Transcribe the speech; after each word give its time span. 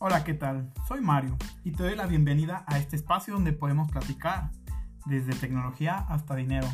Hola, 0.00 0.22
¿qué 0.22 0.32
tal? 0.32 0.72
Soy 0.86 1.00
Mario 1.00 1.36
y 1.64 1.72
te 1.72 1.82
doy 1.82 1.96
la 1.96 2.06
bienvenida 2.06 2.62
a 2.68 2.78
este 2.78 2.94
espacio 2.94 3.34
donde 3.34 3.52
podemos 3.52 3.90
platicar 3.90 4.52
desde 5.06 5.32
tecnología 5.34 6.06
hasta 6.08 6.36
dinero, 6.36 6.68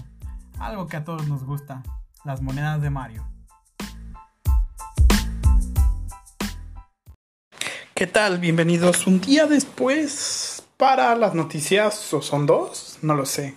algo 0.58 0.88
que 0.88 0.98
a 0.98 1.04
todos 1.04 1.26
nos 1.26 1.42
gusta, 1.42 1.82
las 2.22 2.42
monedas 2.42 2.82
de 2.82 2.90
Mario. 2.90 3.26
¿Qué 7.94 8.06
tal? 8.06 8.40
Bienvenidos 8.40 9.06
un 9.06 9.22
día 9.22 9.46
después 9.46 10.62
para 10.76 11.16
las 11.16 11.34
noticias, 11.34 12.12
o 12.12 12.20
son 12.20 12.44
dos, 12.44 12.98
no 13.00 13.14
lo 13.14 13.24
sé. 13.24 13.54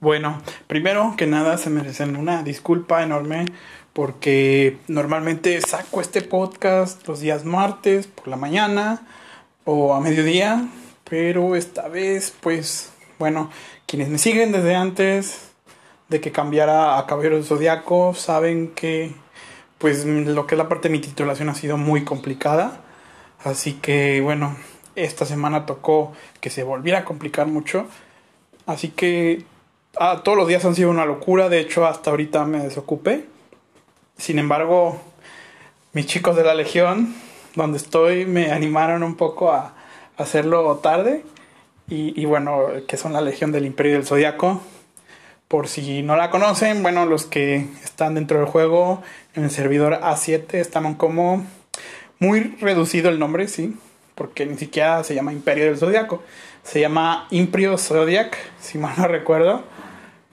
Bueno, 0.00 0.40
primero 0.66 1.12
que 1.14 1.26
nada 1.26 1.58
se 1.58 1.68
merecen 1.68 2.16
una 2.16 2.42
disculpa 2.42 3.02
enorme 3.02 3.44
porque 3.98 4.78
normalmente 4.86 5.60
saco 5.60 6.00
este 6.00 6.22
podcast 6.22 7.04
los 7.08 7.18
días 7.18 7.44
martes 7.44 8.06
por 8.06 8.28
la 8.28 8.36
mañana 8.36 9.04
o 9.64 9.92
a 9.92 10.00
mediodía, 10.00 10.68
pero 11.02 11.56
esta 11.56 11.88
vez 11.88 12.32
pues 12.40 12.92
bueno, 13.18 13.50
quienes 13.86 14.08
me 14.08 14.18
siguen 14.18 14.52
desde 14.52 14.76
antes 14.76 15.50
de 16.10 16.20
que 16.20 16.30
cambiara 16.30 16.96
a 16.96 17.06
Caballero 17.06 17.34
del 17.34 17.44
Zodiaco 17.44 18.14
saben 18.14 18.68
que 18.68 19.16
pues 19.78 20.04
lo 20.04 20.46
que 20.46 20.54
es 20.54 20.58
la 20.58 20.68
parte 20.68 20.86
de 20.86 20.92
mi 20.92 21.00
titulación 21.00 21.48
ha 21.48 21.56
sido 21.56 21.76
muy 21.76 22.04
complicada, 22.04 22.82
así 23.42 23.72
que 23.72 24.20
bueno, 24.20 24.56
esta 24.94 25.26
semana 25.26 25.66
tocó 25.66 26.12
que 26.40 26.50
se 26.50 26.62
volviera 26.62 27.00
a 27.00 27.04
complicar 27.04 27.48
mucho, 27.48 27.88
así 28.64 28.90
que 28.90 29.44
ah, 29.98 30.20
todos 30.22 30.38
los 30.38 30.46
días 30.46 30.64
han 30.64 30.76
sido 30.76 30.88
una 30.88 31.04
locura, 31.04 31.48
de 31.48 31.58
hecho 31.58 31.84
hasta 31.84 32.10
ahorita 32.10 32.44
me 32.44 32.60
desocupé 32.60 33.26
sin 34.18 34.38
embargo, 34.38 35.00
mis 35.92 36.06
chicos 36.06 36.36
de 36.36 36.44
la 36.44 36.54
Legión, 36.54 37.14
donde 37.54 37.78
estoy, 37.78 38.26
me 38.26 38.52
animaron 38.52 39.02
un 39.02 39.16
poco 39.16 39.52
a 39.52 39.74
hacerlo 40.16 40.76
tarde. 40.78 41.24
Y, 41.90 42.26
bueno, 42.26 42.66
que 42.86 42.98
son 42.98 43.14
la 43.14 43.22
Legión 43.22 43.50
del 43.50 43.64
Imperio 43.64 43.94
del 43.94 44.04
Zodiaco. 44.04 44.60
Por 45.48 45.68
si 45.68 46.02
no 46.02 46.16
la 46.16 46.28
conocen, 46.28 46.82
bueno, 46.82 47.06
los 47.06 47.24
que 47.24 47.66
están 47.82 48.14
dentro 48.14 48.38
del 48.38 48.46
juego, 48.46 49.02
en 49.34 49.44
el 49.44 49.50
servidor 49.50 49.98
A7, 50.02 50.54
están 50.54 50.94
como 50.96 51.46
muy 52.18 52.56
reducido 52.60 53.08
el 53.08 53.18
nombre, 53.18 53.48
sí, 53.48 53.74
porque 54.14 54.44
ni 54.44 54.58
siquiera 54.58 55.02
se 55.02 55.14
llama 55.14 55.32
Imperio 55.32 55.64
del 55.64 55.78
Zodiaco, 55.78 56.22
se 56.62 56.80
llama 56.80 57.26
Imperio 57.30 57.78
Zodiac, 57.78 58.36
si 58.60 58.76
mal 58.76 58.94
no 58.98 59.08
recuerdo. 59.08 59.64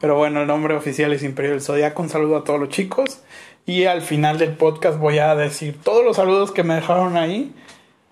Pero 0.01 0.17
bueno, 0.17 0.41
el 0.41 0.47
nombre 0.47 0.75
oficial 0.75 1.13
es 1.13 1.23
Imperio 1.23 1.51
del 1.51 1.61
Zodiaco. 1.61 2.01
Un 2.01 2.09
saludo 2.09 2.35
a 2.35 2.43
todos 2.43 2.59
los 2.59 2.67
chicos. 2.67 3.21
Y 3.65 3.85
al 3.85 4.01
final 4.01 4.37
del 4.37 4.53
podcast 4.53 4.99
voy 4.99 5.17
a 5.17 5.35
decir 5.35 5.79
todos 5.81 6.05
los 6.05 6.17
saludos 6.17 6.51
que 6.51 6.63
me 6.63 6.75
dejaron 6.75 7.17
ahí. 7.17 7.51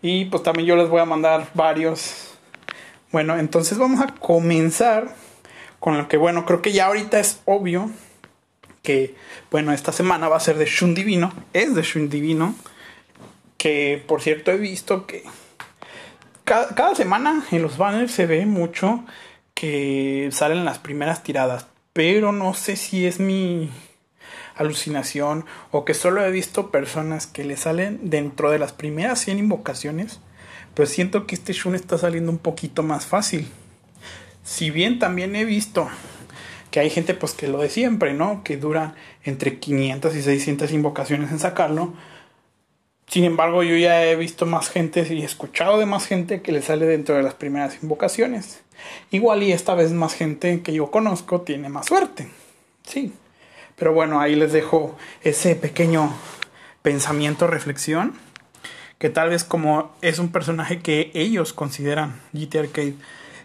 Y 0.02 0.26
pues 0.26 0.42
también 0.42 0.68
yo 0.68 0.76
les 0.76 0.90
voy 0.90 1.00
a 1.00 1.06
mandar 1.06 1.48
varios. 1.54 2.36
Bueno, 3.12 3.38
entonces 3.38 3.78
vamos 3.78 4.02
a 4.02 4.08
comenzar 4.08 5.16
con 5.80 5.98
lo 5.98 6.08
que, 6.08 6.18
bueno, 6.18 6.46
creo 6.46 6.62
que 6.62 6.72
ya 6.72 6.88
ahorita 6.88 7.20
es 7.20 7.42
obvio 7.46 7.92
que, 8.82 9.16
bueno, 9.52 9.72
esta 9.72 9.92
semana 9.92 10.28
va 10.28 10.38
a 10.38 10.42
ser 10.42 10.58
de 10.58 10.66
Shun 10.66 10.96
Divino. 10.96 11.32
Es 11.54 11.76
de 11.76 11.84
Shun 11.84 12.10
Divino. 12.10 12.56
Que, 13.58 14.04
por 14.08 14.22
cierto, 14.22 14.52
he 14.52 14.58
visto 14.58 15.06
que 15.06 15.24
cada, 16.44 16.74
cada 16.74 16.96
semana 16.96 17.46
en 17.52 17.62
los 17.62 17.78
banners 17.78 18.12
se 18.12 18.26
ve 18.26 18.46
mucho 18.48 19.06
que 19.54 20.30
salen 20.32 20.66
las 20.66 20.80
primeras 20.80 21.22
tiradas. 21.22 21.68
Pero 21.94 22.32
no 22.32 22.56
sé 22.56 22.76
si 22.76 23.06
es 23.06 23.20
mi 23.20 23.70
alucinación 24.56 25.46
o 25.72 25.86
que 25.86 25.94
solo 25.94 26.26
he 26.26 26.32
visto 26.32 26.72
personas 26.72 27.28
que 27.28 27.44
le 27.44 27.58
salen 27.58 28.00
dentro 28.10 28.52
de 28.52 28.60
las 28.60 28.72
primeras 28.72 29.20
100 29.20 29.40
invocaciones, 29.40 30.20
pero 30.74 30.88
siento 30.88 31.28
que 31.28 31.36
este 31.36 31.54
Shun 31.54 31.76
está 31.76 31.98
saliendo 31.98 32.32
un 32.32 32.38
poquito 32.38 32.84
más 32.84 33.06
fácil. 33.06 33.48
Si 34.44 34.72
bien 34.72 35.00
también 35.00 35.36
he 35.36 35.46
visto 35.46 35.90
que 36.72 36.80
hay 36.80 36.90
gente 36.90 37.14
pues 37.14 37.34
que 37.34 37.48
lo 37.48 37.60
de 37.60 37.70
siempre, 37.70 38.14
¿no? 38.14 38.44
Que 38.44 38.58
dura 38.58 38.96
entre 39.24 39.60
500 39.60 40.16
y 40.16 40.22
600 40.24 40.72
invocaciones 40.72 41.32
en 41.32 41.38
sacarlo. 41.38 41.94
Sin 43.08 43.26
embargo, 43.26 43.62
yo 43.62 43.78
ya 43.78 44.04
he 44.04 44.16
visto 44.16 44.48
más 44.48 44.70
gente 44.70 45.06
y 45.08 45.22
he 45.22 45.26
escuchado 45.26 45.78
de 45.78 45.86
más 45.86 46.08
gente 46.08 46.42
que 46.42 46.52
le 46.52 46.64
sale 46.64 46.88
dentro 46.88 47.16
de 47.16 47.22
las 47.22 47.36
primeras 47.36 47.78
invocaciones. 47.84 48.62
Igual 49.12 49.44
y 49.44 49.52
esta 49.52 49.76
vez 49.76 49.92
más 49.92 50.16
gente 50.16 50.62
que 50.62 50.74
yo 50.74 50.90
conozco 50.90 51.42
tiene 51.42 51.70
más 51.70 51.86
suerte. 51.86 52.28
Sí. 52.84 53.14
Pero 53.76 53.94
bueno, 53.94 54.20
ahí 54.20 54.36
les 54.36 54.54
dejo 54.54 54.98
ese 55.22 55.56
pequeño 55.56 56.14
pensamiento, 56.82 57.48
reflexión, 57.48 58.14
que 58.98 59.10
tal 59.10 59.30
vez 59.30 59.44
como 59.44 59.96
es 60.02 60.20
un 60.20 60.32
personaje 60.32 60.80
que 60.80 61.12
ellos 61.14 61.54
consideran 61.54 62.22
GT 62.34 62.56
Arcade, 62.60 62.96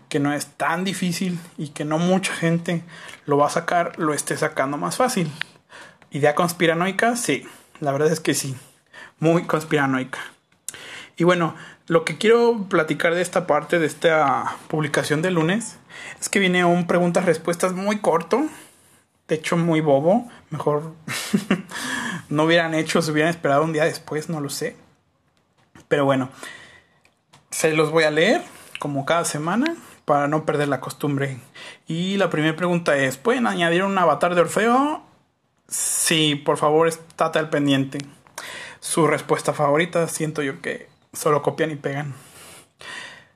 que 0.08 0.20
no 0.20 0.32
es 0.32 0.46
tan 0.46 0.84
difícil 0.84 1.38
y 1.56 1.68
que 1.68 1.84
no 1.84 1.98
mucha 1.98 2.32
gente 2.34 2.82
lo 3.26 3.36
va 3.38 3.46
a 3.46 3.50
sacar, 3.50 3.98
lo 3.98 4.14
esté 4.14 4.36
sacando 4.36 4.76
más 4.76 4.96
fácil. 4.96 5.30
¿Idea 6.10 6.34
conspiranoica? 6.34 7.16
Sí, 7.16 7.46
la 7.80 7.92
verdad 7.92 8.10
es 8.10 8.20
que 8.20 8.34
sí, 8.34 8.56
muy 9.18 9.44
conspiranoica. 9.44 10.18
Y 11.16 11.24
bueno, 11.24 11.54
lo 11.86 12.04
que 12.04 12.16
quiero 12.16 12.66
platicar 12.68 13.14
de 13.14 13.22
esta 13.22 13.46
parte, 13.46 13.78
de 13.78 13.86
esta 13.86 14.56
publicación 14.68 15.20
de 15.20 15.30
lunes, 15.30 15.76
es 16.20 16.28
que 16.28 16.38
viene 16.38 16.64
un 16.64 16.86
preguntas-respuestas 16.86 17.72
muy 17.72 17.98
corto, 17.98 18.46
de 19.28 19.34
hecho 19.36 19.56
muy 19.56 19.80
bobo. 19.80 20.28
Mejor 20.50 20.94
no 22.28 22.44
hubieran 22.44 22.74
hecho, 22.74 23.02
se 23.02 23.12
hubieran 23.12 23.30
esperado 23.30 23.62
un 23.62 23.72
día 23.72 23.84
después, 23.84 24.28
no 24.28 24.40
lo 24.40 24.48
sé. 24.48 24.76
Pero 25.86 26.04
bueno, 26.04 26.30
se 27.50 27.72
los 27.74 27.90
voy 27.90 28.04
a 28.04 28.10
leer 28.10 28.42
como 28.78 29.04
cada 29.04 29.24
semana 29.24 29.76
para 30.04 30.28
no 30.28 30.44
perder 30.44 30.68
la 30.68 30.80
costumbre. 30.80 31.38
Y 31.86 32.16
la 32.16 32.30
primera 32.30 32.56
pregunta 32.56 32.96
es, 32.96 33.16
¿pueden 33.16 33.46
añadir 33.46 33.84
un 33.84 33.96
avatar 33.98 34.34
de 34.34 34.40
Orfeo? 34.40 35.02
Sí, 35.68 36.34
por 36.34 36.56
favor, 36.56 36.88
estate 36.88 37.38
al 37.38 37.50
pendiente. 37.50 37.98
Su 38.80 39.06
respuesta 39.06 39.52
favorita, 39.52 40.08
siento 40.08 40.42
yo 40.42 40.62
que 40.62 40.88
solo 41.12 41.42
copian 41.42 41.70
y 41.70 41.76
pegan. 41.76 42.14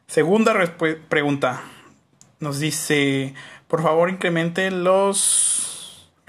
Segunda 0.07 0.55
pregunta. 1.09 1.63
Nos 2.41 2.59
dice, 2.59 3.35
por 3.69 3.83
favor 3.83 4.11
incremente 4.11 4.71
los 4.71 5.72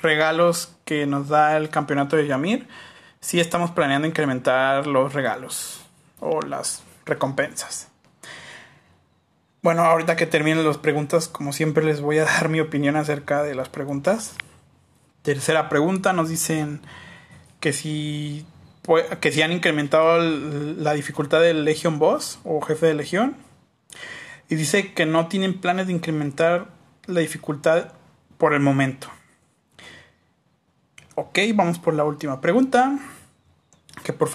regalos 0.03 0.75
que 0.85 1.07
nos 1.07 1.29
da 1.29 1.57
el 1.57 1.69
campeonato 1.69 2.15
de 2.15 2.27
Yamir, 2.27 2.67
sí 3.19 3.39
estamos 3.39 3.71
planeando 3.71 4.07
incrementar 4.07 4.85
los 4.85 5.13
regalos 5.13 5.81
o 6.19 6.41
las 6.41 6.83
recompensas. 7.05 7.87
Bueno, 9.63 9.83
ahorita 9.83 10.17
que 10.17 10.25
terminen 10.25 10.65
las 10.65 10.77
preguntas, 10.77 11.29
como 11.29 11.53
siempre 11.53 11.85
les 11.85 12.01
voy 12.01 12.17
a 12.19 12.25
dar 12.25 12.49
mi 12.49 12.59
opinión 12.59 12.95
acerca 12.97 13.43
de 13.43 13.55
las 13.55 13.69
preguntas. 13.69 14.35
Tercera 15.21 15.69
pregunta, 15.69 16.11
nos 16.11 16.27
dicen 16.27 16.81
que 17.61 17.71
si, 17.71 18.45
que 19.21 19.31
si 19.31 19.41
han 19.41 19.53
incrementado 19.53 20.19
la 20.19 20.93
dificultad 20.93 21.39
del 21.39 21.63
Legion 21.63 21.97
Boss 21.97 22.39
o 22.43 22.59
jefe 22.59 22.87
de 22.87 22.93
Legión. 22.93 23.37
Y 24.49 24.55
dice 24.55 24.93
que 24.93 25.05
no 25.05 25.29
tienen 25.29 25.61
planes 25.61 25.87
de 25.87 25.93
incrementar 25.93 26.67
la 27.05 27.21
dificultad 27.21 27.93
por 28.37 28.53
el 28.53 28.59
momento. 28.59 29.07
Ok, 31.15 31.37
vamos 31.53 31.77
por 31.77 31.93
la 31.93 32.03
última 32.03 32.41
pregunta. 32.41 32.97
Que 34.03 34.13
por, 34.13 34.31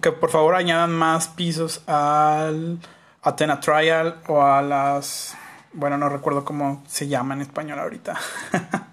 que 0.00 0.12
por 0.12 0.30
favor 0.30 0.54
añadan 0.54 0.92
más 0.92 1.26
pisos 1.26 1.82
al 1.88 2.78
Athena 3.22 3.58
Trial 3.58 4.20
o 4.28 4.40
a 4.40 4.62
las... 4.62 5.36
Bueno, 5.72 5.98
no 5.98 6.08
recuerdo 6.08 6.44
cómo 6.44 6.84
se 6.86 7.08
llama 7.08 7.34
en 7.34 7.40
español 7.40 7.80
ahorita. 7.80 8.16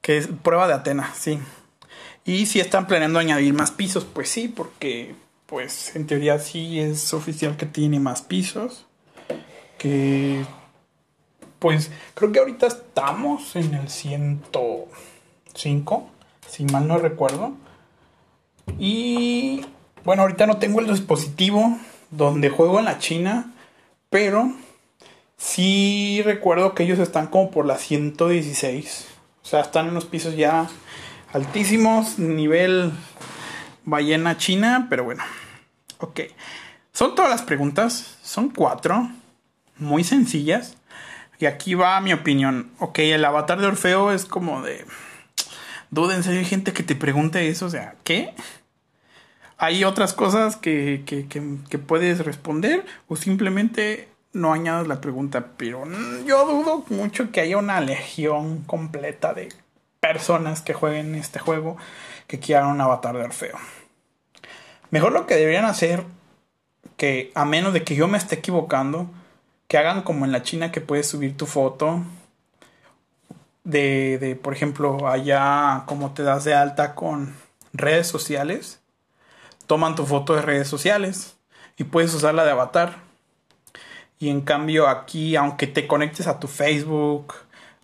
que 0.00 0.18
es 0.18 0.26
prueba 0.26 0.66
de 0.66 0.74
Atena, 0.74 1.12
sí. 1.14 1.38
Y 2.24 2.46
si 2.46 2.58
están 2.58 2.88
planeando 2.88 3.20
añadir 3.20 3.54
más 3.54 3.70
pisos, 3.70 4.04
pues 4.04 4.28
sí, 4.28 4.48
porque 4.48 5.14
pues 5.46 5.94
en 5.94 6.08
teoría 6.08 6.40
sí 6.40 6.80
es 6.80 7.14
oficial 7.14 7.56
que 7.56 7.66
tiene 7.66 8.00
más 8.00 8.22
pisos. 8.22 8.86
Que 9.78 10.44
pues 11.60 11.92
creo 12.14 12.32
que 12.32 12.40
ahorita 12.40 12.66
estamos 12.66 13.54
en 13.54 13.74
el 13.74 13.88
105 13.88 16.15
si 16.48 16.64
mal 16.64 16.86
no 16.88 16.98
recuerdo. 16.98 17.52
Y 18.78 19.64
bueno, 20.04 20.22
ahorita 20.22 20.46
no 20.46 20.58
tengo 20.58 20.80
el 20.80 20.86
dispositivo 20.86 21.78
donde 22.10 22.50
juego 22.50 22.78
en 22.78 22.84
la 22.84 22.98
China, 22.98 23.52
pero 24.10 24.52
sí 25.36 26.22
recuerdo 26.24 26.74
que 26.74 26.84
ellos 26.84 26.98
están 26.98 27.26
como 27.26 27.50
por 27.50 27.66
la 27.66 27.76
116. 27.76 29.06
O 29.42 29.46
sea, 29.46 29.60
están 29.60 29.86
en 29.86 29.92
unos 29.92 30.06
pisos 30.06 30.36
ya 30.36 30.68
altísimos, 31.32 32.18
nivel 32.18 32.92
ballena 33.84 34.36
china, 34.36 34.86
pero 34.90 35.04
bueno. 35.04 35.22
Ok. 35.98 36.20
Son 36.92 37.14
todas 37.14 37.30
las 37.30 37.42
preguntas, 37.42 38.18
son 38.22 38.48
cuatro, 38.50 39.10
muy 39.76 40.02
sencillas. 40.02 40.76
Y 41.38 41.46
aquí 41.46 41.74
va 41.74 42.00
mi 42.00 42.12
opinión. 42.12 42.70
Ok, 42.78 43.00
el 43.00 43.24
avatar 43.24 43.60
de 43.60 43.66
Orfeo 43.66 44.12
es 44.12 44.24
como 44.24 44.62
de 44.62 44.86
Dúdense, 45.90 46.30
hay 46.30 46.44
gente 46.44 46.72
que 46.72 46.82
te 46.82 46.94
pregunte 46.94 47.48
eso, 47.48 47.66
o 47.66 47.70
sea, 47.70 47.94
¿qué? 48.04 48.34
hay 49.58 49.84
otras 49.84 50.12
cosas 50.12 50.56
que, 50.56 51.02
que, 51.06 51.26
que, 51.26 51.78
puedes 51.78 52.24
responder 52.24 52.84
o 53.08 53.16
simplemente 53.16 54.08
no 54.32 54.52
añadas 54.52 54.86
la 54.86 55.00
pregunta. 55.00 55.52
Pero 55.56 55.84
yo 56.26 56.46
dudo 56.46 56.84
mucho 56.90 57.30
que 57.30 57.40
haya 57.40 57.56
una 57.56 57.80
legión 57.80 58.62
completa 58.64 59.32
de 59.32 59.48
personas 60.00 60.60
que 60.60 60.74
jueguen 60.74 61.14
este 61.14 61.38
juego 61.38 61.76
que 62.26 62.38
quieran 62.38 62.66
un 62.68 62.80
avatar 62.80 63.16
de 63.16 63.24
Orfeo. 63.24 63.56
Mejor 64.90 65.12
lo 65.12 65.26
que 65.26 65.34
deberían 65.36 65.64
hacer, 65.64 66.04
que 66.96 67.32
a 67.34 67.44
menos 67.44 67.72
de 67.72 67.82
que 67.82 67.96
yo 67.96 68.08
me 68.08 68.18
esté 68.18 68.36
equivocando, 68.36 69.10
que 69.68 69.78
hagan 69.78 70.02
como 70.02 70.24
en 70.24 70.32
la 70.32 70.42
China 70.42 70.70
que 70.70 70.80
puedes 70.80 71.08
subir 71.08 71.36
tu 71.36 71.46
foto 71.46 72.02
de, 73.66 74.18
de 74.18 74.36
por 74.36 74.54
ejemplo, 74.54 75.08
allá 75.08 75.82
como 75.86 76.14
te 76.14 76.22
das 76.22 76.44
de 76.44 76.54
alta 76.54 76.94
con 76.94 77.34
redes 77.72 78.06
sociales, 78.06 78.80
toman 79.66 79.96
tu 79.96 80.06
foto 80.06 80.34
de 80.36 80.42
redes 80.42 80.68
sociales 80.68 81.36
y 81.76 81.84
puedes 81.84 82.14
usarla 82.14 82.44
de 82.44 82.52
avatar. 82.52 82.98
Y 84.18 84.30
en 84.30 84.40
cambio 84.40 84.88
aquí, 84.88 85.36
aunque 85.36 85.66
te 85.66 85.86
conectes 85.86 86.28
a 86.28 86.38
tu 86.38 86.46
Facebook 86.46 87.34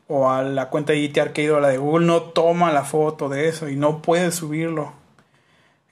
o 0.06 0.30
a 0.30 0.42
la 0.42 0.70
cuenta 0.70 0.92
de 0.92 1.06
GT 1.06 1.18
Arcade 1.20 1.50
o 1.50 1.60
la 1.60 1.68
de 1.68 1.78
Google, 1.78 2.06
no 2.06 2.22
toma 2.22 2.72
la 2.72 2.84
foto 2.84 3.28
de 3.28 3.48
eso 3.48 3.68
y 3.68 3.76
no 3.76 4.02
puedes 4.02 4.36
subirlo. 4.36 4.94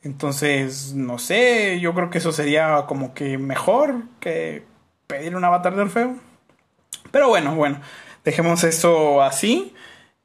Entonces, 0.02 0.94
no 0.94 1.18
sé, 1.18 1.80
yo 1.80 1.94
creo 1.94 2.10
que 2.10 2.18
eso 2.18 2.32
sería 2.32 2.86
como 2.86 3.12
que 3.12 3.38
mejor 3.38 4.04
que 4.20 4.64
pedir 5.08 5.36
un 5.36 5.44
avatar 5.44 5.74
de 5.74 5.82
Orfeo. 5.82 6.14
Pero 7.10 7.28
bueno, 7.28 7.56
bueno, 7.56 7.80
dejemos 8.24 8.64
eso 8.64 9.20
así. 9.20 9.74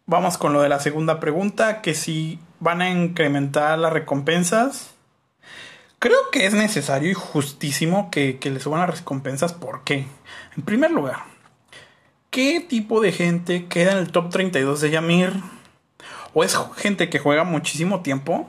Vamos 0.07 0.37
con 0.37 0.53
lo 0.53 0.61
de 0.61 0.69
la 0.69 0.79
segunda 0.79 1.19
pregunta, 1.19 1.81
que 1.81 1.95
si 1.95 2.39
van 2.59 2.81
a 2.83 2.91
incrementar 2.91 3.79
las 3.79 3.91
recompensas. 3.91 4.91
Creo 5.97 6.29
que 6.31 6.45
es 6.45 6.53
necesario 6.53 7.09
y 7.09 7.15
justísimo 7.15 8.11
que, 8.11 8.37
que 8.37 8.51
le 8.51 8.59
suban 8.59 8.81
las 8.81 8.99
recompensas. 8.99 9.53
¿Por 9.53 9.83
qué? 9.83 10.05
En 10.55 10.63
primer 10.63 10.91
lugar, 10.91 11.23
¿qué 12.29 12.59
tipo 12.59 13.01
de 13.01 13.13
gente 13.13 13.65
queda 13.65 13.93
en 13.93 13.97
el 13.97 14.11
top 14.11 14.29
32 14.29 14.81
de 14.81 14.91
Yamir? 14.91 15.33
¿O 16.35 16.43
es 16.43 16.55
gente 16.75 17.09
que 17.09 17.17
juega 17.17 17.43
muchísimo 17.43 18.01
tiempo? 18.01 18.47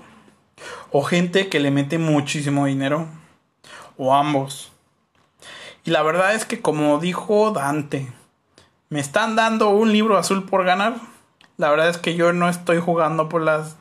¿O 0.91 1.05
gente 1.05 1.49
que 1.49 1.61
le 1.61 1.71
mete 1.71 1.97
muchísimo 1.97 2.67
dinero? 2.67 3.09
¿O 3.97 4.15
ambos? 4.15 4.73
Y 5.87 5.91
la 5.91 6.03
verdad 6.03 6.35
es 6.35 6.45
que 6.45 6.61
como 6.61 6.99
dijo 6.99 7.53
Dante, 7.53 8.13
me 8.91 9.01
están 9.01 9.37
dando 9.37 9.71
un 9.71 9.93
libro 9.93 10.19
azul 10.19 10.45
por 10.45 10.65
ganar. 10.65 11.16
La 11.57 11.71
verdad 11.71 11.89
es 11.89 11.99
que 11.99 12.15
yo 12.15 12.33
no 12.33 12.49
estoy 12.49 12.81
jugando 12.81 13.29
por 13.29 13.43
las 13.43 13.77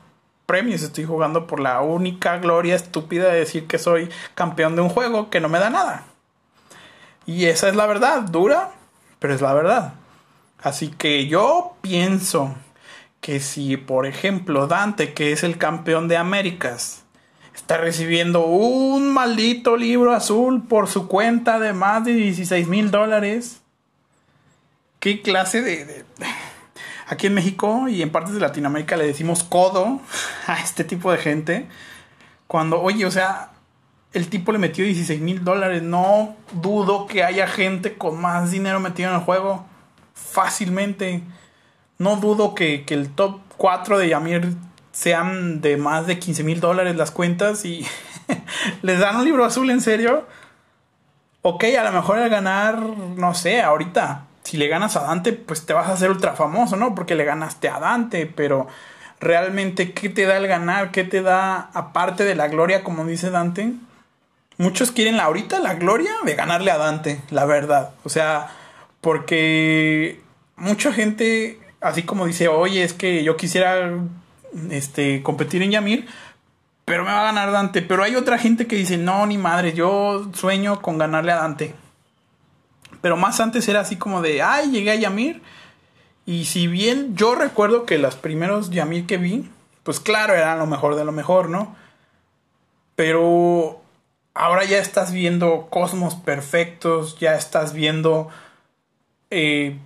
premios, 0.46 0.82
estoy 0.82 1.04
jugando 1.04 1.46
por 1.46 1.60
la 1.60 1.80
única 1.82 2.38
gloria 2.38 2.74
estúpida 2.74 3.28
de 3.28 3.40
decir 3.40 3.66
que 3.66 3.78
soy 3.78 4.08
campeón 4.34 4.76
de 4.76 4.82
un 4.82 4.88
juego 4.88 5.28
que 5.28 5.40
no 5.40 5.48
me 5.48 5.58
da 5.58 5.70
nada. 5.70 6.04
Y 7.26 7.46
esa 7.46 7.68
es 7.68 7.74
la 7.74 7.86
verdad, 7.86 8.22
dura, 8.22 8.70
pero 9.18 9.34
es 9.34 9.40
la 9.40 9.52
verdad. 9.52 9.94
Así 10.62 10.88
que 10.88 11.26
yo 11.26 11.76
pienso 11.82 12.54
que 13.20 13.40
si, 13.40 13.76
por 13.76 14.06
ejemplo, 14.06 14.68
Dante, 14.68 15.12
que 15.12 15.32
es 15.32 15.42
el 15.42 15.58
campeón 15.58 16.06
de 16.06 16.16
Américas, 16.16 17.02
está 17.54 17.78
recibiendo 17.78 18.46
un 18.46 19.12
maldito 19.12 19.76
libro 19.76 20.12
azul 20.12 20.62
por 20.68 20.88
su 20.88 21.08
cuenta 21.08 21.58
de 21.58 21.72
más 21.72 22.04
de 22.04 22.12
16 22.12 22.68
mil 22.68 22.90
dólares. 22.90 23.60
¿Qué 25.00 25.22
clase 25.22 25.62
de, 25.62 26.04
Aquí 27.08 27.28
en 27.28 27.34
México 27.34 27.88
y 27.88 28.02
en 28.02 28.10
partes 28.10 28.34
de 28.34 28.40
Latinoamérica 28.40 28.96
le 28.96 29.06
decimos 29.06 29.44
codo 29.44 30.00
a 30.46 30.60
este 30.60 30.84
tipo 30.84 31.12
de 31.12 31.18
gente. 31.18 31.68
Cuando, 32.46 32.80
oye, 32.80 33.06
o 33.06 33.10
sea, 33.10 33.50
el 34.12 34.28
tipo 34.28 34.52
le 34.52 34.58
metió 34.58 34.84
16 34.84 35.20
mil 35.20 35.44
dólares. 35.44 35.82
No 35.82 36.36
dudo 36.52 37.06
que 37.06 37.22
haya 37.22 37.46
gente 37.46 37.96
con 37.96 38.20
más 38.20 38.50
dinero 38.50 38.80
metido 38.80 39.10
en 39.10 39.16
el 39.16 39.22
juego. 39.22 39.64
Fácilmente. 40.14 41.22
No 41.98 42.16
dudo 42.16 42.54
que, 42.54 42.84
que 42.84 42.94
el 42.94 43.10
top 43.10 43.40
4 43.56 43.98
de 43.98 44.08
Yamir 44.08 44.54
sean 44.92 45.60
de 45.60 45.76
más 45.76 46.06
de 46.06 46.18
15 46.18 46.42
mil 46.42 46.60
dólares 46.60 46.96
las 46.96 47.10
cuentas 47.10 47.64
y 47.64 47.86
les 48.82 48.98
dan 48.98 49.16
un 49.16 49.24
libro 49.24 49.44
azul 49.44 49.70
en 49.70 49.80
serio. 49.80 50.26
Ok, 51.42 51.64
a 51.78 51.84
lo 51.84 51.92
mejor 51.92 52.18
al 52.18 52.28
ganar, 52.28 52.80
no 52.80 53.34
sé, 53.34 53.62
ahorita, 53.62 54.25
si 54.46 54.56
le 54.56 54.68
ganas 54.68 54.96
a 54.96 55.00
Dante, 55.00 55.32
pues 55.32 55.66
te 55.66 55.72
vas 55.72 55.88
a 55.88 55.94
hacer 55.94 56.08
ultra 56.08 56.34
famoso, 56.34 56.76
¿no? 56.76 56.94
Porque 56.94 57.16
le 57.16 57.24
ganaste 57.24 57.68
a 57.68 57.80
Dante, 57.80 58.26
pero 58.26 58.68
realmente, 59.18 59.92
¿qué 59.92 60.08
te 60.08 60.24
da 60.24 60.36
el 60.36 60.46
ganar? 60.46 60.92
¿Qué 60.92 61.02
te 61.02 61.20
da, 61.20 61.68
aparte 61.74 62.22
de 62.22 62.36
la 62.36 62.46
gloria, 62.46 62.84
como 62.84 63.04
dice 63.04 63.30
Dante? 63.30 63.72
Muchos 64.56 64.92
quieren 64.92 65.18
ahorita 65.18 65.58
la 65.58 65.74
gloria 65.74 66.12
de 66.24 66.36
ganarle 66.36 66.70
a 66.70 66.78
Dante, 66.78 67.20
la 67.30 67.44
verdad. 67.44 67.90
O 68.04 68.08
sea, 68.08 68.52
porque 69.00 70.20
mucha 70.54 70.92
gente, 70.92 71.58
así 71.80 72.04
como 72.04 72.24
dice, 72.24 72.46
oye, 72.46 72.84
es 72.84 72.92
que 72.92 73.24
yo 73.24 73.36
quisiera 73.36 73.98
este, 74.70 75.24
competir 75.24 75.60
en 75.62 75.72
Yamir, 75.72 76.06
pero 76.84 77.02
me 77.02 77.10
va 77.10 77.22
a 77.22 77.32
ganar 77.32 77.50
Dante. 77.50 77.82
Pero 77.82 78.04
hay 78.04 78.14
otra 78.14 78.38
gente 78.38 78.68
que 78.68 78.76
dice, 78.76 78.96
no, 78.96 79.26
ni 79.26 79.38
madre, 79.38 79.72
yo 79.72 80.30
sueño 80.34 80.80
con 80.82 80.98
ganarle 80.98 81.32
a 81.32 81.36
Dante. 81.38 81.74
Pero 83.06 83.16
más 83.16 83.38
antes 83.38 83.68
era 83.68 83.78
así 83.78 83.94
como 83.94 84.20
de, 84.20 84.42
ay, 84.42 84.72
llegué 84.72 84.90
a 84.90 84.96
Yamir. 84.96 85.40
Y 86.24 86.46
si 86.46 86.66
bien 86.66 87.14
yo 87.14 87.36
recuerdo 87.36 87.86
que 87.86 87.98
los 87.98 88.16
primeros 88.16 88.70
Yamir 88.70 89.06
que 89.06 89.16
vi, 89.16 89.48
pues 89.84 90.00
claro, 90.00 90.34
eran 90.34 90.58
lo 90.58 90.66
mejor 90.66 90.96
de 90.96 91.04
lo 91.04 91.12
mejor, 91.12 91.48
¿no? 91.48 91.76
Pero 92.96 93.80
ahora 94.34 94.64
ya 94.64 94.78
estás 94.78 95.12
viendo 95.12 95.68
cosmos 95.70 96.16
perfectos, 96.16 97.16
ya 97.20 97.36
estás 97.36 97.74
viendo 97.74 98.28
eh, 99.30 99.78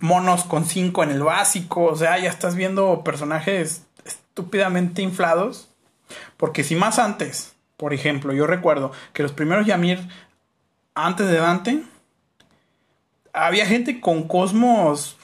monos 0.00 0.44
con 0.44 0.66
5 0.66 1.02
en 1.04 1.12
el 1.12 1.22
básico, 1.22 1.84
o 1.84 1.96
sea, 1.96 2.18
ya 2.18 2.28
estás 2.28 2.54
viendo 2.54 3.02
personajes 3.02 3.86
estúpidamente 4.04 5.00
inflados. 5.00 5.70
Porque 6.36 6.64
si 6.64 6.76
más 6.76 6.98
antes, 6.98 7.54
por 7.78 7.94
ejemplo, 7.94 8.34
yo 8.34 8.46
recuerdo 8.46 8.92
que 9.14 9.22
los 9.22 9.32
primeros 9.32 9.64
Yamir 9.64 10.06
antes 10.94 11.26
de 11.26 11.38
Dante, 11.38 11.82
había 13.32 13.66
gente 13.66 14.00
con 14.00 14.26
cosmos 14.26 15.16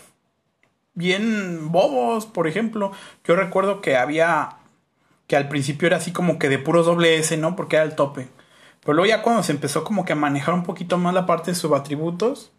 bien 0.94 1.70
bobos, 1.70 2.26
por 2.26 2.47
ejemplo. 2.47 2.93
Yo 3.25 3.37
recuerdo 3.37 3.81
que 3.81 3.97
había 3.97 4.56
que 5.27 5.36
al 5.36 5.48
principio 5.48 5.86
era 5.86 5.96
así 5.96 6.13
como 6.13 6.39
que 6.39 6.48
de 6.48 6.58
puros 6.58 6.86
doble 6.86 7.19
S, 7.19 7.36
¿no? 7.36 7.56
Porque 7.56 7.77
era 7.77 7.84
el 7.84 7.94
tope. 7.94 8.29
Pero 8.81 8.94
luego 8.94 9.08
ya 9.08 9.22
cuando 9.22 9.43
se 9.43 9.53
empezó 9.53 9.82
como 9.84 10.05
que 10.05 10.13
a 10.13 10.17
manejar 10.17 10.55
un 10.55 10.63
poquito 10.63 10.98
más 10.98 11.15
la 11.15 11.27
parte 11.27 11.51
de 11.51 11.56
subatributos, 11.56 12.53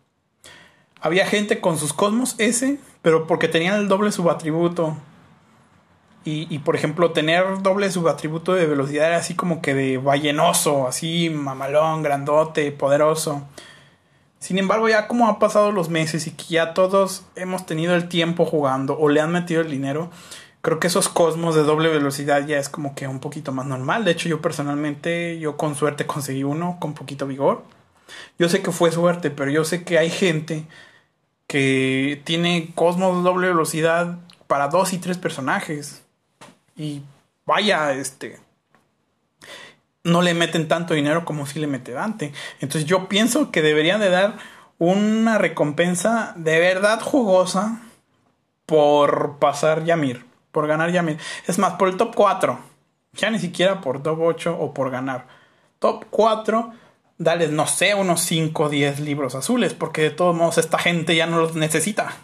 había 0.99 1.25
gente 1.25 1.61
con 1.61 1.77
sus 1.77 1.93
Cosmos 1.93 2.35
S, 2.37 2.79
pero 3.01 3.27
porque 3.27 3.47
tenían 3.47 3.79
el 3.79 3.87
doble 3.87 4.11
subatributo. 4.11 4.97
Y, 6.25 6.53
y, 6.53 6.59
por 6.59 6.75
ejemplo, 6.75 7.11
tener 7.11 7.61
doble 7.61 7.89
subatributo 7.89 8.53
de 8.53 8.65
velocidad 8.65 9.07
era 9.07 9.17
así 9.17 9.33
como 9.33 9.61
que 9.61 9.73
de 9.73 9.97
ballenoso, 9.97 10.85
así 10.85 11.29
mamalón, 11.29 12.03
grandote, 12.03 12.73
poderoso. 12.73 13.47
Sin 14.39 14.57
embargo, 14.59 14.87
ya 14.87 15.07
como 15.07 15.27
han 15.27 15.39
pasado 15.39 15.71
los 15.71 15.89
meses 15.89 16.27
y 16.27 16.31
que 16.31 16.45
ya 16.45 16.73
todos 16.73 17.23
hemos 17.35 17.65
tenido 17.65 17.95
el 17.95 18.07
tiempo 18.07 18.45
jugando 18.45 18.97
o 18.97 19.09
le 19.09 19.19
han 19.19 19.31
metido 19.31 19.61
el 19.61 19.71
dinero, 19.71 20.11
creo 20.61 20.79
que 20.79 20.87
esos 20.87 21.09
cosmos 21.09 21.55
de 21.55 21.63
doble 21.63 21.89
velocidad 21.89 22.45
ya 22.45 22.57
es 22.57 22.69
como 22.69 22.93
que 22.93 23.07
un 23.07 23.19
poquito 23.19 23.51
más 23.51 23.65
normal. 23.65 24.05
De 24.05 24.11
hecho, 24.11 24.29
yo 24.29 24.41
personalmente, 24.41 25.39
yo 25.39 25.57
con 25.57 25.75
suerte 25.75 26.05
conseguí 26.05 26.43
uno 26.43 26.77
con 26.79 26.93
poquito 26.93 27.25
vigor. 27.25 27.63
Yo 28.37 28.49
sé 28.49 28.61
que 28.61 28.71
fue 28.71 28.91
suerte, 28.91 29.31
pero 29.31 29.51
yo 29.51 29.65
sé 29.65 29.83
que 29.83 29.97
hay 29.97 30.09
gente 30.09 30.65
que 31.47 32.21
tiene 32.25 32.71
Cosmos 32.75 33.23
doble 33.23 33.47
velocidad 33.47 34.17
para 34.47 34.67
dos 34.67 34.93
y 34.93 34.99
tres 34.99 35.17
personajes. 35.17 36.03
Y 36.75 37.01
vaya, 37.45 37.93
este. 37.93 38.39
No 40.03 40.21
le 40.21 40.33
meten 40.33 40.67
tanto 40.67 40.93
dinero 40.93 41.25
como 41.25 41.45
si 41.45 41.59
le 41.59 41.67
mete 41.67 41.91
Dante. 41.91 42.33
Entonces 42.59 42.85
yo 42.85 43.07
pienso 43.09 43.51
que 43.51 43.61
deberían 43.61 43.99
de 43.99 44.09
dar 44.09 44.37
una 44.77 45.37
recompensa 45.37 46.33
de 46.35 46.59
verdad 46.59 47.01
jugosa 47.01 47.81
por 48.65 49.39
pasar 49.39 49.83
Yamir. 49.83 50.25
Por 50.51 50.67
ganar 50.67 50.91
Yamir. 50.91 51.17
Es 51.47 51.57
más, 51.57 51.73
por 51.73 51.89
el 51.89 51.97
top 51.97 52.15
4. 52.15 52.59
Ya 53.13 53.29
ni 53.29 53.39
siquiera 53.39 53.81
por 53.81 54.01
top 54.01 54.19
8 54.21 54.57
o 54.59 54.73
por 54.73 54.91
ganar. 54.91 55.27
Top 55.79 56.05
4 56.09 56.73
dale, 57.17 57.47
no 57.47 57.67
sé, 57.67 57.95
unos 57.95 58.21
5 58.21 58.63
o 58.63 58.69
10 58.69 58.99
libros 58.99 59.35
azules, 59.35 59.73
porque 59.73 60.01
de 60.01 60.11
todos 60.11 60.35
modos 60.35 60.57
esta 60.57 60.77
gente 60.77 61.15
ya 61.15 61.25
no 61.25 61.39
los 61.39 61.55
necesita. 61.55 62.15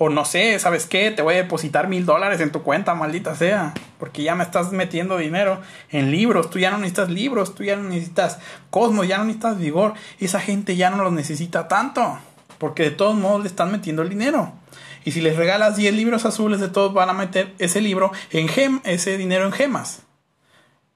O 0.00 0.08
no 0.10 0.24
sé, 0.24 0.56
¿sabes 0.60 0.86
qué? 0.86 1.10
Te 1.10 1.22
voy 1.22 1.34
a 1.34 1.38
depositar 1.38 1.88
mil 1.88 2.06
dólares 2.06 2.40
en 2.40 2.52
tu 2.52 2.62
cuenta, 2.62 2.94
maldita 2.94 3.34
sea. 3.34 3.74
Porque 3.98 4.22
ya 4.22 4.36
me 4.36 4.44
estás 4.44 4.70
metiendo 4.70 5.18
dinero 5.18 5.60
en 5.90 6.12
libros. 6.12 6.50
Tú 6.50 6.60
ya 6.60 6.70
no 6.70 6.78
necesitas 6.78 7.10
libros, 7.10 7.56
tú 7.56 7.64
ya 7.64 7.74
no 7.74 7.88
necesitas 7.88 8.38
Cosmos, 8.70 9.08
ya 9.08 9.18
no 9.18 9.24
necesitas 9.24 9.58
Vigor. 9.58 9.94
Esa 10.20 10.38
gente 10.38 10.76
ya 10.76 10.90
no 10.90 11.02
los 11.02 11.12
necesita 11.12 11.66
tanto. 11.66 12.16
Porque 12.58 12.84
de 12.84 12.90
todos 12.92 13.16
modos 13.16 13.42
le 13.42 13.48
están 13.48 13.72
metiendo 13.72 14.02
el 14.02 14.08
dinero. 14.08 14.52
Y 15.04 15.10
si 15.10 15.20
les 15.20 15.36
regalas 15.36 15.74
10 15.74 15.94
libros 15.94 16.24
azules, 16.24 16.60
de 16.60 16.68
todos 16.68 16.94
van 16.94 17.10
a 17.10 17.12
meter 17.12 17.52
ese 17.58 17.80
libro 17.80 18.12
en 18.30 18.46
gem, 18.46 18.80
ese 18.84 19.16
dinero 19.16 19.46
en 19.46 19.52
gemas. 19.52 20.02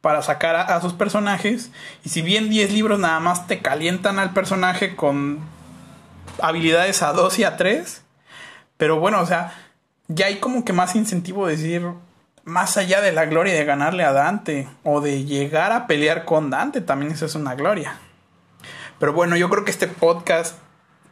para 0.01 0.23
sacar 0.23 0.55
a, 0.55 0.81
sus 0.81 0.93
personajes. 0.93 1.73
Y 2.05 2.09
si 2.09 2.23
bien 2.23 2.51
10 2.51 2.73
libros 2.73 3.01
nada 3.01 3.19
más 3.19 3.49
te 3.49 3.61
calientan 3.61 4.21
al 4.21 4.33
personaje 4.33 4.95
con 4.95 5.41
habilidades 6.41 7.03
a 7.03 7.13
2 7.13 7.39
y 7.41 7.45
a 7.45 7.57
3. 7.57 8.02
Pero 8.83 8.99
bueno, 8.99 9.21
o 9.21 9.27
sea, 9.27 9.55
ya 10.09 10.27
hay 10.27 10.41
como 10.41 10.65
que 10.65 10.73
más 10.73 10.97
incentivo 10.97 11.47
decir, 11.47 11.87
más 12.43 12.77
allá 12.77 13.01
de 13.01 13.13
la 13.13 13.27
gloria 13.27 13.55
de 13.55 13.65
ganarle 13.65 14.03
a 14.03 14.11
Dante 14.11 14.67
o 14.83 15.01
de 15.01 15.23
llegar 15.23 15.71
a 15.71 15.87
pelear 15.87 16.25
con 16.25 16.51
Dante, 16.51 16.81
también 16.81 17.13
eso 17.13 17.25
es 17.27 17.37
una 17.37 17.55
gloria. 17.55 17.95
Pero 18.99 19.13
bueno, 19.13 19.37
yo 19.37 19.49
creo 19.49 19.65
que 19.65 19.71
este 19.71 19.87
podcast, 19.87 20.59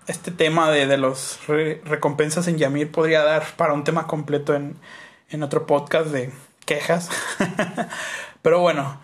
este 0.08 0.32
tema 0.32 0.68
de, 0.72 0.88
de 0.88 0.98
los 0.98 1.38
recompensas 1.46 2.48
en 2.48 2.58
Yamir 2.58 2.90
podría 2.90 3.22
dar 3.22 3.44
para 3.56 3.72
un 3.72 3.84
tema 3.84 4.08
completo 4.08 4.56
en, 4.56 4.74
en 5.28 5.44
otro 5.44 5.64
podcast 5.64 6.08
de 6.08 6.32
quejas. 6.66 7.08
Pero 8.42 8.58
bueno, 8.58 9.00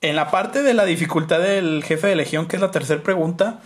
en 0.00 0.14
la 0.14 0.30
parte 0.30 0.62
de 0.62 0.74
la 0.74 0.84
dificultad 0.84 1.40
del 1.40 1.82
jefe 1.82 2.06
de 2.06 2.14
legión, 2.14 2.46
que 2.46 2.54
es 2.54 2.62
la 2.62 2.70
tercera 2.70 3.02
pregunta, 3.02 3.58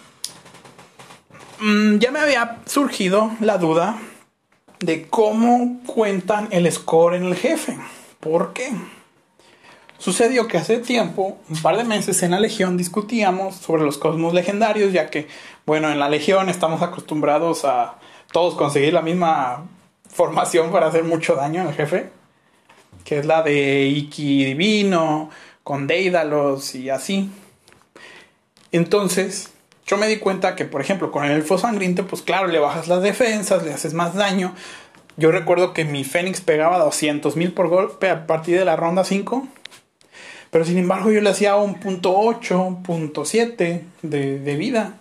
mm, 1.61 1.99
ya 1.99 2.11
me 2.11 2.21
había 2.21 2.61
surgido 2.65 3.31
la 3.41 3.59
duda 3.59 3.99
de 4.85 5.07
cómo 5.09 5.81
cuentan 5.87 6.49
el 6.51 6.71
score 6.71 7.15
en 7.15 7.25
el 7.25 7.37
jefe. 7.37 7.77
¿Por 8.21 8.53
qué? 8.53 8.71
Sucedió 9.99 10.49
que 10.49 10.59
hace 10.59 10.79
tiempo, 10.79 11.39
un 11.49 11.63
par 11.63 11.77
de 11.77 11.85
meses 11.85 12.23
en 12.23 12.33
la 12.33 12.41
Legión 12.41 12.77
discutíamos 12.77 13.55
sobre 13.55 13.85
los 13.85 13.97
cosmos 13.97 14.35
legendarios, 14.35 14.93
ya 14.93 15.09
que, 15.09 15.29
bueno, 15.65 15.91
en 15.91 15.99
la 15.99 16.11
Legión 16.11 16.49
estamos 16.49 16.83
acostumbrados 16.83 17.65
a 17.65 17.95
todos 18.31 18.55
conseguir 18.55 18.93
la 18.93 19.01
misma 19.01 19.65
formación 20.07 20.71
para 20.71 20.89
hacer 20.89 21.05
mucho 21.05 21.37
daño 21.37 21.63
al 21.63 21.73
jefe, 21.73 22.11
que 23.05 23.21
es 23.21 23.25
la 23.25 23.43
de 23.43 23.87
Iki 23.87 24.45
Divino, 24.45 25.31
con 25.63 25.87
Deidalos 25.87 26.75
y 26.75 26.91
así. 26.91 27.31
Entonces, 28.73 29.54
yo 29.87 29.97
me 29.99 30.09
di 30.09 30.17
cuenta 30.17 30.57
que, 30.57 30.65
por 30.65 30.81
ejemplo, 30.81 31.11
con 31.11 31.25
el 31.25 31.33
elfo 31.33 31.59
sangriento, 31.59 32.07
pues 32.07 32.23
claro, 32.23 32.47
le 32.49 32.59
bajas 32.59 32.89
las 32.89 33.03
defensas, 33.03 33.65
le 33.65 33.73
haces 33.73 33.93
más 33.93 34.15
daño. 34.15 34.55
Yo 35.17 35.31
recuerdo 35.31 35.73
que 35.75 35.85
mi 35.85 36.05
Fénix 36.05 36.41
pegaba 36.41 36.79
200 36.79 37.37
mil 37.37 37.53
por 37.53 37.69
golpe 37.69 38.11
a 38.11 38.27
partir 38.27 38.59
de 38.59 38.65
la 38.65 38.77
ronda 38.77 39.05
5. 39.05 39.47
Pero 40.51 40.65
sin 40.65 40.79
embargo 40.79 41.11
yo 41.11 41.21
le 41.21 41.31
hacía 41.31 41.57
un 41.57 41.75
punto 41.81 42.17
8, 42.17 42.79
punto 42.85 43.25
7 43.25 43.85
de, 44.03 44.57
vida. 44.57 45.01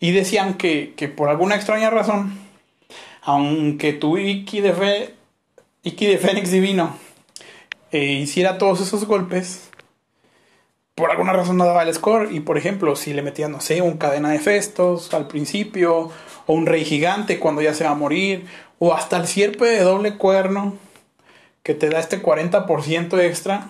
Y 0.00 0.12
decían 0.12 0.54
que, 0.54 1.12
por 1.16 1.28
alguna 1.28 1.56
extraña 1.56 1.90
razón, 1.90 2.38
aunque 3.22 3.92
tu 3.92 4.18
Iki 4.18 4.60
de, 4.60 4.72
Fe, 4.72 5.14
Iki 5.82 6.06
de 6.06 6.18
Fénix 6.18 6.50
Divino 6.50 6.96
eh, 7.90 8.12
hiciera 8.12 8.56
todos 8.56 8.80
esos 8.80 9.04
golpes, 9.04 9.68
por 10.94 11.10
alguna 11.10 11.32
razón 11.32 11.56
no 11.56 11.64
daba 11.64 11.82
el 11.82 11.94
score. 11.94 12.32
Y 12.32 12.40
por 12.40 12.58
ejemplo, 12.58 12.96
si 12.96 13.12
le 13.12 13.22
metían, 13.22 13.52
no 13.52 13.60
sé, 13.60 13.82
un 13.82 13.96
cadena 13.96 14.30
de 14.30 14.38
festos 14.38 15.12
al 15.14 15.26
principio, 15.26 16.10
o 16.46 16.52
un 16.54 16.66
rey 16.66 16.84
gigante 16.84 17.38
cuando 17.38 17.62
ya 17.62 17.74
se 17.74 17.84
va 17.84 17.90
a 17.90 17.94
morir, 17.94 18.46
o 18.78 18.94
hasta 18.94 19.16
el 19.16 19.26
sierpe 19.26 19.66
de 19.66 19.80
doble 19.80 20.16
cuerno 20.16 20.76
que 21.62 21.74
te 21.74 21.88
da 21.88 22.00
este 22.00 22.22
40% 22.22 23.20
extra. 23.20 23.68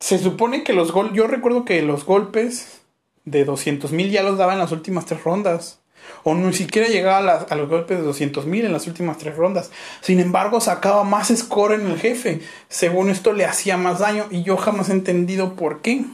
Se 0.00 0.18
supone 0.18 0.64
que 0.64 0.72
los 0.72 0.92
golpes, 0.92 1.16
yo 1.16 1.26
recuerdo 1.26 1.64
que 1.64 1.82
los 1.82 2.04
golpes 2.04 2.82
de 3.24 3.44
200 3.44 3.92
mil 3.92 4.10
ya 4.10 4.22
los 4.22 4.38
daba 4.38 4.52
en 4.52 4.58
las 4.58 4.72
últimas 4.72 5.06
tres 5.06 5.22
rondas. 5.22 5.80
O 6.24 6.34
ni 6.34 6.52
siquiera 6.52 6.88
llegaba 6.88 7.46
a, 7.48 7.54
los 7.54 7.68
golpes 7.68 7.98
de 7.98 8.04
200 8.04 8.46
mil 8.46 8.64
en 8.64 8.72
las 8.72 8.86
últimas 8.86 9.18
tres 9.18 9.36
rondas. 9.36 9.70
Sin 10.00 10.20
embargo, 10.20 10.60
sacaba 10.60 11.04
más 11.04 11.28
score 11.34 11.74
en 11.74 11.86
el 11.86 11.98
jefe. 11.98 12.40
Según 12.68 13.10
esto, 13.10 13.32
le 13.32 13.44
hacía 13.44 13.76
más 13.76 14.00
daño. 14.00 14.26
Y 14.30 14.42
yo 14.42 14.56
jamás 14.56 14.88
he 14.90 14.92
entendido 14.92 15.54
por 15.54 15.80
qué. 15.80 16.04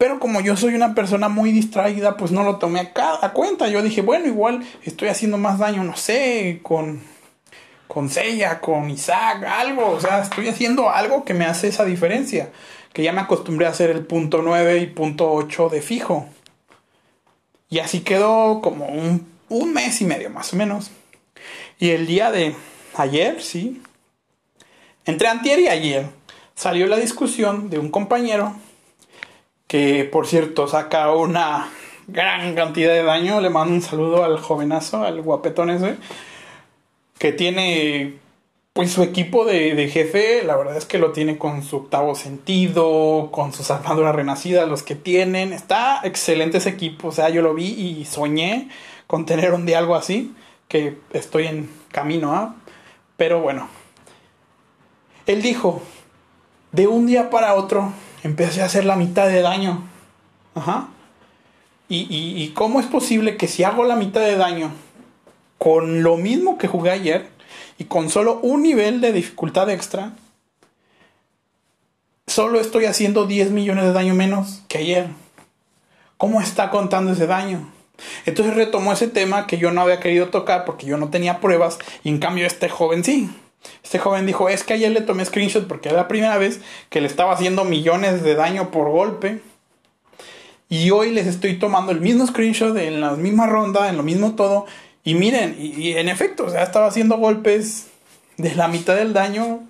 Pero 0.00 0.18
como 0.18 0.40
yo 0.40 0.56
soy 0.56 0.74
una 0.74 0.94
persona 0.94 1.28
muy 1.28 1.52
distraída, 1.52 2.16
pues 2.16 2.32
no 2.32 2.42
lo 2.42 2.56
tomé 2.56 2.90
a, 2.94 3.32
cuenta. 3.32 3.68
Yo 3.68 3.82
dije, 3.82 4.00
bueno, 4.00 4.26
igual 4.26 4.66
estoy 4.82 5.08
haciendo 5.08 5.36
más 5.36 5.58
daño, 5.58 5.84
no 5.84 5.94
sé, 5.94 6.60
con, 6.62 7.02
con 7.86 8.08
Seiya, 8.08 8.60
con 8.60 8.88
Isaac, 8.88 9.44
algo. 9.44 9.90
O 9.90 10.00
sea, 10.00 10.22
estoy 10.22 10.48
haciendo 10.48 10.88
algo 10.88 11.24
que 11.24 11.34
me 11.34 11.44
hace 11.44 11.68
esa 11.68 11.84
diferencia. 11.84 12.50
Que 12.92 13.02
ya 13.02 13.12
me 13.12 13.20
acostumbré 13.20 13.66
a 13.66 13.70
hacer 13.70 13.90
el 13.90 14.04
punto 14.04 14.40
9 14.42 14.78
y 14.78 14.86
punto 14.86 15.30
8 15.32 15.68
de 15.68 15.82
fijo. 15.82 16.26
Y 17.70 17.78
así 17.78 18.00
quedó 18.00 18.60
como 18.60 18.86
un, 18.86 19.26
un 19.48 19.72
mes 19.72 20.00
y 20.00 20.04
medio 20.04 20.28
más 20.28 20.52
o 20.52 20.56
menos. 20.56 20.90
Y 21.78 21.90
el 21.90 22.06
día 22.06 22.30
de 22.30 22.54
ayer, 22.94 23.40
sí, 23.40 23.80
entre 25.06 25.28
antier 25.28 25.60
y 25.60 25.68
ayer, 25.68 26.06
salió 26.54 26.86
la 26.86 26.96
discusión 26.96 27.70
de 27.70 27.78
un 27.78 27.90
compañero 27.90 28.54
que, 29.66 30.04
por 30.04 30.26
cierto, 30.26 30.68
saca 30.68 31.12
una 31.12 31.70
gran 32.06 32.54
cantidad 32.54 32.92
de 32.92 33.02
daño. 33.02 33.40
Le 33.40 33.50
mando 33.50 33.74
un 33.74 33.82
saludo 33.82 34.24
al 34.24 34.38
jovenazo, 34.38 35.04
al 35.04 35.22
guapetón 35.22 35.70
ese, 35.70 35.96
que 37.18 37.32
tiene 37.32 38.19
pues 38.80 38.92
su 38.92 39.02
equipo 39.02 39.44
de, 39.44 39.90
jefe, 39.92 40.42
la 40.42 40.56
verdad 40.56 40.74
es 40.74 40.86
que 40.86 40.96
lo 40.96 41.12
tiene 41.12 41.36
con 41.36 41.62
su 41.62 41.76
octavo 41.76 42.14
sentido, 42.14 43.28
con 43.30 43.52
sus 43.52 43.70
armaduras 43.70 44.14
renacidas, 44.14 44.66
los 44.66 44.82
que 44.82 44.94
tienen. 44.94 45.52
Está 45.52 46.00
excelente 46.02 46.56
ese 46.56 46.70
equipo, 46.70 47.08
o 47.08 47.12
sea, 47.12 47.28
yo 47.28 47.42
lo 47.42 47.52
vi 47.52 47.66
y 47.66 48.06
soñé 48.06 48.70
con 49.06 49.26
tener 49.26 49.52
un 49.52 49.66
día 49.66 49.80
algo 49.80 49.96
así, 49.96 50.34
que 50.66 50.96
estoy 51.12 51.46
en 51.46 51.68
camino 51.92 52.34
a. 52.34 52.54
Pero 53.18 53.42
bueno, 53.42 53.68
él 55.26 55.42
dijo, 55.42 55.82
de 56.72 56.86
un 56.86 57.04
día 57.04 57.28
para 57.28 57.56
otro 57.56 57.92
empecé 58.22 58.62
a 58.62 58.64
hacer 58.64 58.86
la 58.86 58.96
mitad 58.96 59.28
de 59.28 59.42
daño. 59.42 59.82
Ajá. 60.54 60.88
Y, 61.86 62.06
y 62.08 62.48
cómo 62.54 62.80
es 62.80 62.86
posible 62.86 63.36
que 63.36 63.46
si 63.46 63.62
hago 63.62 63.84
la 63.84 63.96
mitad 63.96 64.22
de 64.22 64.36
daño 64.36 64.72
con 65.58 66.02
lo 66.02 66.16
mismo 66.16 66.56
que 66.56 66.66
jugué 66.66 66.92
ayer, 66.92 67.28
y 67.80 67.84
con 67.86 68.10
solo 68.10 68.40
un 68.42 68.62
nivel 68.62 69.00
de 69.00 69.10
dificultad 69.10 69.70
extra, 69.70 70.12
solo 72.26 72.60
estoy 72.60 72.84
haciendo 72.84 73.26
10 73.26 73.52
millones 73.52 73.84
de 73.84 73.94
daño 73.94 74.12
menos 74.12 74.60
que 74.68 74.76
ayer. 74.76 75.06
¿Cómo 76.18 76.42
está 76.42 76.68
contando 76.68 77.12
ese 77.12 77.26
daño? 77.26 77.72
Entonces 78.26 78.54
retomó 78.54 78.92
ese 78.92 79.08
tema 79.08 79.46
que 79.46 79.56
yo 79.56 79.70
no 79.72 79.80
había 79.80 79.98
querido 79.98 80.28
tocar 80.28 80.66
porque 80.66 80.84
yo 80.84 80.98
no 80.98 81.08
tenía 81.08 81.40
pruebas 81.40 81.78
y 82.04 82.10
en 82.10 82.18
cambio 82.18 82.46
este 82.46 82.68
joven 82.68 83.02
sí. 83.02 83.30
Este 83.82 83.98
joven 83.98 84.26
dijo, 84.26 84.50
es 84.50 84.62
que 84.62 84.74
ayer 84.74 84.92
le 84.92 85.00
tomé 85.00 85.24
screenshot 85.24 85.66
porque 85.66 85.88
era 85.88 85.96
la 85.96 86.08
primera 86.08 86.36
vez 86.36 86.60
que 86.90 87.00
le 87.00 87.06
estaba 87.06 87.32
haciendo 87.32 87.64
millones 87.64 88.22
de 88.22 88.34
daño 88.34 88.70
por 88.70 88.90
golpe. 88.90 89.40
Y 90.68 90.90
hoy 90.90 91.12
les 91.12 91.26
estoy 91.26 91.58
tomando 91.58 91.92
el 91.92 92.02
mismo 92.02 92.26
screenshot 92.26 92.76
en 92.76 93.00
la 93.00 93.12
misma 93.12 93.46
ronda, 93.46 93.88
en 93.88 93.96
lo 93.96 94.02
mismo 94.02 94.34
todo. 94.34 94.66
Y 95.02 95.14
miren, 95.14 95.56
y, 95.58 95.92
en 95.92 96.08
efecto, 96.08 96.46
o 96.46 96.50
sea, 96.50 96.62
estaba 96.62 96.86
haciendo 96.86 97.16
golpes 97.16 97.86
de 98.36 98.54
la 98.54 98.68
mitad 98.68 98.96
del 98.96 99.12
daño, 99.12 99.60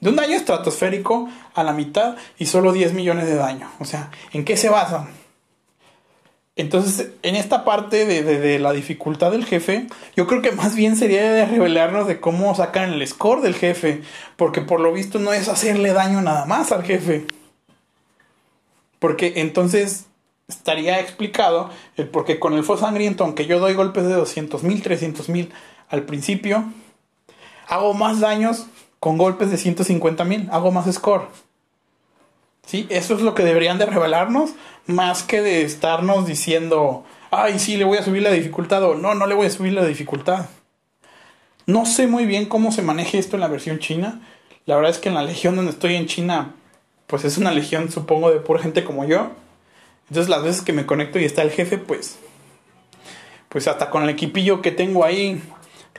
de 0.00 0.10
un 0.10 0.16
daño 0.16 0.36
estratosférico 0.36 1.28
a 1.54 1.64
la 1.64 1.72
mitad 1.72 2.16
y 2.38 2.46
solo 2.46 2.72
10 2.72 2.92
millones 2.92 3.26
de 3.26 3.36
daño. 3.36 3.70
O 3.78 3.84
sea, 3.84 4.10
¿en 4.32 4.44
qué 4.44 4.56
se 4.56 4.68
basan? 4.68 5.08
Entonces, 6.56 7.10
en 7.22 7.36
esta 7.36 7.64
parte 7.64 8.06
de, 8.06 8.22
de, 8.22 8.58
la 8.58 8.72
dificultad 8.72 9.30
del 9.30 9.44
jefe, 9.44 9.86
yo 10.16 10.26
creo 10.26 10.40
que 10.40 10.52
más 10.52 10.74
bien 10.74 10.96
sería 10.96 11.30
de 11.30 11.44
revelarnos 11.44 12.06
de 12.06 12.18
cómo 12.18 12.54
sacan 12.54 12.94
el 12.94 13.06
score 13.06 13.42
del 13.42 13.54
jefe, 13.54 14.02
porque 14.36 14.62
por 14.62 14.80
lo 14.80 14.92
visto 14.92 15.18
no 15.18 15.34
es 15.34 15.48
hacerle 15.48 15.92
daño 15.92 16.22
nada 16.22 16.46
más 16.46 16.72
al 16.72 16.82
jefe. 16.82 17.26
Porque 18.98 19.34
entonces 19.36 20.06
estaría 20.48 21.00
explicado 21.00 21.70
el 21.96 22.08
por 22.08 22.24
qué 22.24 22.38
con 22.38 22.54
el 22.54 22.64
fo 22.64 22.76
sangriento, 22.76 23.24
aunque 23.24 23.46
yo 23.46 23.58
doy 23.58 23.74
golpes 23.74 24.04
de 24.04 24.14
200 24.14 24.62
mil, 24.62 24.82
300 24.82 25.28
mil 25.28 25.52
al 25.88 26.04
principio, 26.04 26.64
hago 27.68 27.94
más 27.94 28.20
daños 28.20 28.66
con 29.00 29.18
golpes 29.18 29.50
de 29.50 29.56
150 29.56 30.24
mil, 30.24 30.48
hago 30.50 30.70
más 30.70 30.92
score. 30.92 31.28
¿Sí? 32.64 32.86
Eso 32.90 33.14
es 33.14 33.22
lo 33.22 33.34
que 33.34 33.44
deberían 33.44 33.78
de 33.78 33.86
revelarnos, 33.86 34.50
más 34.86 35.22
que 35.22 35.40
de 35.40 35.62
estarnos 35.62 36.26
diciendo, 36.26 37.04
ay, 37.30 37.58
sí, 37.58 37.76
le 37.76 37.84
voy 37.84 37.98
a 37.98 38.02
subir 38.02 38.22
la 38.22 38.30
dificultad 38.30 38.82
o 38.84 38.94
no, 38.94 39.14
no 39.14 39.26
le 39.26 39.34
voy 39.34 39.46
a 39.46 39.50
subir 39.50 39.72
la 39.72 39.84
dificultad. 39.84 40.46
No 41.66 41.86
sé 41.86 42.06
muy 42.06 42.26
bien 42.26 42.46
cómo 42.46 42.70
se 42.72 42.82
maneja 42.82 43.18
esto 43.18 43.36
en 43.36 43.40
la 43.40 43.48
versión 43.48 43.78
china. 43.78 44.20
La 44.66 44.76
verdad 44.76 44.90
es 44.90 44.98
que 44.98 45.08
en 45.08 45.14
la 45.14 45.22
legión 45.22 45.56
donde 45.56 45.72
estoy 45.72 45.94
en 45.94 46.06
China, 46.06 46.54
pues 47.06 47.24
es 47.24 47.38
una 47.38 47.52
legión, 47.52 47.90
supongo, 47.90 48.30
de 48.30 48.40
pura 48.40 48.60
gente 48.60 48.84
como 48.84 49.04
yo. 49.04 49.30
Entonces 50.08 50.28
las 50.28 50.42
veces 50.42 50.62
que 50.62 50.72
me 50.72 50.86
conecto 50.86 51.18
y 51.18 51.24
está 51.24 51.42
el 51.42 51.50
jefe, 51.50 51.78
pues, 51.78 52.18
pues 53.48 53.66
hasta 53.68 53.90
con 53.90 54.04
el 54.04 54.10
equipillo 54.10 54.62
que 54.62 54.70
tengo 54.70 55.04
ahí, 55.04 55.42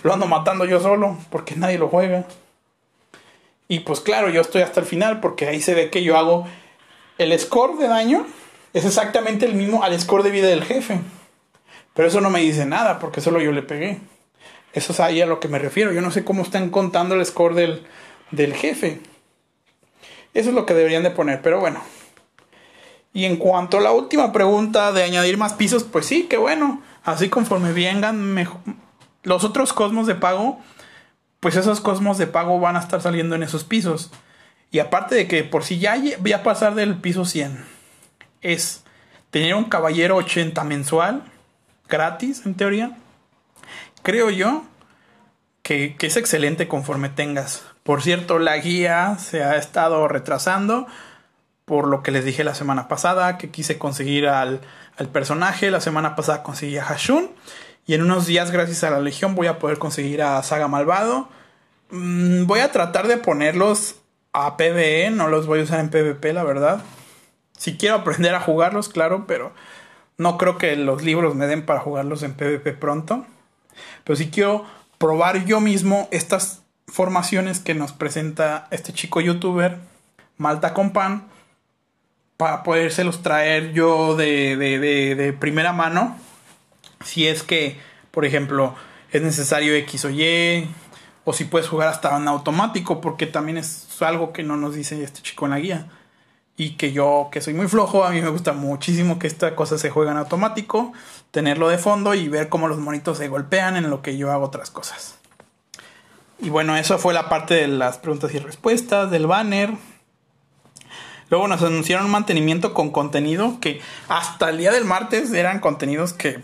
lo 0.04 0.14
ando 0.14 0.28
matando 0.28 0.66
yo 0.66 0.80
solo, 0.80 1.18
porque 1.30 1.56
nadie 1.56 1.78
lo 1.78 1.90
juega. 1.90 2.26
Y 3.68 3.80
pues 3.82 4.00
claro, 4.00 4.30
yo 4.30 4.42
estoy 4.42 4.62
hasta 4.62 4.80
el 4.80 4.86
final, 4.86 5.20
porque 5.20 5.48
ahí 5.48 5.62
se 5.62 5.74
ve 5.74 5.90
que 5.90 6.04
yo 6.04 6.18
hago 6.18 6.48
el 7.18 7.38
score 7.38 7.78
de 7.78 7.88
daño, 7.88 8.26
es 8.74 8.86
exactamente 8.86 9.46
el 9.46 9.56
mismo 9.56 9.84
al 9.84 10.00
score 10.00 10.24
de 10.24 10.32
vida 10.32 10.48
del 10.48 10.64
jefe. 10.64 11.00
Pero 11.94 12.08
eso 12.08 12.22
no 12.22 12.30
me 12.30 12.40
dice 12.40 12.66
nada, 12.66 13.00
porque 13.00 13.22
solo 13.22 13.42
yo 13.42 13.52
le 13.52 13.64
pegué. 13.64 14.00
Eso 14.72 14.94
es 14.94 15.00
ahí 15.00 15.22
a 15.22 15.26
lo 15.26 15.40
que 15.40 15.48
me 15.48 15.58
refiero. 15.58 15.92
Yo 15.92 16.02
no 16.02 16.12
sé 16.12 16.24
cómo 16.24 16.44
están 16.44 16.70
contando 16.70 17.16
el 17.16 17.26
score 17.26 17.56
del, 17.56 17.86
del 18.32 18.54
jefe. 18.54 19.00
Eso 20.34 20.50
es 20.50 20.56
lo 20.56 20.66
que 20.66 20.76
deberían 20.76 21.04
de 21.04 21.10
poner, 21.10 21.42
pero 21.42 21.60
bueno. 21.60 21.82
Y 23.18 23.26
en 23.26 23.38
cuanto 23.38 23.80
a 23.80 23.82
la 23.82 23.92
última 23.94 24.32
pregunta 24.32 24.92
de 24.92 25.02
añadir 25.02 25.40
más 25.40 25.54
pisos, 25.54 25.84
pues 25.84 26.06
sí, 26.06 26.28
qué 26.30 26.38
bueno. 26.38 26.84
Así 27.04 27.30
conforme 27.30 27.74
vengan 27.74 28.36
los 29.24 29.44
otros 29.44 29.74
cosmos 29.74 30.06
de 30.06 30.14
pago, 30.14 30.62
pues 31.40 31.56
esos 31.56 31.82
cosmos 31.82 32.20
de 32.20 32.28
pago 32.28 32.60
van 32.60 32.76
a 32.76 32.80
estar 32.80 33.02
saliendo 33.02 33.34
en 33.34 33.42
esos 33.42 33.64
pisos. 33.64 34.12
Y 34.70 34.78
aparte 34.78 35.16
de 35.16 35.28
que 35.28 35.44
por 35.44 35.64
si 35.64 35.80
ya 35.80 36.00
voy 36.20 36.32
a 36.32 36.44
pasar 36.44 36.76
del 36.76 36.98
piso 36.98 37.26
100, 37.26 37.66
es 38.42 38.84
tener 39.32 39.56
un 39.56 39.64
caballero 39.64 40.18
80 40.18 40.64
mensual, 40.66 41.24
gratis 41.90 42.46
en 42.46 42.54
teoría. 42.54 43.00
Creo 44.04 44.30
yo 44.30 44.64
que 45.64 45.96
es 46.00 46.18
excelente 46.18 46.68
conforme 46.68 47.10
tengas. 47.10 47.66
Por 47.82 48.04
cierto, 48.04 48.38
la 48.38 48.58
guía 48.58 49.18
se 49.18 49.44
ha 49.44 49.56
estado 49.56 50.08
retrasando 50.08 50.86
por 51.68 51.86
lo 51.90 52.02
que 52.02 52.12
les 52.12 52.24
dije 52.24 52.46
la 52.46 52.56
semana 52.56 52.88
pasada, 52.88 53.38
que 53.38 53.50
quise 53.50 53.78
conseguir 53.78 54.30
al, 54.30 54.62
al 54.96 55.10
personaje. 55.10 55.70
La 55.70 55.82
semana 55.82 56.16
pasada 56.16 56.42
conseguí 56.42 56.78
a 56.78 56.84
Hashun. 56.86 57.30
Y 57.86 57.94
en 57.94 58.04
unos 58.04 58.26
días, 58.26 58.52
gracias 58.52 58.86
a 58.86 58.90
la 58.90 59.02
Legión, 59.02 59.36
voy 59.36 59.48
a 59.48 59.60
poder 59.60 59.78
conseguir 59.78 60.22
a 60.22 60.42
Saga 60.44 60.70
Malvado. 60.70 61.28
Mm, 61.90 62.46
voy 62.46 62.62
a 62.62 62.72
tratar 62.72 63.10
de 63.10 63.18
ponerlos 63.18 63.98
a 64.32 64.56
PvE, 64.56 65.10
no 65.10 65.28
los 65.28 65.46
voy 65.46 65.60
a 65.60 65.64
usar 65.64 65.82
en 65.82 65.90
PvP, 65.90 66.32
la 66.32 66.46
verdad. 66.46 66.82
Si 67.58 67.76
quiero 67.76 67.96
aprender 67.96 68.34
a 68.34 68.40
jugarlos, 68.40 68.88
claro, 68.88 69.26
pero 69.28 69.52
no 70.18 70.38
creo 70.38 70.58
que 70.58 70.74
los 70.78 71.04
libros 71.04 71.36
me 71.36 71.48
den 71.48 71.66
para 71.66 71.82
jugarlos 71.82 72.24
en 72.24 72.34
PvP 72.34 72.72
pronto. 72.72 73.26
Pero 74.06 74.16
si 74.16 74.30
quiero 74.30 74.64
probar 75.00 75.44
yo 75.44 75.60
mismo 75.60 76.08
estas 76.12 76.62
formaciones 76.88 77.60
que 77.60 77.74
nos 77.74 77.92
presenta 77.92 78.70
este 78.72 78.94
chico 78.94 79.20
youtuber, 79.20 79.80
Malta 80.38 80.74
Compan, 80.74 81.28
para 82.38 82.64
podérselos 82.64 83.22
traer 83.22 83.74
yo 83.74 84.16
de, 84.16 84.56
de, 84.56 84.80
de, 84.80 85.16
de 85.16 85.34
primera 85.34 85.74
mano. 85.74 86.16
Si 87.04 87.28
es 87.28 87.44
que, 87.44 87.80
por 88.12 88.26
ejemplo, 88.26 88.76
es 89.12 89.22
necesario 89.22 89.74
X 89.76 90.06
o 90.06 90.10
Y, 90.10 90.70
o 91.26 91.34
si 91.34 91.46
puedes 91.46 91.68
jugar 91.68 91.90
hasta 91.90 92.16
en 92.16 92.28
automático, 92.28 93.02
porque 93.02 93.26
también 93.26 93.58
es 93.58 94.02
algo 94.02 94.32
que 94.32 94.44
no 94.44 94.56
nos 94.56 94.76
dice 94.76 95.04
este 95.04 95.22
chico 95.22 95.46
en 95.46 95.52
la 95.52 95.60
guía. 95.60 95.88
Y 96.56 96.72
que 96.72 96.92
yo, 96.92 97.30
que 97.32 97.42
soy 97.42 97.54
muy 97.54 97.68
flojo, 97.68 98.04
a 98.04 98.10
mí 98.10 98.22
me 98.22 98.30
gusta 98.30 98.54
muchísimo 98.54 99.20
que 99.20 99.28
esta 99.28 99.56
cosa 99.56 99.78
se 99.78 99.90
juegue 99.90 100.10
en 100.12 100.18
automático, 100.18 100.94
tenerlo 101.32 101.70
de 101.70 101.78
fondo 101.78 102.16
y 102.16 102.30
ver 102.30 102.50
cómo 102.50 102.68
los 102.68 102.80
monitos 102.80 103.18
se 103.20 103.28
golpean 103.28 103.76
en 103.76 103.90
lo 103.90 104.02
que 104.02 104.18
yo 104.18 104.32
hago 104.32 104.46
otras 104.46 104.72
cosas. 104.72 105.20
Y 106.40 106.50
bueno, 106.50 106.76
eso 106.78 106.98
fue 106.98 107.14
la 107.14 107.30
parte 107.30 107.56
de 107.56 107.68
las 107.68 107.98
preguntas 107.98 108.34
y 108.34 108.40
respuestas, 108.40 109.12
del 109.12 109.28
banner. 109.28 109.72
Luego 111.30 111.48
nos 111.48 111.62
anunciaron 111.62 112.06
un 112.06 112.12
mantenimiento 112.12 112.74
con 112.74 112.92
contenido 112.92 113.60
que 113.60 113.82
hasta 114.08 114.50
el 114.50 114.58
día 114.58 114.72
del 114.72 114.86
martes 114.86 115.34
eran 115.34 115.60
contenidos 115.60 116.14
que 116.14 116.42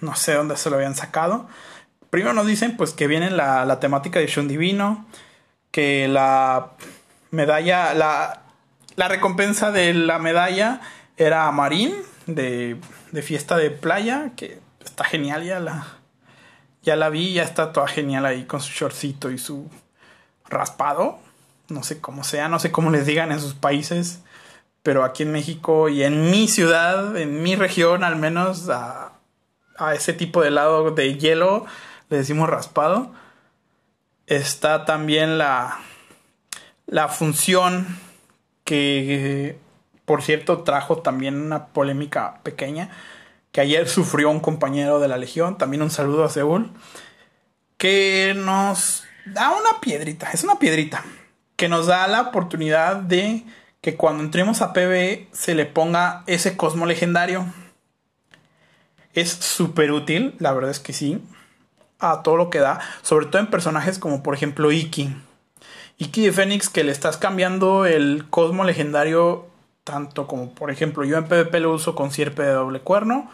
no 0.00 0.14
sé 0.16 0.34
dónde 0.34 0.56
se 0.56 0.70
lo 0.70 0.76
habían 0.76 0.94
sacado. 0.94 1.48
Primero 2.10 2.32
nos 2.32 2.46
dicen 2.46 2.76
pues 2.76 2.92
que 2.92 3.06
viene 3.06 3.30
la, 3.30 3.80
temática 3.80 4.18
de 4.18 4.26
Shun 4.26 4.48
Divino, 4.48 5.06
que 5.70 6.08
la 6.08 6.72
medalla, 7.30 7.94
la, 7.94 8.42
la 8.96 9.08
recompensa 9.08 9.70
de 9.70 9.94
la 9.94 10.18
medalla 10.18 10.80
era 11.16 11.50
Marín 11.52 11.94
de, 12.26 12.76
de 13.12 13.22
fiesta 13.22 13.56
de 13.56 13.70
playa, 13.70 14.32
que 14.36 14.58
está 14.84 15.04
genial, 15.04 15.44
ya 15.44 15.60
la, 15.60 15.86
ya 16.82 16.96
la 16.96 17.10
vi, 17.10 17.34
ya 17.34 17.42
está 17.42 17.72
toda 17.72 17.86
genial 17.88 18.24
ahí 18.26 18.44
con 18.44 18.60
su 18.60 18.72
shortcito 18.72 19.30
y 19.30 19.38
su 19.38 19.68
raspado. 20.48 21.20
No 21.68 21.82
sé 21.82 22.00
cómo 22.00 22.24
sea, 22.24 22.48
no 22.48 22.58
sé 22.58 22.72
cómo 22.72 22.90
les 22.90 23.06
digan 23.06 23.32
en 23.32 23.40
sus 23.40 23.54
países, 23.54 24.20
pero 24.82 25.04
aquí 25.04 25.22
en 25.22 25.32
México 25.32 25.88
y 25.88 26.02
en 26.02 26.30
mi 26.30 26.48
ciudad, 26.48 27.16
en 27.16 27.42
mi 27.42 27.56
región 27.56 28.04
al 28.04 28.16
menos, 28.16 28.68
a, 28.68 29.12
a 29.76 29.94
ese 29.94 30.12
tipo 30.12 30.42
de 30.42 30.48
helado 30.48 30.90
de 30.92 31.18
hielo 31.18 31.66
le 32.08 32.18
decimos 32.18 32.48
raspado. 32.48 33.12
Está 34.26 34.84
también 34.84 35.38
la, 35.38 35.78
la 36.86 37.08
función 37.08 37.86
que, 38.64 39.58
por 40.04 40.22
cierto, 40.22 40.62
trajo 40.62 40.98
también 40.98 41.40
una 41.40 41.66
polémica 41.68 42.40
pequeña 42.42 42.90
que 43.52 43.62
ayer 43.62 43.88
sufrió 43.88 44.30
un 44.30 44.40
compañero 44.40 45.00
de 45.00 45.08
la 45.08 45.16
Legión, 45.16 45.56
también 45.56 45.82
un 45.82 45.90
saludo 45.90 46.24
a 46.24 46.28
Seúl, 46.28 46.70
que 47.78 48.34
nos 48.36 49.04
da 49.24 49.50
una 49.50 49.80
piedrita, 49.80 50.30
es 50.30 50.44
una 50.44 50.58
piedrita, 50.58 51.02
que 51.58 51.68
nos 51.68 51.86
da 51.86 52.06
la 52.06 52.20
oportunidad 52.20 52.96
de 52.96 53.42
que 53.80 53.96
cuando 53.96 54.22
entremos 54.22 54.62
a 54.62 54.72
PB 54.72 55.26
se 55.32 55.56
le 55.56 55.66
ponga 55.66 56.22
ese 56.28 56.56
cosmo 56.56 56.86
legendario. 56.86 57.46
Es 59.12 59.30
súper 59.30 59.90
útil, 59.90 60.36
la 60.38 60.52
verdad 60.52 60.70
es 60.70 60.78
que 60.78 60.92
sí 60.92 61.20
a 61.98 62.22
todo 62.22 62.36
lo 62.36 62.48
que 62.48 62.60
da, 62.60 62.78
sobre 63.02 63.26
todo 63.26 63.40
en 63.40 63.48
personajes 63.48 63.98
como 63.98 64.22
por 64.22 64.34
ejemplo 64.34 64.70
Iki. 64.70 65.16
Iki 65.96 66.26
de 66.26 66.32
Fénix 66.32 66.68
que 66.68 66.84
le 66.84 66.92
estás 66.92 67.16
cambiando 67.16 67.86
el 67.86 68.26
cosmo 68.30 68.62
legendario 68.62 69.48
tanto 69.82 70.28
como 70.28 70.54
por 70.54 70.70
ejemplo 70.70 71.02
yo 71.04 71.18
en 71.18 71.24
PvP 71.24 71.58
lo 71.58 71.72
uso 71.72 71.96
con 71.96 72.12
sierpe 72.12 72.44
de 72.44 72.52
doble 72.52 72.82
cuerno 72.82 73.28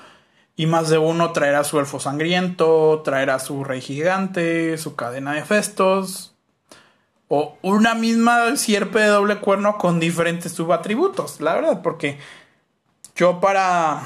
y 0.57 0.65
más 0.65 0.89
de 0.89 0.97
uno 0.97 1.33
traerá 1.33 1.63
su 1.63 1.79
elfo 1.79 2.01
sangriento, 2.01 3.03
traerá 3.05 3.39
su 3.39 3.65
rey 3.65 3.83
gigante, 3.83 4.79
su 4.79 4.97
cadena 4.97 5.35
de 5.35 5.45
festos 5.45 6.34
o 7.37 7.59
una 7.63 7.95
misma 7.97 8.55
sierpe 8.55 9.01
de 9.01 9.09
doble 9.09 9.39
cuerno 9.39 9.77
con 9.77 9.99
diferentes 9.99 10.53
subatributos, 10.53 11.41
la 11.41 11.55
verdad, 11.55 11.83
porque 11.83 12.19
yo 13.17 13.41
para 13.41 14.05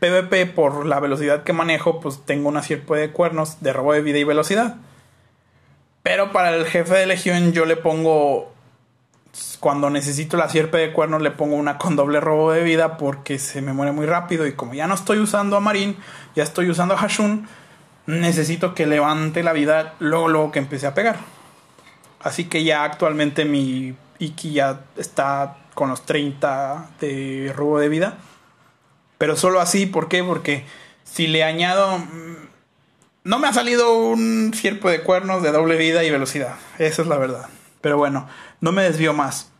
PvP, 0.00 0.46
por 0.46 0.86
la 0.86 1.00
velocidad 1.00 1.42
que 1.42 1.52
manejo, 1.52 2.00
pues 2.00 2.24
tengo 2.24 2.48
una 2.48 2.62
sierpe 2.62 2.96
de 2.96 3.10
cuernos 3.10 3.60
de 3.60 3.74
robo 3.74 3.92
de 3.92 4.00
vida 4.00 4.16
y 4.16 4.24
velocidad. 4.24 4.76
Pero 6.02 6.32
para 6.32 6.54
el 6.54 6.64
jefe 6.64 6.94
de 6.94 7.06
legión 7.06 7.52
yo 7.52 7.66
le 7.66 7.76
pongo, 7.76 8.54
cuando 9.60 9.90
necesito 9.90 10.38
la 10.38 10.48
sierpe 10.48 10.78
de 10.78 10.94
cuernos, 10.94 11.20
le 11.20 11.30
pongo 11.30 11.56
una 11.56 11.76
con 11.76 11.94
doble 11.94 12.20
robo 12.20 12.52
de 12.52 12.62
vida 12.62 12.96
porque 12.96 13.38
se 13.38 13.60
me 13.60 13.74
muere 13.74 13.92
muy 13.92 14.06
rápido. 14.06 14.46
Y 14.46 14.52
como 14.52 14.72
ya 14.72 14.86
no 14.86 14.94
estoy 14.94 15.18
usando 15.18 15.58
a 15.58 15.60
Marín, 15.60 15.98
ya 16.34 16.42
estoy 16.42 16.70
usando 16.70 16.94
a 16.94 16.96
Hashun, 16.96 17.46
necesito 18.06 18.74
que 18.74 18.86
levante 18.86 19.42
la 19.42 19.52
vida 19.52 19.94
luego, 19.98 20.28
luego 20.28 20.52
que 20.52 20.58
empecé 20.58 20.86
a 20.86 20.94
pegar. 20.94 21.37
Así 22.20 22.44
que 22.44 22.64
ya 22.64 22.84
actualmente 22.84 23.44
mi 23.44 23.94
Iki 24.18 24.52
ya 24.52 24.80
está 24.96 25.58
con 25.74 25.88
los 25.90 26.04
30 26.04 26.90
de 27.00 27.52
robo 27.54 27.78
de 27.78 27.88
vida. 27.88 28.18
Pero 29.18 29.36
solo 29.36 29.60
así, 29.60 29.86
¿por 29.86 30.08
qué? 30.08 30.24
Porque 30.24 30.64
si 31.04 31.26
le 31.26 31.44
añado... 31.44 31.98
Mm, 31.98 32.48
no 33.24 33.38
me 33.38 33.46
ha 33.46 33.52
salido 33.52 33.96
un 33.98 34.52
cierpo 34.54 34.88
de 34.88 35.02
cuernos 35.02 35.42
de 35.42 35.52
doble 35.52 35.76
vida 35.76 36.02
y 36.02 36.10
velocidad. 36.10 36.56
Esa 36.78 37.02
es 37.02 37.08
la 37.08 37.18
verdad. 37.18 37.48
Pero 37.80 37.98
bueno, 37.98 38.28
no 38.60 38.72
me 38.72 38.82
desvío 38.82 39.12
más. 39.12 39.50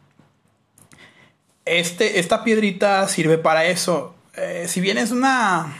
Este, 1.64 2.18
esta 2.18 2.44
piedrita 2.44 3.06
sirve 3.08 3.36
para 3.36 3.66
eso. 3.66 4.14
Eh, 4.34 4.66
si 4.68 4.80
bien 4.80 4.96
es 4.96 5.10
una 5.10 5.76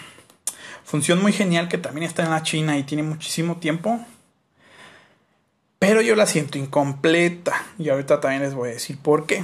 función 0.85 1.23
muy 1.23 1.33
genial 1.33 1.69
que 1.69 1.79
también 1.79 2.07
está 2.07 2.25
en 2.25 2.31
la 2.31 2.43
China 2.43 2.77
y 2.79 2.83
tiene 2.83 3.03
muchísimo 3.03 3.57
tiempo. 3.57 4.05
Pero 5.79 6.01
yo 6.01 6.17
la 6.17 6.27
siento 6.27 6.59
incompleta. 6.59 7.55
Y 7.79 7.89
ahorita 7.89 8.21
también 8.21 8.43
les 8.43 8.55
voy 8.55 8.71
a 8.71 8.73
decir 8.73 8.99
por 8.99 9.27
qué. 9.27 9.43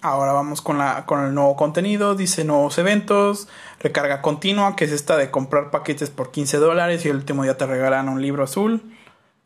Ahora 0.00 0.32
vamos 0.32 0.62
con, 0.62 0.78
la, 0.78 1.06
con 1.06 1.24
el 1.24 1.34
nuevo 1.34 1.54
contenido. 1.56 2.14
Dice 2.16 2.44
nuevos 2.44 2.76
eventos. 2.78 3.48
Recarga 3.78 4.20
continua, 4.20 4.74
que 4.74 4.84
es 4.84 4.92
esta 4.92 5.16
de 5.16 5.30
comprar 5.30 5.70
paquetes 5.70 6.10
por 6.10 6.32
15 6.32 6.56
dólares 6.56 7.04
y 7.04 7.08
el 7.08 7.16
último 7.16 7.44
día 7.44 7.56
te 7.56 7.66
regalan 7.66 8.08
un 8.08 8.20
libro 8.20 8.42
azul. 8.42 8.82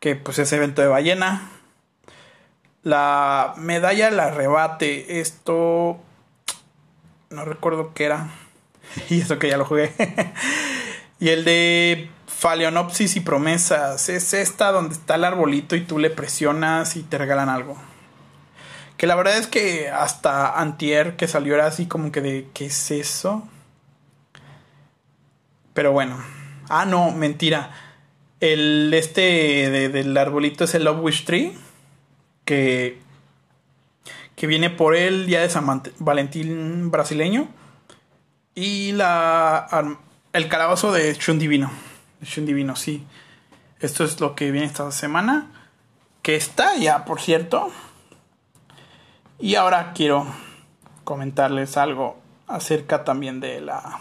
Que 0.00 0.16
pues 0.16 0.38
es 0.38 0.52
evento 0.52 0.80
de 0.80 0.88
ballena. 0.88 1.50
La 2.82 3.54
medalla 3.58 4.10
la 4.10 4.30
rebate. 4.30 5.20
Esto... 5.20 5.98
No 7.28 7.44
recuerdo 7.44 7.92
qué 7.92 8.04
era. 8.04 8.30
y 9.10 9.20
eso 9.20 9.38
que 9.38 9.50
ya 9.50 9.58
lo 9.58 9.66
jugué. 9.66 9.92
y 11.20 11.28
el 11.28 11.44
de 11.44 12.08
Phaleonopsis 12.38 13.16
y 13.16 13.20
promesas. 13.20 14.08
Es 14.08 14.34
esta 14.34 14.70
donde 14.70 14.94
está 14.94 15.14
el 15.14 15.24
arbolito 15.24 15.74
y 15.74 15.80
tú 15.80 15.98
le 15.98 16.10
presionas 16.10 16.96
y 16.96 17.02
te 17.02 17.16
regalan 17.16 17.48
algo. 17.48 17.76
Que 18.98 19.06
la 19.06 19.14
verdad 19.14 19.38
es 19.38 19.46
que 19.46 19.88
hasta 19.88 20.58
Antier 20.58 21.16
que 21.16 21.28
salió 21.28 21.54
era 21.54 21.66
así 21.66 21.86
como 21.86 22.12
que 22.12 22.20
de 22.20 22.48
¿qué 22.52 22.66
es 22.66 22.90
eso? 22.90 23.46
Pero 25.72 25.92
bueno. 25.92 26.22
Ah, 26.68 26.84
no, 26.84 27.10
mentira. 27.10 27.70
El 28.40 28.92
este 28.92 29.88
del 29.88 30.16
arbolito 30.16 30.64
es 30.64 30.74
el 30.74 30.84
Love 30.84 31.00
Wish 31.02 31.24
Tree. 31.24 31.56
Que. 32.44 33.00
Que 34.34 34.46
viene 34.46 34.68
por 34.68 34.94
el 34.94 35.26
día 35.26 35.40
de 35.40 35.48
San 35.48 35.82
Valentín 35.98 36.90
brasileño. 36.90 37.48
Y 38.54 38.92
la. 38.92 39.98
El 40.32 40.48
calabozo 40.48 40.92
de 40.92 41.14
Shun 41.14 41.38
Divino. 41.38 41.70
Shun 42.22 42.46
Divino, 42.46 42.76
sí. 42.76 43.04
Esto 43.80 44.04
es 44.04 44.20
lo 44.20 44.34
que 44.34 44.50
viene 44.50 44.66
esta 44.66 44.90
semana. 44.90 45.50
Que 46.22 46.36
está 46.36 46.76
ya, 46.76 47.04
por 47.04 47.20
cierto. 47.20 47.70
Y 49.38 49.54
ahora 49.54 49.92
quiero 49.94 50.26
comentarles 51.04 51.76
algo 51.76 52.16
acerca 52.46 53.04
también 53.04 53.40
de 53.40 53.60
la 53.60 54.00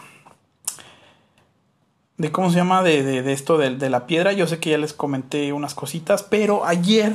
de 2.17 2.32
cómo 2.32 2.49
se 2.49 2.56
llama 2.58 2.82
de, 2.82 3.04
de, 3.04 3.34
esto 3.34 3.58
de, 3.58 3.75
de, 3.75 3.89
la 3.89 4.08
piedra 4.08 4.32
yo 4.32 4.47
sé 4.47 4.60
que 4.60 4.69
ya 4.69 4.78
les 4.78 4.93
comenté 4.93 5.51
unas 5.51 5.75
cositas 5.75 6.23
pero 6.23 6.65
ayer 6.65 7.12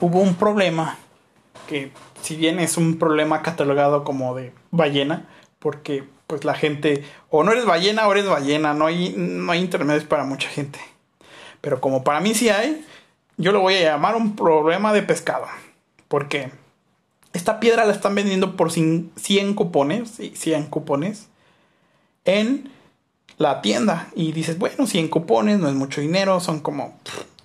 hubo 0.00 0.20
un 0.20 0.34
problema 0.34 0.98
que 1.68 1.92
si 2.22 2.36
bien 2.36 2.58
es 2.58 2.76
un 2.76 2.98
problema 2.98 3.42
catalogado 3.42 4.02
como 4.02 4.34
de 4.34 4.52
ballena 4.70 5.28
porque 5.58 6.08
pues 6.32 6.46
la 6.46 6.54
gente 6.54 7.04
o 7.28 7.44
no 7.44 7.52
eres 7.52 7.66
ballena 7.66 8.08
o 8.08 8.12
eres 8.12 8.24
ballena 8.24 8.72
no 8.72 8.86
hay 8.86 9.14
no 9.14 9.52
hay 9.52 9.60
intermedios 9.60 10.04
para 10.04 10.24
mucha 10.24 10.48
gente 10.48 10.80
pero 11.60 11.78
como 11.78 12.04
para 12.04 12.20
mí 12.20 12.32
sí 12.32 12.48
hay 12.48 12.86
yo 13.36 13.52
lo 13.52 13.60
voy 13.60 13.74
a 13.74 13.82
llamar 13.82 14.16
un 14.16 14.34
problema 14.34 14.94
de 14.94 15.02
pescado 15.02 15.46
porque 16.08 16.50
esta 17.34 17.60
piedra 17.60 17.84
la 17.84 17.92
están 17.92 18.14
vendiendo 18.14 18.56
por 18.56 18.72
100 18.72 19.12
cupones, 19.54 20.20
100 20.34 20.66
cupones 20.68 21.28
en 22.24 22.70
la 23.38 23.60
tienda. 23.60 24.08
Y 24.14 24.32
dices, 24.32 24.58
bueno, 24.58 24.86
100 24.86 25.08
cupones 25.08 25.58
no 25.58 25.68
es 25.68 25.74
mucho 25.74 26.00
dinero, 26.00 26.40
son 26.40 26.60
como 26.60 26.98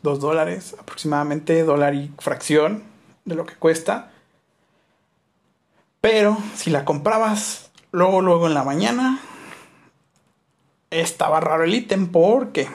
2 0.03 0.21
dólares 0.21 0.75
aproximadamente, 0.79 1.63
dólar 1.63 1.93
y 1.93 2.11
fracción 2.19 2.83
de 3.25 3.35
lo 3.35 3.45
que 3.45 3.55
cuesta. 3.55 4.11
Pero 6.01 6.37
si 6.55 6.69
la 6.69 6.85
comprabas 6.85 7.66
luego, 7.97 8.21
luego 8.21 8.47
en 8.47 8.53
la 8.53 8.63
mañana, 8.63 9.19
estaba 10.91 11.39
raro 11.39 11.63
el 11.63 11.73
ítem. 11.73 12.07
¿Por 12.07 12.51
qué? 12.51 12.69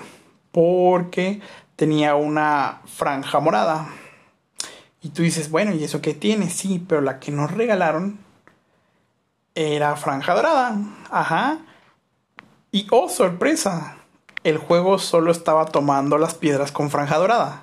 Porque 0.51 1.41
tenía 1.77 2.17
una 2.17 2.83
franja 2.87 3.39
morada. 3.39 3.87
Y 5.01 5.11
tú 5.11 5.23
dices, 5.23 5.51
bueno, 5.51 5.73
¿y 5.73 5.85
eso 5.85 6.01
qué 6.01 6.13
tiene? 6.15 6.51
Sí, 6.51 6.85
pero 6.87 7.01
la 7.01 7.21
que 7.21 7.31
nos 7.31 7.53
regalaron 7.53 8.19
era 9.55 9.95
franja 9.97 10.35
dorada. 10.35 10.77
Ajá. 11.11 11.59
Y 12.73 12.87
oh, 12.91 13.09
sorpresa, 13.09 13.99
el 14.43 14.59
juego 14.59 14.99
solo 14.99 15.31
estaba 15.31 15.67
tomando 15.67 16.19
las 16.19 16.35
piedras 16.35 16.73
con 16.73 16.91
franja 16.91 17.19
dorada. 17.19 17.63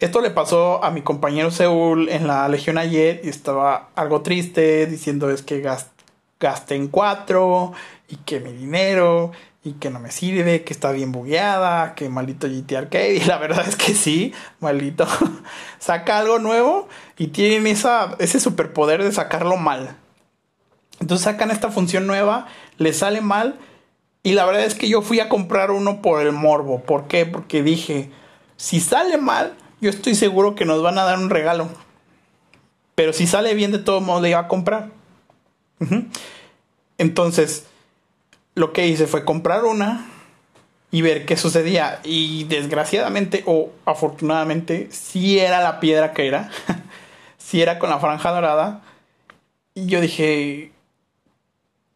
Esto 0.00 0.20
le 0.20 0.30
pasó 0.30 0.82
a 0.84 0.90
mi 0.90 1.02
compañero 1.02 1.50
Seúl 1.50 2.08
en 2.08 2.26
la 2.26 2.48
Legión 2.48 2.78
ayer 2.78 3.20
y 3.24 3.28
estaba 3.28 3.90
algo 3.94 4.22
triste 4.22 4.86
diciendo 4.86 5.30
es 5.30 5.42
que 5.42 5.60
gasté 5.60 5.95
en 6.40 6.88
cuatro 6.88 7.72
y 8.08 8.16
que 8.16 8.40
mi 8.40 8.52
dinero 8.52 9.32
y 9.64 9.72
que 9.72 9.90
no 9.90 9.98
me 9.98 10.12
sirve, 10.12 10.62
que 10.62 10.72
está 10.72 10.92
bien 10.92 11.10
bugueada, 11.10 11.94
que 11.94 12.08
maldito 12.08 12.46
GT 12.46 12.76
Arcade. 12.76 13.14
Y 13.16 13.24
la 13.24 13.38
verdad 13.38 13.66
es 13.66 13.76
que 13.76 13.94
sí, 13.94 14.32
maldito. 14.60 15.06
Saca 15.78 16.18
algo 16.18 16.38
nuevo 16.38 16.88
y 17.18 17.28
tienen 17.28 17.66
esa, 17.66 18.14
ese 18.18 18.38
superpoder 18.38 19.02
de 19.02 19.12
sacarlo 19.12 19.56
mal. 19.56 19.96
Entonces 21.00 21.24
sacan 21.24 21.50
esta 21.50 21.70
función 21.70 22.06
nueva, 22.06 22.46
le 22.78 22.92
sale 22.92 23.20
mal. 23.20 23.58
Y 24.22 24.32
la 24.32 24.44
verdad 24.44 24.64
es 24.64 24.74
que 24.74 24.88
yo 24.88 25.02
fui 25.02 25.20
a 25.20 25.28
comprar 25.28 25.70
uno 25.70 26.00
por 26.00 26.20
el 26.20 26.32
morbo. 26.32 26.80
¿Por 26.82 27.06
qué? 27.06 27.26
Porque 27.26 27.62
dije, 27.62 28.10
si 28.56 28.80
sale 28.80 29.18
mal, 29.18 29.56
yo 29.80 29.90
estoy 29.90 30.14
seguro 30.14 30.54
que 30.54 30.64
nos 30.64 30.82
van 30.82 30.98
a 30.98 31.04
dar 31.04 31.18
un 31.18 31.30
regalo. 31.30 31.68
Pero 32.94 33.12
si 33.12 33.26
sale 33.26 33.54
bien, 33.54 33.72
de 33.72 33.78
todos 33.78 34.02
modos 34.02 34.22
le 34.22 34.30
iba 34.30 34.40
a 34.40 34.48
comprar. 34.48 34.95
Entonces, 36.98 37.66
lo 38.54 38.72
que 38.72 38.86
hice 38.86 39.06
fue 39.06 39.24
comprar 39.24 39.64
una 39.64 40.06
y 40.90 41.02
ver 41.02 41.26
qué 41.26 41.36
sucedía. 41.36 42.00
Y 42.04 42.44
desgraciadamente 42.44 43.42
o 43.46 43.70
afortunadamente, 43.84 44.88
si 44.90 45.38
era 45.38 45.60
la 45.60 45.80
piedra 45.80 46.12
que 46.12 46.26
era. 46.26 46.50
si 47.38 47.62
era 47.62 47.78
con 47.78 47.90
la 47.90 47.98
franja 47.98 48.32
dorada. 48.32 48.82
Y 49.74 49.86
yo 49.86 50.00
dije 50.00 50.72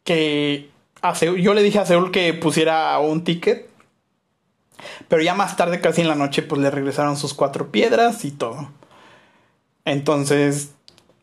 que 0.04 0.70
a 1.02 1.14
yo 1.14 1.54
le 1.54 1.62
dije 1.62 1.78
a 1.78 1.86
Seúl 1.86 2.10
que 2.10 2.34
pusiera 2.34 2.98
un 2.98 3.24
ticket. 3.24 3.68
Pero 5.08 5.22
ya 5.22 5.34
más 5.34 5.56
tarde, 5.56 5.80
casi 5.80 6.00
en 6.00 6.08
la 6.08 6.14
noche, 6.14 6.42
pues 6.42 6.60
le 6.60 6.70
regresaron 6.70 7.16
sus 7.16 7.34
cuatro 7.34 7.70
piedras 7.70 8.24
y 8.24 8.30
todo. 8.30 8.70
Entonces, 9.84 10.70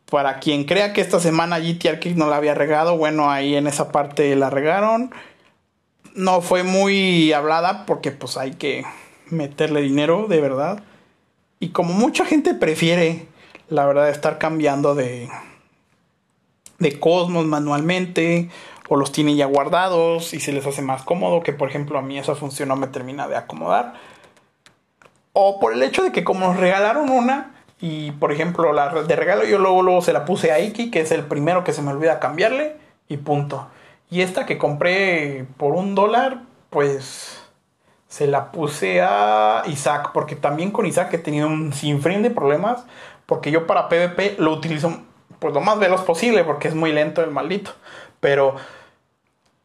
para 0.09 0.39
quien 0.39 0.63
crea 0.63 0.93
que 0.93 1.01
esta 1.01 1.19
semana 1.19 1.59
GT 1.59 1.89
Arcade 1.89 2.15
no 2.15 2.27
la 2.27 2.37
había 2.37 2.53
regado, 2.53 2.97
bueno, 2.97 3.29
ahí 3.29 3.55
en 3.55 3.67
esa 3.67 3.91
parte 3.91 4.35
la 4.35 4.49
regaron. 4.49 5.11
No 6.15 6.41
fue 6.41 6.63
muy 6.63 7.33
hablada 7.33 7.85
porque 7.85 8.11
pues 8.11 8.37
hay 8.37 8.51
que 8.51 8.85
meterle 9.29 9.81
dinero, 9.81 10.27
de 10.27 10.41
verdad. 10.41 10.83
Y 11.59 11.69
como 11.69 11.93
mucha 11.93 12.25
gente 12.25 12.53
prefiere, 12.53 13.27
la 13.69 13.85
verdad, 13.85 14.09
estar 14.09 14.37
cambiando 14.37 14.95
de, 14.95 15.29
de 16.79 16.99
Cosmos 16.99 17.45
manualmente 17.45 18.49
o 18.89 18.95
los 18.95 19.11
tiene 19.11 19.35
ya 19.35 19.45
guardados 19.45 20.33
y 20.33 20.39
se 20.39 20.53
les 20.53 20.65
hace 20.65 20.81
más 20.81 21.03
cómodo, 21.03 21.43
que 21.43 21.51
por 21.51 21.67
ejemplo 21.67 21.99
a 21.99 22.01
mí 22.01 22.17
esa 22.17 22.35
función 22.35 22.69
no 22.69 22.77
me 22.77 22.87
termina 22.87 23.27
de 23.27 23.35
acomodar. 23.35 23.95
O 25.33 25.59
por 25.59 25.73
el 25.73 25.83
hecho 25.83 26.03
de 26.03 26.13
que 26.13 26.23
como 26.23 26.47
nos 26.47 26.57
regalaron 26.57 27.09
una, 27.09 27.56
y 27.79 28.11
por 28.11 28.31
ejemplo, 28.31 28.73
la 28.73 28.89
de 28.89 29.15
regalo 29.15 29.43
yo 29.45 29.59
luego, 29.59 29.81
luego 29.83 30.01
se 30.01 30.13
la 30.13 30.25
puse 30.25 30.51
a 30.51 30.59
Iki, 30.59 30.91
que 30.91 31.01
es 31.01 31.11
el 31.11 31.23
primero 31.23 31.63
que 31.63 31.73
se 31.73 31.81
me 31.81 31.91
olvida 31.91 32.19
cambiarle, 32.19 32.75
y 33.07 33.17
punto. 33.17 33.67
Y 34.09 34.21
esta 34.21 34.45
que 34.45 34.57
compré 34.57 35.45
por 35.57 35.73
un 35.73 35.95
dólar, 35.95 36.41
pues 36.69 37.43
se 38.07 38.27
la 38.27 38.51
puse 38.51 39.01
a 39.01 39.63
Isaac, 39.67 40.11
porque 40.13 40.35
también 40.35 40.71
con 40.71 40.85
Isaac 40.85 41.13
he 41.13 41.17
tenido 41.17 41.47
un 41.47 41.73
sinfín 41.73 42.23
de 42.23 42.31
problemas, 42.31 42.85
porque 43.25 43.51
yo 43.51 43.67
para 43.67 43.89
PvP 43.89 44.35
lo 44.39 44.53
utilizo 44.53 45.01
pues 45.39 45.53
lo 45.53 45.61
más 45.61 45.77
veloz 45.77 46.01
posible, 46.01 46.43
porque 46.43 46.67
es 46.67 46.75
muy 46.75 46.91
lento 46.91 47.23
el 47.23 47.31
maldito. 47.31 47.71
Pero 48.19 48.55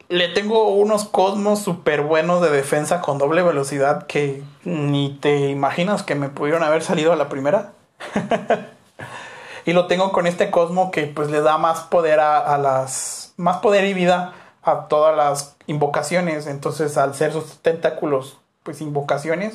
le 0.09 0.29
tengo 0.29 0.69
unos 0.69 1.05
cosmos 1.05 1.61
súper 1.61 2.03
buenos 2.03 2.43
de 2.43 2.51
defensa 2.51 3.01
con 3.01 3.17
doble 3.17 3.43
velocidad 3.43 4.07
que 4.07 4.43
ni 4.65 5.17
te 5.21 5.49
imaginas 5.49 6.03
que 6.03 6.15
me 6.15 6.29
pudieron 6.29 6.63
haber 6.63 6.83
salido 6.83 7.13
a 7.13 7.17
la 7.17 7.31
primera. 7.31 7.73
y 9.65 9.73
lo 9.73 9.87
tengo 9.87 10.13
con 10.13 10.27
este 10.27 10.51
Cosmo 10.51 10.91
que 10.91 11.07
pues 11.07 11.31
le 11.31 11.41
da 11.41 11.59
más 11.59 11.81
poder 11.81 12.21
a, 12.21 12.59
las... 12.59 13.35
más 13.37 13.59
poder 13.59 13.85
y 13.85 13.95
vida 13.95 14.35
a 14.63 14.89
todas 14.89 15.17
las 15.17 15.57
invocaciones. 15.67 16.47
Entonces 16.47 16.97
al 16.97 17.15
ser 17.15 17.33
sus 17.33 17.59
tentáculos 17.59 18.39
pues 18.63 18.81
invocaciones, 18.81 19.55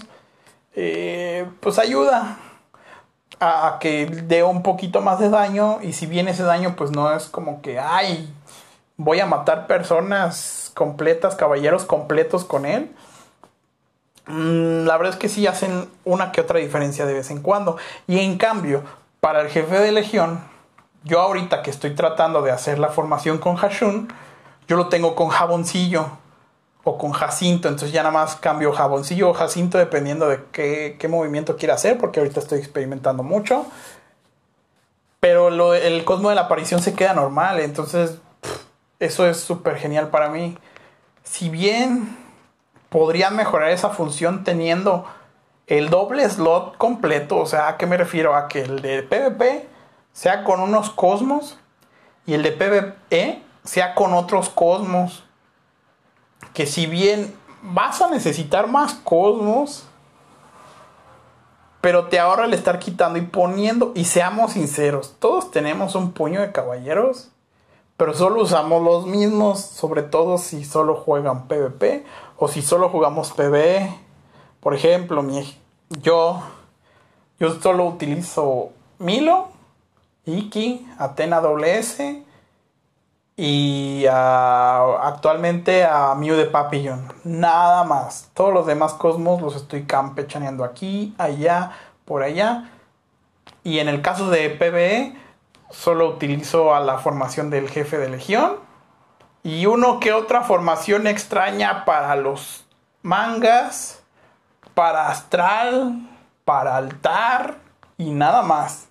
eh, 0.76 1.50
pues 1.60 1.80
ayuda 1.80 2.38
a, 3.40 3.78
que 3.80 4.06
dé 4.06 4.44
un 4.44 4.64
poquito 4.64 5.02
más 5.02 5.20
de 5.20 5.30
daño. 5.30 5.80
Y 5.82 5.94
si 5.94 6.06
bien 6.06 6.28
ese 6.28 6.44
daño 6.44 6.76
pues 6.76 6.92
no 6.92 7.14
es 7.14 7.26
como 7.26 7.62
que, 7.62 7.80
ay, 7.80 8.34
voy 8.98 9.20
a 9.20 9.26
matar 9.26 9.68
personas 9.68 10.72
completas, 10.74 11.36
caballeros 11.36 11.86
completos 11.86 12.44
con 12.44 12.66
él 12.66 12.92
la 14.28 14.98
verdad 14.98 15.14
es 15.14 15.20
que 15.20 15.30
sí 15.30 15.48
hacen 15.48 15.90
una 16.04 16.32
que 16.32 16.42
otra 16.42 16.60
diferencia 16.60 17.06
de 17.06 17.14
vez 17.14 17.32
en 17.32 17.42
cuando. 17.42 17.78
Y 18.08 18.20
en 18.20 18.38
cambio, 18.38 18.84
para 19.22 19.42
el 19.42 19.50
jefe 19.50 19.80
de 19.80 19.92
legión, 19.92 20.42
yo 21.04 21.22
ahorita 21.22 21.62
que 21.62 21.70
estoy 21.70 21.96
tratando 21.96 22.42
de 22.42 22.52
hacer 22.52 22.80
la 22.80 22.90
formación 22.90 23.38
con 23.38 23.56
Hashun, 23.56 24.10
yo 24.68 24.76
lo 24.76 24.90
tengo 24.90 25.16
con 25.16 25.30
jaboncillo 25.30 26.10
o 26.84 26.98
con 26.98 27.12
Jacinto. 27.12 27.70
Entonces 27.70 27.94
ya 27.94 28.04
nada 28.04 28.14
más 28.14 28.36
cambio 28.36 28.74
jaboncillo 28.74 29.30
o 29.30 29.34
Jacinto 29.34 29.78
dependiendo 29.78 30.28
de 30.28 30.44
qué, 30.52 30.98
qué 31.00 31.08
movimiento 31.08 31.56
quiera 31.56 31.76
hacer, 31.76 31.98
porque 31.98 32.20
ahorita 32.20 32.42
estoy 32.42 32.60
experimentando 32.60 33.24
mucho. 33.24 33.66
Pero 35.22 35.74
el 35.74 36.04
cosmo 36.06 36.30
de 36.30 36.36
la 36.36 36.42
aparición 36.42 36.82
se 36.82 36.94
queda 36.94 37.14
normal, 37.14 37.60
entonces 37.60 38.20
eso 39.00 39.28
es 39.28 39.38
súper 39.40 39.78
genial 39.78 40.10
para 40.10 40.30
mí. 40.30 40.58
Si 41.24 41.50
bien 41.50 42.27
podrían 42.90 43.36
mejorar 43.36 43.72
esa 43.72 43.90
función 43.90 44.44
teniendo 44.44 45.06
el 45.68 45.90
doble 45.90 46.28
slot 46.30 46.78
completo. 46.78 47.38
O 47.38 47.46
sea, 47.46 47.68
¿a 47.68 47.78
qué 47.78 47.86
me 47.86 47.98
refiero? 47.98 48.36
A 48.36 48.48
que 48.48 48.62
el 48.62 48.82
de 48.82 49.04
PvP 49.04 49.68
sea 50.14 50.44
con 50.44 50.62
unos 50.62 50.90
cosmos 50.90 51.60
y 52.26 52.34
el 52.34 52.44
de 52.44 52.52
PvE 52.52 53.44
sea 53.64 53.94
con 53.96 54.14
otros 54.14 54.50
cosmos. 54.50 55.24
Que 56.54 56.66
si 56.66 56.86
bien 56.86 57.36
vas 57.62 58.02
a 58.02 58.10
necesitar 58.10 58.68
más 58.68 58.94
cosmos, 58.96 59.88
pero 61.82 62.08
te 62.08 62.20
ahorra 62.20 62.46
el 62.46 62.54
estar 62.54 62.80
quitando 62.80 63.20
y 63.20 63.24
poniendo. 63.24 63.92
Y 63.96 64.06
seamos 64.06 64.54
sinceros, 64.54 65.16
todos 65.20 65.52
tenemos 65.52 65.96
un 65.96 66.12
puño 66.12 66.42
de 66.42 66.52
caballeros, 66.52 67.30
pero 67.98 68.14
solo 68.14 68.44
usamos 68.44 68.84
los 68.84 69.08
mismos, 69.08 69.60
sobre 69.60 70.04
todo 70.04 70.38
si 70.38 70.64
solo 70.64 70.96
juegan 70.96 71.48
PvP 71.48 72.06
o 72.38 72.48
si 72.48 72.62
solo 72.62 72.90
jugamos 72.90 73.32
PvE. 73.32 73.92
Por 74.60 74.76
ejemplo, 74.76 75.24
mi, 75.24 75.60
yo, 75.90 76.44
yo 77.40 77.60
solo 77.60 77.86
utilizo 77.86 78.70
Milo, 79.00 79.48
Iki, 80.26 80.88
Atena 81.00 81.42
WS 81.42 82.24
y 83.36 84.06
actualmente 84.08 85.84
a 85.84 86.14
Mew 86.14 86.36
de 86.36 86.46
Papillon. 86.46 87.12
Nada 87.24 87.84
más. 87.84 88.30
Todos 88.36 88.54
los 88.54 88.68
demás 88.68 88.94
cosmos 88.94 89.42
los 89.42 89.56
estoy 89.56 89.86
campechaneando 89.86 90.64
aquí, 90.64 91.16
allá, 91.18 91.72
por 92.06 92.22
allá. 92.22 92.70
Y 93.64 93.80
en 93.80 93.90
el 93.90 94.04
caso 94.04 94.30
de 94.30 94.50
PvE, 94.52 95.16
solo 95.70 96.10
utilizo 96.10 96.74
a 96.74 96.80
la 96.80 96.98
formación 96.98 97.50
del 97.50 97.70
jefe 97.70 97.98
de 97.98 98.10
legión 98.10 98.58
y 99.44 99.66
uno 99.66 100.00
que 100.00 100.14
otra 100.14 100.44
formación 100.44 101.08
extraña 101.08 101.86
para 101.86 102.16
los 102.16 102.66
mangas, 103.02 104.04
para 104.74 105.10
astral, 105.10 106.08
para 106.46 106.78
altar 106.78 107.58
y 107.98 108.12
nada 108.12 108.42
más. 108.42 108.88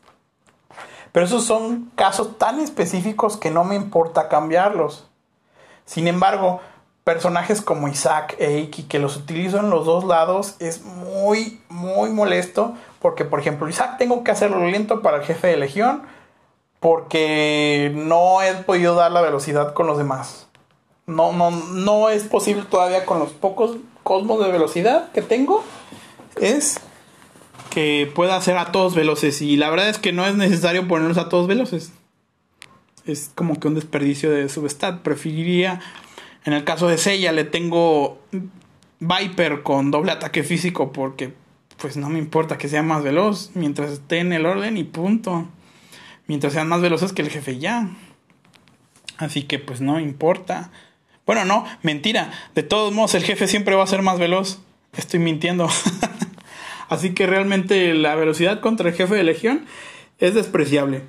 Pero 1.12 1.26
esos 1.26 1.44
son 1.44 1.90
casos 1.94 2.38
tan 2.38 2.60
específicos 2.60 3.36
que 3.36 3.50
no 3.50 3.64
me 3.64 3.74
importa 3.74 4.28
cambiarlos. 4.28 5.08
Sin 5.86 6.08
embargo, 6.08 6.60
personajes 7.04 7.62
como 7.62 7.88
Isaac 7.88 8.36
e 8.38 8.58
Iki 8.58 8.82
que 8.82 8.98
los 8.98 9.16
utilizo 9.16 9.58
en 9.60 9.70
los 9.70 9.86
dos 9.86 10.04
lados 10.04 10.56
es 10.58 10.82
muy, 10.82 11.62
muy 11.68 12.10
molesto. 12.10 12.74
Porque, 13.00 13.24
por 13.24 13.40
ejemplo, 13.40 13.68
Isaac 13.68 13.96
tengo 13.96 14.24
que 14.24 14.30
hacerlo 14.30 14.66
lento 14.66 15.00
para 15.00 15.18
el 15.18 15.22
jefe 15.22 15.46
de 15.46 15.56
legión. 15.56 16.02
Porque 16.80 17.92
no 17.94 18.42
he 18.42 18.54
podido 18.54 18.94
dar 18.94 19.12
la 19.12 19.20
velocidad 19.20 19.74
con 19.74 19.86
los 19.86 19.98
demás. 19.98 20.46
No, 21.06 21.32
no, 21.32 21.50
no 21.50 22.10
es 22.10 22.24
posible 22.24 22.64
todavía 22.68 23.06
con 23.06 23.18
los 23.18 23.32
pocos 23.32 23.76
cosmos 24.02 24.44
de 24.44 24.52
velocidad 24.52 25.10
que 25.12 25.22
tengo. 25.22 25.64
Es 26.40 26.80
que 27.70 28.10
pueda 28.14 28.36
hacer 28.36 28.56
a 28.56 28.72
todos 28.72 28.94
veloces. 28.94 29.42
Y 29.42 29.56
la 29.56 29.70
verdad 29.70 29.88
es 29.88 29.98
que 29.98 30.12
no 30.12 30.26
es 30.26 30.34
necesario 30.34 30.88
ponerlos 30.88 31.18
a 31.18 31.28
todos 31.28 31.46
veloces. 31.46 31.92
Es 33.04 33.30
como 33.34 33.60
que 33.60 33.68
un 33.68 33.74
desperdicio 33.74 34.30
de 34.30 34.48
substat. 34.48 35.02
Preferiría, 35.02 35.80
en 36.44 36.52
el 36.52 36.64
caso 36.64 36.88
de 36.88 36.98
Seiya, 36.98 37.32
le 37.32 37.44
tengo 37.44 38.18
Viper 38.98 39.62
con 39.62 39.90
doble 39.90 40.12
ataque 40.12 40.42
físico 40.42 40.90
porque 40.90 41.34
pues 41.76 41.96
no 41.96 42.08
me 42.08 42.18
importa 42.18 42.56
que 42.56 42.68
sea 42.68 42.82
más 42.82 43.02
veloz 43.02 43.50
mientras 43.54 43.90
esté 43.90 44.20
en 44.20 44.32
el 44.32 44.46
orden 44.46 44.78
y 44.78 44.84
punto. 44.84 45.46
Mientras 46.26 46.52
sean 46.52 46.68
más 46.68 46.80
veloces 46.80 47.12
que 47.12 47.22
el 47.22 47.30
jefe 47.30 47.58
ya. 47.58 47.90
Así 49.18 49.42
que 49.42 49.58
pues 49.58 49.80
no 49.80 50.00
importa. 50.00 50.70
Bueno, 51.24 51.44
no, 51.44 51.64
mentira. 51.82 52.32
De 52.54 52.62
todos 52.62 52.92
modos, 52.92 53.14
el 53.14 53.24
jefe 53.24 53.46
siempre 53.46 53.74
va 53.74 53.84
a 53.84 53.88
ser 53.88 54.02
más 54.02 54.18
veloz. 54.18 54.60
Estoy 54.96 55.20
mintiendo. 55.20 55.68
Así 56.88 57.14
que 57.14 57.26
realmente 57.26 57.94
la 57.94 58.14
velocidad 58.14 58.60
contra 58.60 58.88
el 58.88 58.94
jefe 58.94 59.14
de 59.14 59.24
legión 59.24 59.66
es 60.18 60.34
despreciable. 60.34 61.02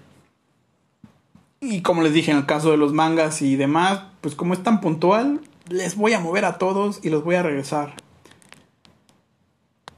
Y 1.60 1.82
como 1.82 2.04
les 2.04 2.14
dije 2.14 2.32
en 2.32 2.38
el 2.38 2.46
caso 2.46 2.72
de 2.72 2.78
los 2.78 2.94
mangas 2.94 3.42
y 3.42 3.56
demás, 3.56 4.02
pues 4.22 4.36
como 4.36 4.54
es 4.54 4.64
tan 4.64 4.82
puntual, 4.82 5.42
les 5.70 5.96
voy 5.96 6.14
a 6.14 6.20
mover 6.20 6.46
a 6.46 6.58
todos 6.58 7.00
y 7.04 7.10
los 7.10 7.24
voy 7.24 7.36
a 7.36 7.44
regresar. 7.44 7.96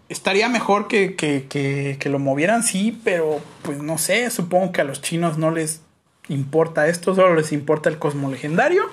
Estaría 0.09 0.49
mejor 0.49 0.87
que, 0.87 1.15
que, 1.15 1.45
que, 1.47 1.97
que, 1.99 2.09
lo 2.09 2.19
movieran, 2.19 2.63
sí, 2.63 2.99
pero 3.03 3.41
pues 3.61 3.77
no 3.77 3.97
sé, 3.97 4.29
supongo 4.31 4.71
que 4.71 4.81
a 4.81 4.83
los 4.83 5.01
chinos 5.01 5.37
no 5.37 5.51
les 5.51 5.81
importa 6.29 6.87
esto, 6.87 7.13
solo 7.13 7.35
les 7.35 7.51
importa 7.51 7.89
el 7.89 7.99
cosmo 7.99 8.31
legendario, 8.31 8.89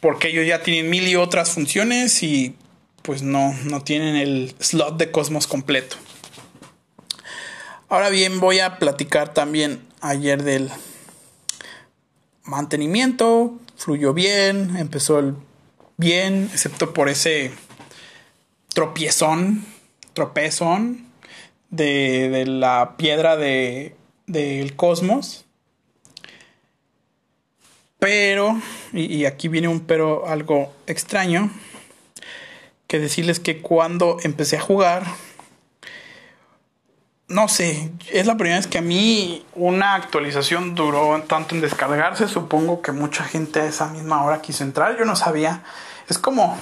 porque 0.00 0.28
ellos 0.28 0.46
ya 0.46 0.62
tienen 0.62 0.90
mil 0.90 1.08
y 1.08 1.16
otras 1.16 1.50
funciones 1.50 2.22
y 2.22 2.56
pues 3.02 3.22
no, 3.22 3.54
no 3.64 3.82
tienen 3.82 4.16
el 4.16 4.54
slot 4.60 4.96
de 4.96 5.10
Cosmos 5.10 5.46
completo. 5.46 5.96
Ahora 7.88 8.08
bien, 8.08 8.40
voy 8.40 8.60
a 8.60 8.78
platicar 8.78 9.34
también 9.34 9.80
ayer 10.00 10.42
del 10.42 10.70
mantenimiento. 12.44 13.58
Fluyó 13.76 14.14
bien, 14.14 14.76
empezó 14.76 15.18
el 15.18 15.34
bien, 15.96 16.48
excepto 16.52 16.94
por 16.94 17.08
ese 17.08 17.52
tropiezón, 18.72 19.66
tropezón 20.12 21.06
de, 21.70 22.28
de 22.28 22.46
la 22.46 22.96
piedra 22.96 23.36
de, 23.36 23.96
del 24.26 24.76
cosmos. 24.76 25.44
Pero, 27.98 28.60
y, 28.92 29.14
y 29.14 29.26
aquí 29.26 29.48
viene 29.48 29.68
un 29.68 29.80
pero 29.80 30.26
algo 30.26 30.72
extraño 30.86 31.50
que 32.88 32.98
decirles 32.98 33.40
que 33.40 33.62
cuando 33.62 34.18
empecé 34.22 34.56
a 34.56 34.60
jugar, 34.60 35.04
no 37.32 37.48
sé, 37.48 37.90
es 38.10 38.26
la 38.26 38.36
primera 38.36 38.58
vez 38.58 38.66
que 38.66 38.76
a 38.76 38.82
mí 38.82 39.46
una 39.54 39.94
actualización 39.94 40.74
duró 40.74 41.22
tanto 41.22 41.54
en 41.54 41.62
descargarse. 41.62 42.28
Supongo 42.28 42.82
que 42.82 42.92
mucha 42.92 43.24
gente 43.24 43.60
a 43.60 43.66
esa 43.66 43.88
misma 43.88 44.22
hora 44.22 44.42
quiso 44.42 44.64
entrar. 44.64 44.98
Yo 44.98 45.06
no 45.06 45.16
sabía. 45.16 45.62
Es 46.08 46.18
como. 46.18 46.58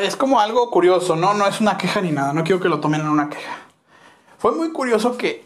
Es 0.00 0.16
como 0.16 0.40
algo 0.40 0.70
curioso, 0.70 1.14
¿no? 1.14 1.34
No 1.34 1.46
es 1.46 1.60
una 1.60 1.76
queja 1.76 2.00
ni 2.00 2.10
nada. 2.10 2.32
No 2.32 2.42
quiero 2.42 2.60
que 2.60 2.68
lo 2.68 2.80
tomen 2.80 3.00
en 3.00 3.08
una 3.08 3.28
queja. 3.28 3.58
Fue 4.38 4.52
muy 4.52 4.72
curioso 4.72 5.16
que 5.16 5.44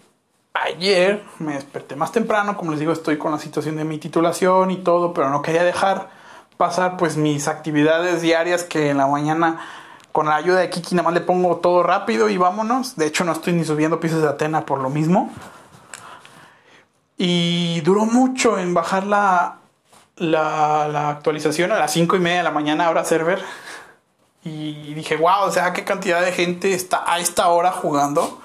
ayer 0.54 1.22
me 1.38 1.54
desperté 1.54 1.96
más 1.96 2.12
temprano. 2.12 2.56
Como 2.56 2.70
les 2.70 2.80
digo, 2.80 2.92
estoy 2.92 3.18
con 3.18 3.32
la 3.32 3.38
situación 3.38 3.76
de 3.76 3.84
mi 3.84 3.98
titulación 3.98 4.70
y 4.70 4.78
todo, 4.78 5.12
pero 5.12 5.30
no 5.30 5.42
quería 5.42 5.64
dejar 5.64 6.08
pasar 6.56 6.96
pues 6.96 7.16
mis 7.16 7.48
actividades 7.48 8.22
diarias 8.22 8.64
que 8.64 8.90
en 8.90 8.98
la 8.98 9.06
mañana 9.06 9.60
con 10.12 10.26
la 10.26 10.36
ayuda 10.36 10.60
de 10.60 10.70
Kiki 10.70 10.94
nada 10.94 11.06
más 11.06 11.14
le 11.14 11.22
pongo 11.22 11.56
todo 11.56 11.82
rápido 11.82 12.28
y 12.28 12.36
vámonos. 12.36 12.96
De 12.96 13.06
hecho 13.06 13.24
no 13.24 13.32
estoy 13.32 13.54
ni 13.54 13.64
subiendo 13.64 13.98
pisos 13.98 14.22
de 14.22 14.28
Atena 14.28 14.64
por 14.64 14.80
lo 14.80 14.90
mismo. 14.90 15.30
Y 17.16 17.80
duró 17.82 18.04
mucho 18.04 18.58
en 18.58 18.74
bajar 18.74 19.06
la, 19.06 19.56
la, 20.16 20.88
la 20.88 21.10
actualización 21.10 21.72
a 21.72 21.78
las 21.78 21.92
5 21.92 22.16
y 22.16 22.18
media 22.20 22.38
de 22.38 22.42
la 22.44 22.50
mañana 22.50 22.86
ahora 22.86 23.04
server. 23.04 23.42
Y 24.44 24.94
dije, 24.94 25.16
wow, 25.16 25.44
o 25.44 25.50
sea, 25.52 25.72
qué 25.72 25.84
cantidad 25.84 26.20
de 26.20 26.32
gente 26.32 26.74
está 26.74 27.04
a 27.06 27.20
esta 27.20 27.48
hora 27.48 27.70
jugando 27.70 28.40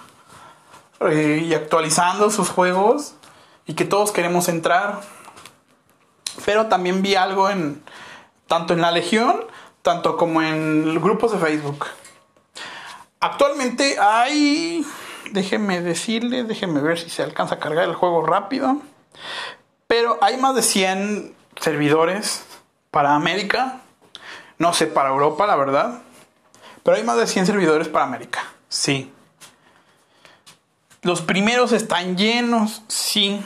eh, 1.00 1.44
y 1.44 1.54
actualizando 1.54 2.30
sus 2.30 2.50
juegos 2.50 3.16
y 3.66 3.74
que 3.74 3.86
todos 3.86 4.12
queremos 4.12 4.48
entrar. 4.48 5.02
Pero 6.46 6.68
también 6.68 7.02
vi 7.02 7.16
algo 7.16 7.50
en, 7.50 7.84
tanto 8.48 8.74
en 8.74 8.82
la 8.82 8.92
Legión, 8.92 9.46
tanto 9.82 10.18
como 10.18 10.42
en 10.42 11.02
grupos 11.02 11.32
de 11.32 11.40
Facebook. 11.40 11.88
Actualmente 13.20 13.98
hay, 14.00 14.86
déjenme 15.32 15.82
decirle, 15.82 16.44
déjenme 16.44 16.82
ver 16.82 17.00
si 17.00 17.10
se 17.10 17.24
alcanza 17.24 17.56
a 17.56 17.60
cargar 17.60 17.86
el 17.86 17.96
juego 17.96 18.24
rápido, 18.26 18.78
pero 19.88 20.20
hay 20.22 20.38
más 20.38 20.56
de 20.56 20.62
100 20.62 21.36
servidores 21.60 22.46
para 22.92 23.16
América, 23.16 23.82
no 24.58 24.74
sé 24.74 24.88
para 24.88 25.10
Europa, 25.10 25.46
la 25.48 25.56
verdad, 25.56 26.02
pero 26.84 26.98
hay 26.98 27.04
más 27.04 27.18
de 27.18 27.28
100 27.28 27.46
servidores 27.46 27.88
para 27.88 28.06
América, 28.06 28.44
sí. 28.70 29.12
Los 31.02 31.22
primeros 31.22 31.72
están 31.72 32.18
llenos, 32.18 32.82
sí. 32.88 33.42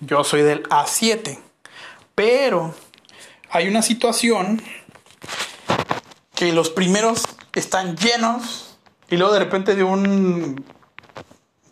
Yo 0.00 0.22
soy 0.24 0.42
del 0.42 0.62
A7, 0.68 1.38
pero 2.14 2.74
hay 3.50 3.68
una 3.68 3.82
situación 3.82 4.62
que 6.34 6.52
los 6.52 6.70
primeros 6.70 7.24
están 7.54 7.96
llenos 7.96 8.78
y 9.10 9.16
luego 9.16 9.32
de 9.32 9.38
repente 9.40 9.74
de 9.74 9.82
un 9.82 10.64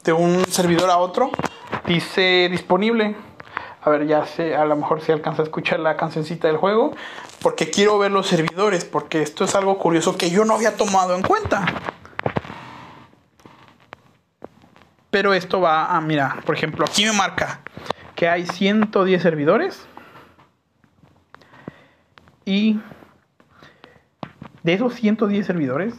de 0.03 0.13
un 0.13 0.45
servidor 0.47 0.91
a 0.91 0.99
otro 0.99 1.31
dice 1.87 2.49
disponible. 2.51 3.17
A 3.83 3.91
ver, 3.91 4.07
ya 4.07 4.27
sé, 4.27 4.57
a 4.57 4.65
lo 4.65 4.75
mejor 4.77 5.01
se 5.01 5.13
alcanza 5.13 5.43
a 5.43 5.45
escuchar 5.45 5.79
la 5.79 5.97
cancioncita 5.97 6.49
del 6.49 6.57
juego 6.57 6.95
porque 7.43 7.71
quiero 7.71 7.99
ver 7.99 8.11
los 8.11 8.27
servidores 8.27 8.85
porque 8.85 9.23
esto 9.23 9.45
es 9.45 9.55
algo 9.55 9.79
curioso 9.79 10.17
que 10.17 10.31
yo 10.31 10.45
no 10.45 10.55
había 10.55 10.77
tomado 10.77 11.15
en 11.15 11.23
cuenta. 11.23 11.65
Pero 15.11 15.33
esto 15.33 15.61
va 15.61 15.97
a, 15.97 16.01
mira, 16.01 16.43
por 16.45 16.55
ejemplo, 16.55 16.85
aquí 16.87 17.05
me 17.05 17.13
marca 17.13 17.61
que 18.15 18.29
hay 18.29 18.47
110 18.47 19.23
servidores 19.23 19.87
y 22.45 22.81
de 24.63 24.75
esos 24.75 24.95
110 24.95 25.47
servidores, 25.47 25.95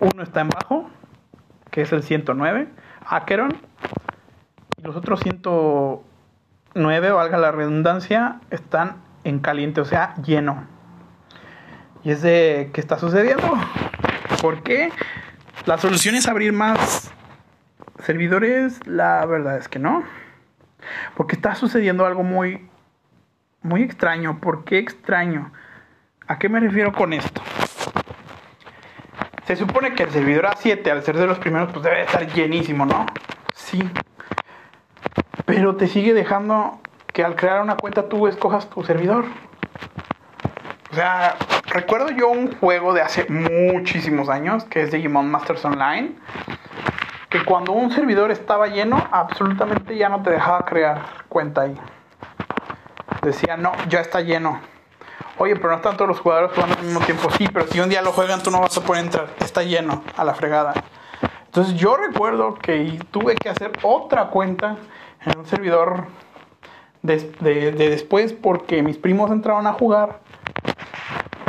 uno 0.00 0.22
está 0.22 0.40
en 0.40 0.48
bajo, 0.48 0.90
que 1.70 1.82
es 1.82 1.92
el 1.92 2.02
109, 2.02 2.68
Acheron, 3.06 3.50
y 4.78 4.82
los 4.82 4.96
otros 4.96 5.20
109, 5.20 7.10
valga 7.10 7.38
la 7.38 7.52
redundancia, 7.52 8.40
están 8.50 9.05
en 9.26 9.40
caliente, 9.40 9.80
o 9.80 9.84
sea, 9.84 10.14
lleno. 10.22 10.64
Y 12.04 12.12
es 12.12 12.22
de, 12.22 12.70
¿qué 12.72 12.80
está 12.80 12.98
sucediendo? 12.98 13.58
¿Por 14.40 14.62
qué? 14.62 14.90
La 15.64 15.78
solución 15.78 16.14
es 16.14 16.28
abrir 16.28 16.52
más 16.52 17.12
servidores, 18.04 18.86
la 18.86 19.26
verdad 19.26 19.58
es 19.58 19.68
que 19.68 19.80
no. 19.80 20.04
Porque 21.16 21.34
está 21.34 21.56
sucediendo 21.56 22.06
algo 22.06 22.22
muy 22.22 22.68
muy 23.62 23.82
extraño. 23.82 24.38
¿Por 24.40 24.64
qué 24.64 24.78
extraño? 24.78 25.52
¿A 26.28 26.38
qué 26.38 26.48
me 26.48 26.60
refiero 26.60 26.92
con 26.92 27.12
esto? 27.12 27.42
Se 29.44 29.56
supone 29.56 29.94
que 29.94 30.04
el 30.04 30.10
servidor 30.10 30.46
A7, 30.46 30.88
al 30.88 31.02
ser 31.02 31.16
de 31.16 31.26
los 31.26 31.38
primeros, 31.38 31.72
pues 31.72 31.82
debe 31.82 32.02
estar 32.02 32.26
llenísimo, 32.32 32.86
¿no? 32.86 33.06
Sí. 33.54 33.82
Pero 35.44 35.74
te 35.74 35.88
sigue 35.88 36.14
dejando 36.14 36.80
que 37.16 37.24
al 37.24 37.34
crear 37.34 37.62
una 37.62 37.78
cuenta 37.78 38.10
tú 38.10 38.26
escojas 38.26 38.68
tu 38.68 38.84
servidor. 38.84 39.24
O 40.92 40.94
sea, 40.94 41.36
recuerdo 41.64 42.10
yo 42.10 42.28
un 42.28 42.54
juego 42.58 42.92
de 42.92 43.00
hace 43.00 43.24
muchísimos 43.30 44.28
años, 44.28 44.64
que 44.64 44.82
es 44.82 44.92
Digimon 44.92 45.30
Masters 45.30 45.64
Online, 45.64 46.14
que 47.30 47.42
cuando 47.42 47.72
un 47.72 47.90
servidor 47.90 48.30
estaba 48.30 48.66
lleno, 48.66 49.02
absolutamente 49.12 49.96
ya 49.96 50.10
no 50.10 50.22
te 50.22 50.28
dejaba 50.28 50.66
crear 50.66 51.24
cuenta 51.30 51.62
ahí. 51.62 51.80
Decía, 53.22 53.56
no, 53.56 53.72
ya 53.88 54.00
está 54.00 54.20
lleno. 54.20 54.60
Oye, 55.38 55.56
pero 55.56 55.70
no 55.70 55.76
están 55.76 55.96
todos 55.96 56.08
los 56.08 56.20
jugadores 56.20 56.50
jugando 56.54 56.76
al 56.78 56.84
mismo 56.84 57.00
tiempo. 57.00 57.30
Sí, 57.30 57.48
pero 57.50 57.66
si 57.66 57.80
un 57.80 57.88
día 57.88 58.02
lo 58.02 58.12
juegan, 58.12 58.42
tú 58.42 58.50
no 58.50 58.60
vas 58.60 58.76
a 58.76 58.82
poder 58.82 59.02
entrar. 59.02 59.28
Está 59.40 59.62
lleno, 59.62 60.02
a 60.18 60.22
la 60.22 60.34
fregada. 60.34 60.74
Entonces 61.46 61.76
yo 61.76 61.96
recuerdo 61.96 62.56
que 62.56 62.98
tuve 63.10 63.36
que 63.36 63.48
hacer 63.48 63.72
otra 63.80 64.26
cuenta 64.26 64.76
en 65.24 65.38
un 65.38 65.46
servidor 65.46 66.08
de, 67.06 67.32
de, 67.40 67.72
después 67.72 68.32
porque 68.32 68.82
mis 68.82 68.96
primos 68.96 69.30
entraron 69.30 69.66
a 69.66 69.72
jugar. 69.72 70.20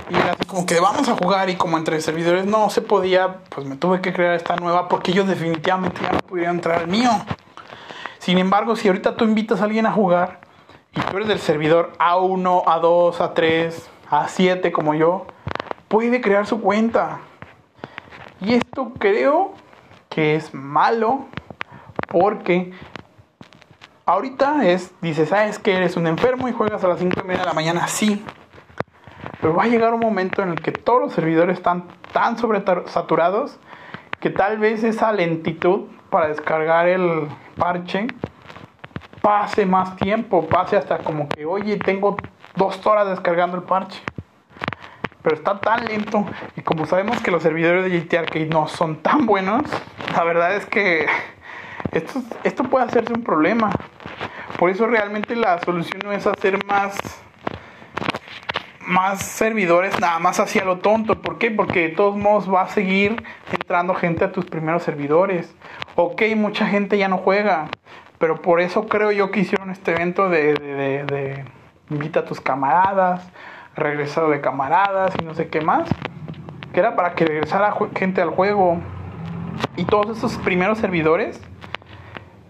Y 0.10 0.16
era 0.16 0.32
así 0.32 0.46
como 0.46 0.66
que 0.66 0.80
vamos 0.80 1.10
a 1.10 1.16
jugar 1.16 1.50
y 1.50 1.56
como 1.56 1.78
entre 1.78 2.00
servidores 2.00 2.46
no 2.46 2.70
se 2.70 2.82
podía, 2.82 3.40
pues 3.50 3.68
me 3.68 3.76
tuve 3.76 4.00
que 4.00 4.14
crear 4.14 4.36
esta 4.36 4.56
nueva 4.56 4.88
porque 4.88 5.12
ellos 5.12 5.28
definitivamente 5.28 6.02
ya 6.02 6.14
no 6.14 6.20
pudieron 6.20 6.56
entrar 6.56 6.80
al 6.80 6.88
mío. 6.88 7.10
Sin 8.20 8.38
embargo, 8.38 8.76
si 8.76 8.88
ahorita 8.88 9.16
tú 9.16 9.26
invitas 9.26 9.62
a 9.62 9.66
alguien 9.66 9.86
a 9.86 9.92
jugar 9.92 10.40
y 10.96 11.02
tú 11.02 11.18
eres 11.18 11.28
del 11.28 11.40
servidor 11.40 11.94
A1, 12.00 12.64
A2, 12.64 13.18
A3, 13.18 13.74
A7 14.10 14.72
como 14.72 14.94
yo, 14.94 15.28
puede 15.88 16.22
crear 16.22 16.46
su 16.48 16.62
cuenta. 16.62 17.20
Y 18.40 18.54
esto 18.54 18.94
creo 18.98 19.54
que 20.10 20.36
es 20.36 20.54
malo 20.54 21.26
porque 22.08 22.72
ahorita 24.08 24.66
es, 24.66 24.92
dices, 25.02 25.30
sabes 25.30 25.60
que 25.60 25.76
eres 25.76 25.98
un 25.98 26.08
enfermo 26.08 26.48
y 26.48 26.54
juegas 26.54 26.84
a 26.84 26.88
las 26.88 27.00
5 27.00 27.20
y 27.24 27.28
media 27.28 27.42
de 27.42 27.46
la 27.46 27.54
mañana, 27.54 27.88
sí. 27.88 28.26
Pero 29.40 29.54
va 29.54 29.64
a 29.64 29.68
llegar 29.68 29.94
un 29.94 30.00
momento 30.00 30.42
en 30.42 30.50
el 30.50 30.62
que 30.62 30.72
todos 30.72 31.02
los 31.02 31.14
servidores 31.14 31.58
están 31.58 31.84
tan 32.14 32.38
sobresaturados 32.38 33.60
que 34.20 34.32
tal 34.32 34.58
vez 34.58 34.84
esa 34.84 35.12
lentitud 35.12 35.82
para 36.10 36.30
descargar 36.30 36.88
el 36.88 37.28
parche 37.58 38.08
pase 39.22 39.66
más 39.66 39.98
tiempo, 39.98 40.48
pase 40.48 40.78
hasta 40.78 41.00
como 41.00 41.28
que, 41.28 41.46
oye, 41.46 41.76
tengo 41.78 42.16
dos 42.56 42.84
horas 42.88 43.10
descargando 43.10 43.58
el 43.58 43.64
parche. 43.64 44.02
Pero 45.22 45.36
está 45.36 45.60
tan 45.60 45.84
lento 45.84 46.26
y 46.56 46.62
como 46.62 46.86
sabemos 46.86 47.20
que 47.22 47.30
los 47.30 47.44
servidores 47.44 47.84
de 47.84 48.00
GT 48.00 48.18
Arcade 48.18 48.46
no 48.46 48.70
son 48.70 49.04
tan 49.04 49.26
buenos, 49.26 49.64
la 50.16 50.24
verdad 50.24 50.56
es 50.56 50.66
que 50.66 51.08
esto, 51.98 52.22
esto 52.44 52.64
puede 52.64 52.86
hacerse 52.86 53.14
un 53.14 53.24
problema. 53.24 53.72
Por 54.58 54.70
eso 54.70 54.88
realmente 54.88 55.36
la 55.36 55.60
solución 55.60 56.02
no 56.04 56.12
es 56.12 56.26
hacer 56.26 56.64
más 56.66 56.98
más 58.88 59.22
servidores 59.22 60.00
nada 60.00 60.18
más 60.18 60.40
hacia 60.40 60.64
lo 60.64 60.78
tonto. 60.80 61.22
¿Por 61.22 61.38
qué? 61.38 61.52
Porque 61.52 61.90
de 61.90 61.90
todos 61.90 62.16
modos 62.16 62.52
va 62.52 62.64
a 62.64 62.68
seguir 62.70 63.22
entrando 63.52 63.94
gente 63.94 64.24
a 64.24 64.32
tus 64.32 64.46
primeros 64.46 64.84
servidores. 64.84 65.54
Ok, 65.96 66.24
mucha 66.36 66.66
gente 66.66 66.98
ya 66.98 67.08
no 67.08 67.18
juega. 67.18 67.68
Pero 68.18 68.42
por 68.42 68.62
eso 68.62 68.88
creo 68.88 69.12
yo 69.12 69.30
que 69.30 69.42
hicieron 69.42 69.70
este 69.70 69.92
evento 69.92 70.30
de, 70.30 70.54
de, 70.54 71.04
de, 71.04 71.46
invita 71.90 72.22
a 72.22 72.26
tus 72.26 72.42
camaradas, 72.42 73.30
regresado 73.76 74.30
de 74.30 74.42
camaradas 74.42 75.14
y 75.22 75.26
no 75.26 75.36
sé 75.36 75.50
qué 75.50 75.62
más. 75.62 75.90
Que 76.74 76.80
era 76.80 76.96
para 76.96 77.14
que 77.14 77.26
regresara 77.26 77.76
gente 77.96 78.22
al 78.22 78.30
juego. 78.30 78.80
Y 79.76 79.84
todos 79.84 80.18
esos 80.18 80.38
primeros 80.38 80.78
servidores 80.80 81.42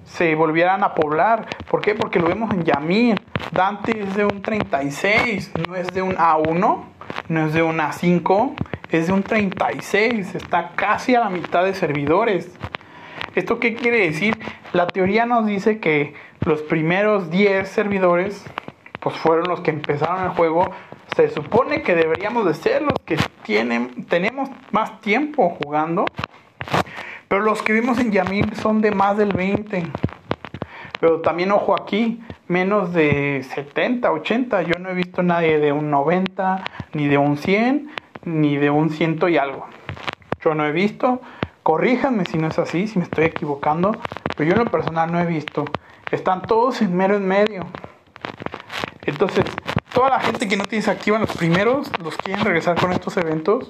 se 0.08 0.34
volvieran 0.36 0.84
a 0.84 0.96
poblar. 0.96 1.48
¿Por 1.70 1.82
qué? 1.82 1.93
Porque 1.93 2.20
lo 2.20 2.28
vemos 2.28 2.52
en 2.54 2.63
Yamir. 2.63 3.22
Dante 3.52 4.02
es 4.02 4.15
de 4.15 4.26
un 4.26 4.41
36, 4.41 5.52
no 5.67 5.76
es 5.76 5.88
de 5.93 6.02
un 6.02 6.15
A1, 6.15 6.84
no 7.30 7.46
es 7.46 7.54
de 7.54 7.62
un 7.62 7.78
A5, 7.78 8.54
es 8.89 9.08
de 9.08 9.13
un 9.13 9.24
36. 9.24 10.36
Está 10.36 10.72
casi 10.76 11.15
a 11.15 11.20
la 11.20 11.30
mitad 11.30 11.63
de 11.63 11.74
servidores. 11.74 12.52
¿Esto 13.36 13.60
qué 13.60 13.76
quiere 13.76 14.00
decir? 14.00 14.38
La 14.74 14.88
teoría 14.88 15.26
nos 15.26 15.46
dice 15.46 15.80
que 15.80 16.15
los 16.46 16.62
primeros 16.63 17.30
10 17.30 17.67
servidores 17.67 18.43
pues 19.00 19.15
fueron 19.15 19.48
los 19.48 19.62
que 19.62 19.72
empezaron 19.72 20.24
el 20.24 20.30
juego. 20.30 20.72
Se 21.15 21.30
supone 21.30 21.82
que 21.82 21.96
deberíamos 21.96 22.46
de 22.46 22.54
ser 22.54 22.82
los 22.82 22.93
que 23.06 23.17
tienen, 23.43 24.06
tenemos 24.06 24.50
más 24.72 25.00
tiempo 25.02 25.50
jugando. 25.62 26.06
Pero 27.28 27.42
los 27.42 27.62
que 27.62 27.74
vimos 27.74 28.00
en 28.00 28.12
Yamil 28.12 28.56
son 28.56 28.82
de 28.82 28.92
más 28.92 29.18
del 29.18 29.34
20. 29.34 29.84
Pero 31.00 31.22
también 31.22 31.52
ojo 31.52 31.76
aquí, 31.80 32.22
menos 32.48 32.94
de 32.94 33.46
70, 33.54 34.12
80. 34.12 34.62
Yo 34.63 34.80
no 34.80 34.90
he 34.90 34.94
visto 34.94 35.22
nadie 35.24 35.60
de 35.60 35.72
un 35.72 35.92
90, 35.92 36.63
ni 36.94 37.08
de 37.08 37.18
un 37.18 37.38
100, 37.38 37.92
ni 38.26 38.58
de 38.58 38.70
un 38.70 38.90
100 38.90 39.20
y 39.30 39.38
algo. 39.38 39.68
Yo 40.42 40.56
no 40.56 40.66
he 40.66 40.72
visto. 40.72 41.22
Corríjanme 41.63 42.26
si 42.26 42.38
no 42.38 42.48
es 42.48 42.58
así, 42.60 42.88
si 42.88 42.98
me 42.98 43.04
estoy 43.04 43.26
equivocando. 43.26 43.92
Pero 44.36 44.50
yo 44.50 44.56
en 44.56 44.66
lo 44.66 44.72
personal 44.72 45.12
no 45.12 45.20
he 45.20 45.26
visto. 45.26 45.66
Están 46.12 46.44
todos 46.44 46.82
en 46.82 46.96
mero 46.96 47.18
en 47.18 47.28
medio. 47.28 47.68
Entonces, 49.06 49.46
toda 49.94 50.10
la 50.10 50.20
gente 50.20 50.48
que 50.48 50.56
no 50.56 50.63
tienes 50.63 50.88
activa 50.88 51.20
los 51.20 51.36
primeros, 51.36 51.92
los 52.02 52.16
quieren 52.18 52.44
regresar 52.46 52.80
con 52.80 52.94
estos 52.94 53.18
eventos. 53.18 53.70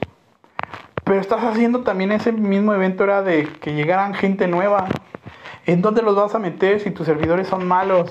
Pero 1.08 1.22
estás 1.22 1.44
haciendo 1.44 1.82
también 1.82 2.12
ese 2.12 2.32
mismo 2.32 2.74
evento 2.74 3.06
era 3.06 3.24
de 3.24 3.48
que 3.62 3.74
llegaran 3.74 4.14
gente 4.14 4.48
nueva. 4.48 4.88
¿En 5.66 5.82
dónde 5.82 6.02
los 6.02 6.16
vas 6.16 6.36
a 6.36 6.40
meter 6.40 6.80
si 6.80 6.92
tus 6.92 7.06
servidores 7.06 7.48
son 7.48 7.68
malos? 7.68 8.10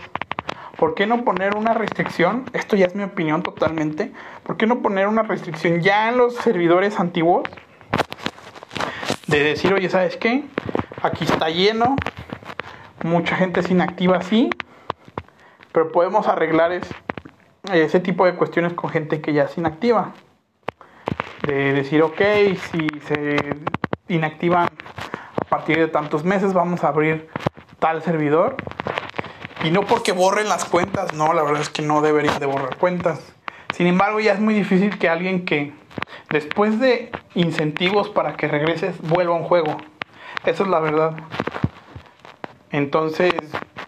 ¿Por 0.76 0.94
qué 0.94 1.06
no 1.06 1.24
poner 1.24 1.56
una 1.56 1.74
restricción? 1.74 2.44
Esto 2.52 2.76
ya 2.76 2.86
es 2.86 2.94
mi 2.94 3.02
opinión 3.02 3.42
totalmente. 3.42 4.12
¿Por 4.42 4.56
qué 4.56 4.66
no 4.66 4.80
poner 4.80 5.06
una 5.08 5.22
restricción 5.22 5.80
ya 5.80 6.08
en 6.08 6.18
los 6.18 6.34
servidores 6.36 6.98
antiguos? 6.98 7.44
de 9.26 9.42
decir, 9.42 9.72
oye, 9.72 9.88
¿sabes 9.90 10.16
qué? 10.16 10.44
Aquí 11.02 11.24
está 11.24 11.48
lleno, 11.50 11.96
mucha 13.02 13.36
gente 13.36 13.60
es 13.60 13.70
inactiva, 13.70 14.22
sí, 14.22 14.50
pero 15.72 15.92
podemos 15.92 16.28
arreglar 16.28 16.72
ese 17.72 18.00
tipo 18.00 18.24
de 18.24 18.34
cuestiones 18.34 18.72
con 18.74 18.90
gente 18.90 19.20
que 19.20 19.32
ya 19.32 19.44
es 19.44 19.58
inactiva. 19.58 20.14
De 21.46 21.72
decir, 21.72 22.02
ok, 22.02 22.20
si 22.70 22.88
se 23.06 23.36
inactivan 24.08 24.66
a 24.66 25.44
partir 25.48 25.78
de 25.78 25.88
tantos 25.88 26.24
meses, 26.24 26.52
vamos 26.52 26.84
a 26.84 26.88
abrir 26.88 27.28
tal 27.78 28.02
servidor. 28.02 28.56
Y 29.64 29.70
no 29.70 29.82
porque 29.82 30.12
borren 30.12 30.48
las 30.48 30.64
cuentas, 30.64 31.14
no, 31.14 31.32
la 31.32 31.42
verdad 31.42 31.62
es 31.62 31.70
que 31.70 31.82
no 31.82 32.02
deberían 32.02 32.38
de 32.38 32.46
borrar 32.46 32.76
cuentas. 32.76 33.20
Sin 33.74 33.86
embargo, 33.86 34.20
ya 34.20 34.32
es 34.32 34.40
muy 34.40 34.54
difícil 34.54 34.98
que 34.98 35.08
alguien 35.08 35.44
que 35.44 35.72
Después 36.30 36.80
de 36.80 37.12
incentivos 37.34 38.08
para 38.08 38.36
que 38.36 38.48
regreses, 38.48 39.00
vuelva 39.00 39.34
a 39.34 39.38
un 39.38 39.44
juego. 39.44 39.76
Eso 40.44 40.64
es 40.64 40.68
la 40.68 40.80
verdad. 40.80 41.14
Entonces, 42.72 43.32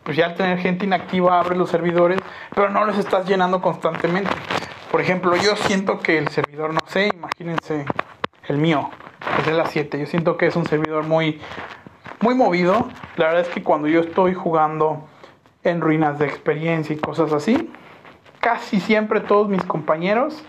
pues 0.04 0.16
ya 0.16 0.26
al 0.26 0.34
tener 0.36 0.58
gente 0.58 0.86
inactiva 0.86 1.40
abre 1.40 1.56
los 1.56 1.68
servidores, 1.68 2.20
pero 2.54 2.70
no 2.70 2.84
los 2.84 2.96
estás 2.96 3.26
llenando 3.26 3.60
constantemente. 3.60 4.30
Por 4.90 5.02
ejemplo, 5.02 5.36
yo 5.36 5.54
siento 5.54 6.00
que 6.00 6.16
el 6.16 6.28
servidor, 6.28 6.72
no 6.72 6.80
sé, 6.86 7.10
imagínense 7.14 7.84
el 8.46 8.56
mío, 8.56 8.88
es 9.38 9.46
de 9.46 9.52
las 9.52 9.70
7. 9.70 9.98
Yo 9.98 10.06
siento 10.06 10.38
que 10.38 10.46
es 10.46 10.56
un 10.56 10.64
servidor 10.66 11.04
muy, 11.04 11.40
muy 12.20 12.34
movido. 12.34 12.88
La 13.16 13.26
verdad 13.26 13.42
es 13.42 13.48
que 13.48 13.62
cuando 13.62 13.86
yo 13.88 14.00
estoy 14.00 14.32
jugando 14.32 15.06
en 15.62 15.82
ruinas 15.82 16.18
de 16.18 16.26
experiencia 16.26 16.96
y 16.96 16.98
cosas 16.98 17.34
así, 17.34 17.70
casi 18.40 18.80
siempre 18.80 19.20
todos 19.20 19.48
mis 19.48 19.62
compañeros 19.62 20.42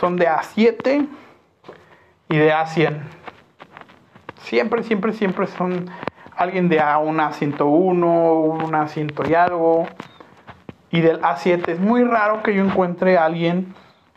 son 0.00 0.16
de 0.16 0.28
A7 0.28 1.06
y 2.30 2.36
de 2.36 2.52
A100. 2.52 3.02
Siempre, 4.44 4.82
siempre, 4.82 5.12
siempre 5.12 5.46
son 5.46 5.90
alguien 6.34 6.70
de 6.70 6.80
A1 6.80 7.32
A101, 7.32 8.64
una 8.64 8.86
A100 8.86 9.28
y 9.28 9.34
algo. 9.34 9.86
Y 10.90 11.00
del 11.00 11.20
A7 11.20 11.68
es 11.68 11.80
muy 11.80 12.04
raro 12.04 12.42
que 12.42 12.54
yo 12.54 12.64
encuentre 12.64 13.18
a 13.18 13.24
alguien 13.26 13.74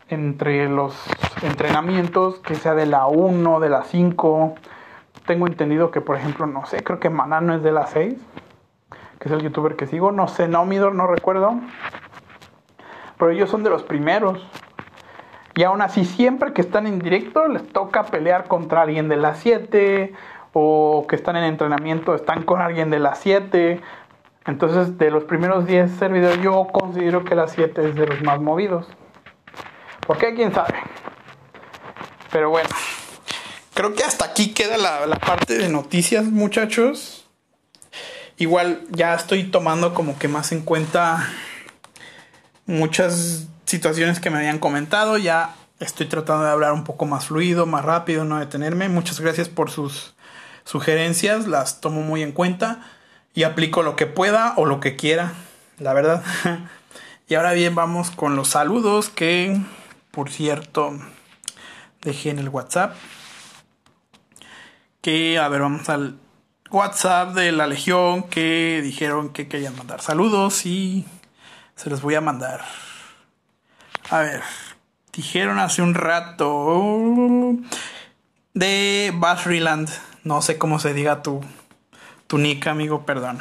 entre 0.08 0.68
los 0.68 0.94
entrenamientos 1.42 2.38
que 2.40 2.54
sea 2.54 2.74
de 2.74 2.86
la 2.86 3.06
1, 3.06 3.60
de 3.60 3.68
la 3.68 3.84
5. 3.84 4.54
Tengo 5.26 5.46
entendido 5.46 5.90
que, 5.90 6.00
por 6.00 6.16
ejemplo, 6.16 6.46
no 6.46 6.66
sé, 6.66 6.82
creo 6.82 6.98
que 6.98 7.10
Manano 7.10 7.54
es 7.54 7.62
de 7.62 7.72
la 7.72 7.86
6, 7.86 8.14
que 9.18 9.28
es 9.28 9.32
el 9.32 9.42
youtuber 9.42 9.76
que 9.76 9.86
sigo. 9.86 10.12
No 10.12 10.28
sé, 10.28 10.48
Nomidor, 10.48 10.94
no 10.94 11.06
recuerdo. 11.06 11.54
Pero 13.18 13.30
ellos 13.30 13.50
son 13.50 13.62
de 13.62 13.70
los 13.70 13.82
primeros. 13.82 14.46
Y 15.54 15.64
aún 15.64 15.82
así, 15.82 16.04
siempre 16.04 16.52
que 16.52 16.62
están 16.62 16.86
en 16.86 16.98
directo, 16.98 17.46
les 17.48 17.66
toca 17.68 18.04
pelear 18.04 18.48
contra 18.48 18.82
alguien 18.82 19.08
de 19.08 19.16
las 19.16 19.38
7 19.38 20.14
o 20.54 21.06
que 21.08 21.16
están 21.16 21.36
en 21.36 21.44
entrenamiento, 21.44 22.14
están 22.14 22.42
con 22.42 22.60
alguien 22.60 22.90
de 22.90 22.98
las 22.98 23.18
7. 23.18 23.80
Entonces, 24.46 24.98
de 24.98 25.10
los 25.10 25.24
primeros 25.24 25.66
10 25.66 25.90
servidores, 25.98 26.42
yo 26.42 26.66
considero 26.72 27.24
que 27.24 27.34
las 27.34 27.52
7 27.52 27.88
es 27.88 27.94
de 27.94 28.06
los 28.06 28.22
más 28.22 28.40
movidos. 28.40 28.86
¿Por 30.06 30.18
qué? 30.18 30.34
¿Quién 30.34 30.52
sabe? 30.52 30.74
Pero 32.32 32.50
bueno, 32.50 32.68
creo 33.74 33.94
que 33.94 34.02
hasta 34.02 34.24
aquí 34.24 34.52
queda 34.52 34.76
la, 34.78 35.06
la 35.06 35.16
parte 35.16 35.58
de 35.58 35.68
noticias, 35.68 36.24
muchachos. 36.24 37.28
Igual 38.36 38.82
ya 38.90 39.14
estoy 39.14 39.44
tomando 39.44 39.94
como 39.94 40.18
que 40.18 40.26
más 40.26 40.50
en 40.50 40.62
cuenta 40.62 41.28
muchas 42.66 43.46
situaciones 43.64 44.18
que 44.18 44.30
me 44.30 44.38
habían 44.38 44.58
comentado. 44.58 45.18
Ya 45.18 45.54
estoy 45.78 46.06
tratando 46.06 46.44
de 46.44 46.50
hablar 46.50 46.72
un 46.72 46.82
poco 46.82 47.06
más 47.06 47.26
fluido, 47.26 47.66
más 47.66 47.84
rápido, 47.84 48.24
no 48.24 48.40
detenerme. 48.40 48.88
Muchas 48.88 49.20
gracias 49.20 49.48
por 49.48 49.70
sus 49.70 50.14
sugerencias, 50.64 51.46
las 51.46 51.80
tomo 51.80 52.02
muy 52.02 52.22
en 52.22 52.32
cuenta 52.32 52.80
y 53.34 53.44
aplico 53.44 53.82
lo 53.82 53.96
que 53.96 54.06
pueda 54.06 54.54
o 54.56 54.66
lo 54.66 54.80
que 54.80 54.96
quiera, 54.96 55.32
la 55.78 55.92
verdad. 55.94 56.22
y 57.28 57.34
ahora 57.34 57.52
bien, 57.52 57.74
vamos 57.74 58.10
con 58.10 58.36
los 58.36 58.48
saludos 58.48 59.08
que, 59.08 59.60
por 60.10 60.30
cierto, 60.30 60.98
dejé 62.02 62.30
en 62.30 62.38
el 62.38 62.48
WhatsApp. 62.48 62.94
Que, 65.00 65.38
a 65.38 65.48
ver, 65.48 65.62
vamos 65.62 65.88
al 65.88 66.16
WhatsApp 66.70 67.34
de 67.34 67.52
la 67.52 67.66
Legión 67.66 68.22
que 68.24 68.80
dijeron 68.82 69.30
que 69.30 69.48
querían 69.48 69.76
mandar 69.76 70.00
saludos 70.00 70.64
y 70.64 71.04
se 71.74 71.90
los 71.90 72.02
voy 72.02 72.14
a 72.14 72.20
mandar. 72.20 72.64
A 74.10 74.20
ver, 74.20 74.42
dijeron 75.12 75.58
hace 75.58 75.82
un 75.82 75.94
rato 75.94 77.56
de 78.54 79.12
Basriland. 79.14 79.88
No 80.24 80.40
sé 80.40 80.56
cómo 80.58 80.78
se 80.78 80.94
diga 80.94 81.22
tu, 81.22 81.42
tu 82.32 82.38
nick, 82.38 82.66
amigo, 82.66 83.04
perdón. 83.04 83.40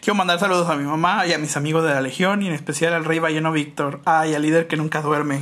Quiero 0.00 0.14
mandar 0.14 0.38
saludos 0.38 0.70
a 0.70 0.76
mi 0.76 0.84
mamá 0.84 1.26
y 1.26 1.32
a 1.32 1.38
mis 1.38 1.56
amigos 1.56 1.82
de 1.82 1.90
la 1.90 2.00
Legión 2.00 2.42
y 2.42 2.46
en 2.46 2.54
especial 2.54 2.92
al 2.92 3.04
Rey 3.04 3.18
Balleno 3.18 3.50
Víctor. 3.50 4.02
Ah, 4.04 4.24
y 4.24 4.34
al 4.34 4.42
líder 4.42 4.68
que 4.68 4.76
nunca 4.76 5.02
duerme. 5.02 5.40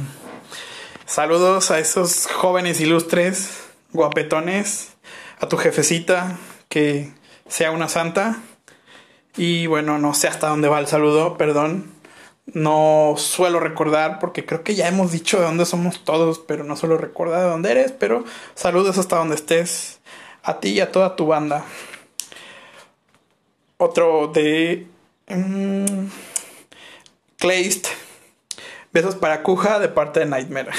Saludos 1.04 1.70
a 1.70 1.78
esos 1.80 2.28
jóvenes 2.28 2.80
ilustres, 2.80 3.62
guapetones, 3.92 4.94
a 5.38 5.48
tu 5.48 5.58
jefecita, 5.58 6.38
que 6.70 7.12
sea 7.46 7.72
una 7.72 7.90
santa. 7.90 8.38
Y 9.36 9.66
bueno, 9.66 9.98
no 9.98 10.14
sé 10.14 10.28
hasta 10.28 10.48
dónde 10.48 10.68
va 10.68 10.78
el 10.78 10.86
saludo, 10.86 11.36
perdón. 11.36 11.92
No 12.46 13.16
suelo 13.18 13.60
recordar 13.60 14.18
porque 14.18 14.46
creo 14.46 14.64
que 14.64 14.74
ya 14.74 14.88
hemos 14.88 15.12
dicho 15.12 15.38
de 15.38 15.44
dónde 15.44 15.66
somos 15.66 16.04
todos, 16.04 16.38
pero 16.38 16.64
no 16.64 16.76
suelo 16.76 16.96
recordar 16.96 17.42
de 17.42 17.50
dónde 17.50 17.70
eres, 17.70 17.92
pero 17.92 18.24
saludos 18.54 18.96
hasta 18.96 19.16
donde 19.16 19.34
estés. 19.34 20.00
A 20.42 20.58
ti 20.58 20.70
y 20.70 20.80
a 20.80 20.90
toda 20.90 21.16
tu 21.16 21.26
banda. 21.26 21.66
Otro 23.82 24.28
de... 24.28 24.86
Um, 25.28 26.08
Besos 28.92 29.16
para 29.16 29.42
Cuja 29.42 29.80
de 29.80 29.88
parte 29.88 30.20
de 30.20 30.26
Nightmare. 30.26 30.70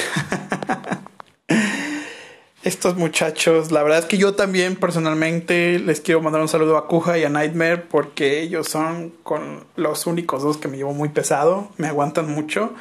Estos 2.62 2.96
muchachos, 2.96 3.70
la 3.72 3.82
verdad 3.82 3.98
es 3.98 4.04
que 4.06 4.16
yo 4.16 4.34
también 4.34 4.76
personalmente 4.76 5.78
les 5.80 6.00
quiero 6.00 6.22
mandar 6.22 6.40
un 6.40 6.48
saludo 6.48 6.78
a 6.78 6.86
Cuja 6.88 7.18
y 7.18 7.24
a 7.24 7.28
Nightmare 7.28 7.76
porque 7.76 8.40
ellos 8.40 8.70
son 8.70 9.10
con 9.22 9.66
los 9.76 10.06
únicos 10.06 10.42
dos 10.42 10.56
que 10.56 10.68
me 10.68 10.78
llevo 10.78 10.94
muy 10.94 11.10
pesado, 11.10 11.68
me 11.76 11.88
aguantan 11.88 12.30
mucho. 12.30 12.72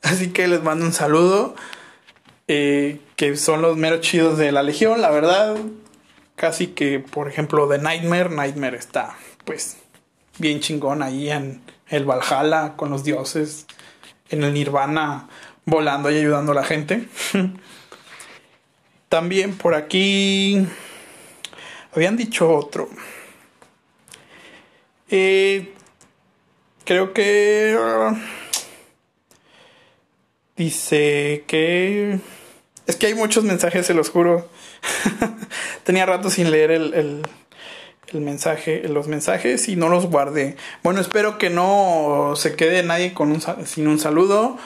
Así 0.00 0.30
que 0.30 0.48
les 0.48 0.62
mando 0.62 0.86
un 0.86 0.94
saludo. 0.94 1.54
Eh, 2.46 3.00
que 3.16 3.36
son 3.36 3.60
los 3.60 3.76
meros 3.76 4.00
chidos 4.00 4.38
de 4.38 4.50
la 4.50 4.62
Legión, 4.62 5.02
la 5.02 5.10
verdad. 5.10 5.58
Casi 6.36 6.68
que, 6.68 7.00
por 7.00 7.28
ejemplo, 7.28 7.66
de 7.66 7.76
Nightmare, 7.76 8.30
Nightmare 8.30 8.78
está, 8.78 9.14
pues, 9.48 9.78
bien 10.36 10.60
chingón 10.60 11.02
ahí 11.02 11.30
en 11.30 11.62
el 11.88 12.04
Valhalla 12.04 12.74
con 12.76 12.90
los 12.90 13.02
dioses 13.02 13.64
en 14.28 14.44
el 14.44 14.52
Nirvana 14.52 15.26
volando 15.64 16.10
y 16.10 16.18
ayudando 16.18 16.52
a 16.52 16.54
la 16.54 16.64
gente. 16.64 17.08
También 19.08 19.56
por 19.56 19.74
aquí 19.74 20.66
habían 21.94 22.18
dicho 22.18 22.54
otro. 22.54 22.90
Eh, 25.08 25.72
creo 26.84 27.14
que 27.14 27.74
dice 30.58 31.44
que 31.46 32.20
es 32.86 32.96
que 32.96 33.06
hay 33.06 33.14
muchos 33.14 33.44
mensajes, 33.44 33.86
se 33.86 33.94
los 33.94 34.10
juro. 34.10 34.50
Tenía 35.84 36.04
rato 36.04 36.28
sin 36.28 36.50
leer 36.50 36.70
el, 36.70 36.92
el 36.92 37.22
mensaje, 38.14 38.88
los 38.88 39.08
mensajes 39.08 39.68
y 39.68 39.76
no 39.76 39.88
los 39.88 40.06
guardé. 40.06 40.56
Bueno, 40.82 41.00
espero 41.00 41.38
que 41.38 41.50
no 41.50 42.32
se 42.36 42.56
quede 42.56 42.82
nadie 42.82 43.14
con 43.14 43.30
un, 43.30 43.42
sin 43.66 43.88
un 43.88 43.98
saludo. 43.98 44.56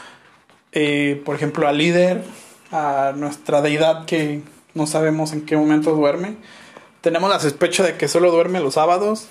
Eh, 0.73 1.21
por 1.25 1.37
ejemplo, 1.37 1.69
al 1.69 1.79
líder, 1.79 2.23
a 2.71 3.13
nuestra 3.17 3.61
deidad 3.61 4.07
que 4.07 4.43
no 4.75 4.87
sabemos 4.87 5.33
en 5.33 5.45
qué 5.45 5.57
momento 5.57 5.95
duerme. 5.95 6.37
Tenemos 7.01 7.29
la 7.31 7.41
sospecha 7.41 7.83
de 7.83 7.97
que 7.97 8.09
solo 8.09 8.31
duerme 8.31 8.61
los 8.61 8.75
sábados, 8.75 9.27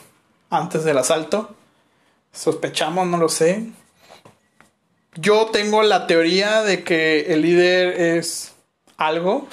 antes 0.49 0.83
del 0.83 0.97
asalto. 0.97 1.55
Sospechamos, 2.33 3.07
no 3.07 3.17
lo 3.17 3.29
sé. 3.29 3.65
Yo 5.15 5.47
tengo 5.47 5.83
la 5.83 6.07
teoría 6.07 6.61
de 6.61 6.83
que 6.83 7.33
el 7.33 7.41
líder 7.41 7.99
es 8.17 8.53
algo, 8.97 9.47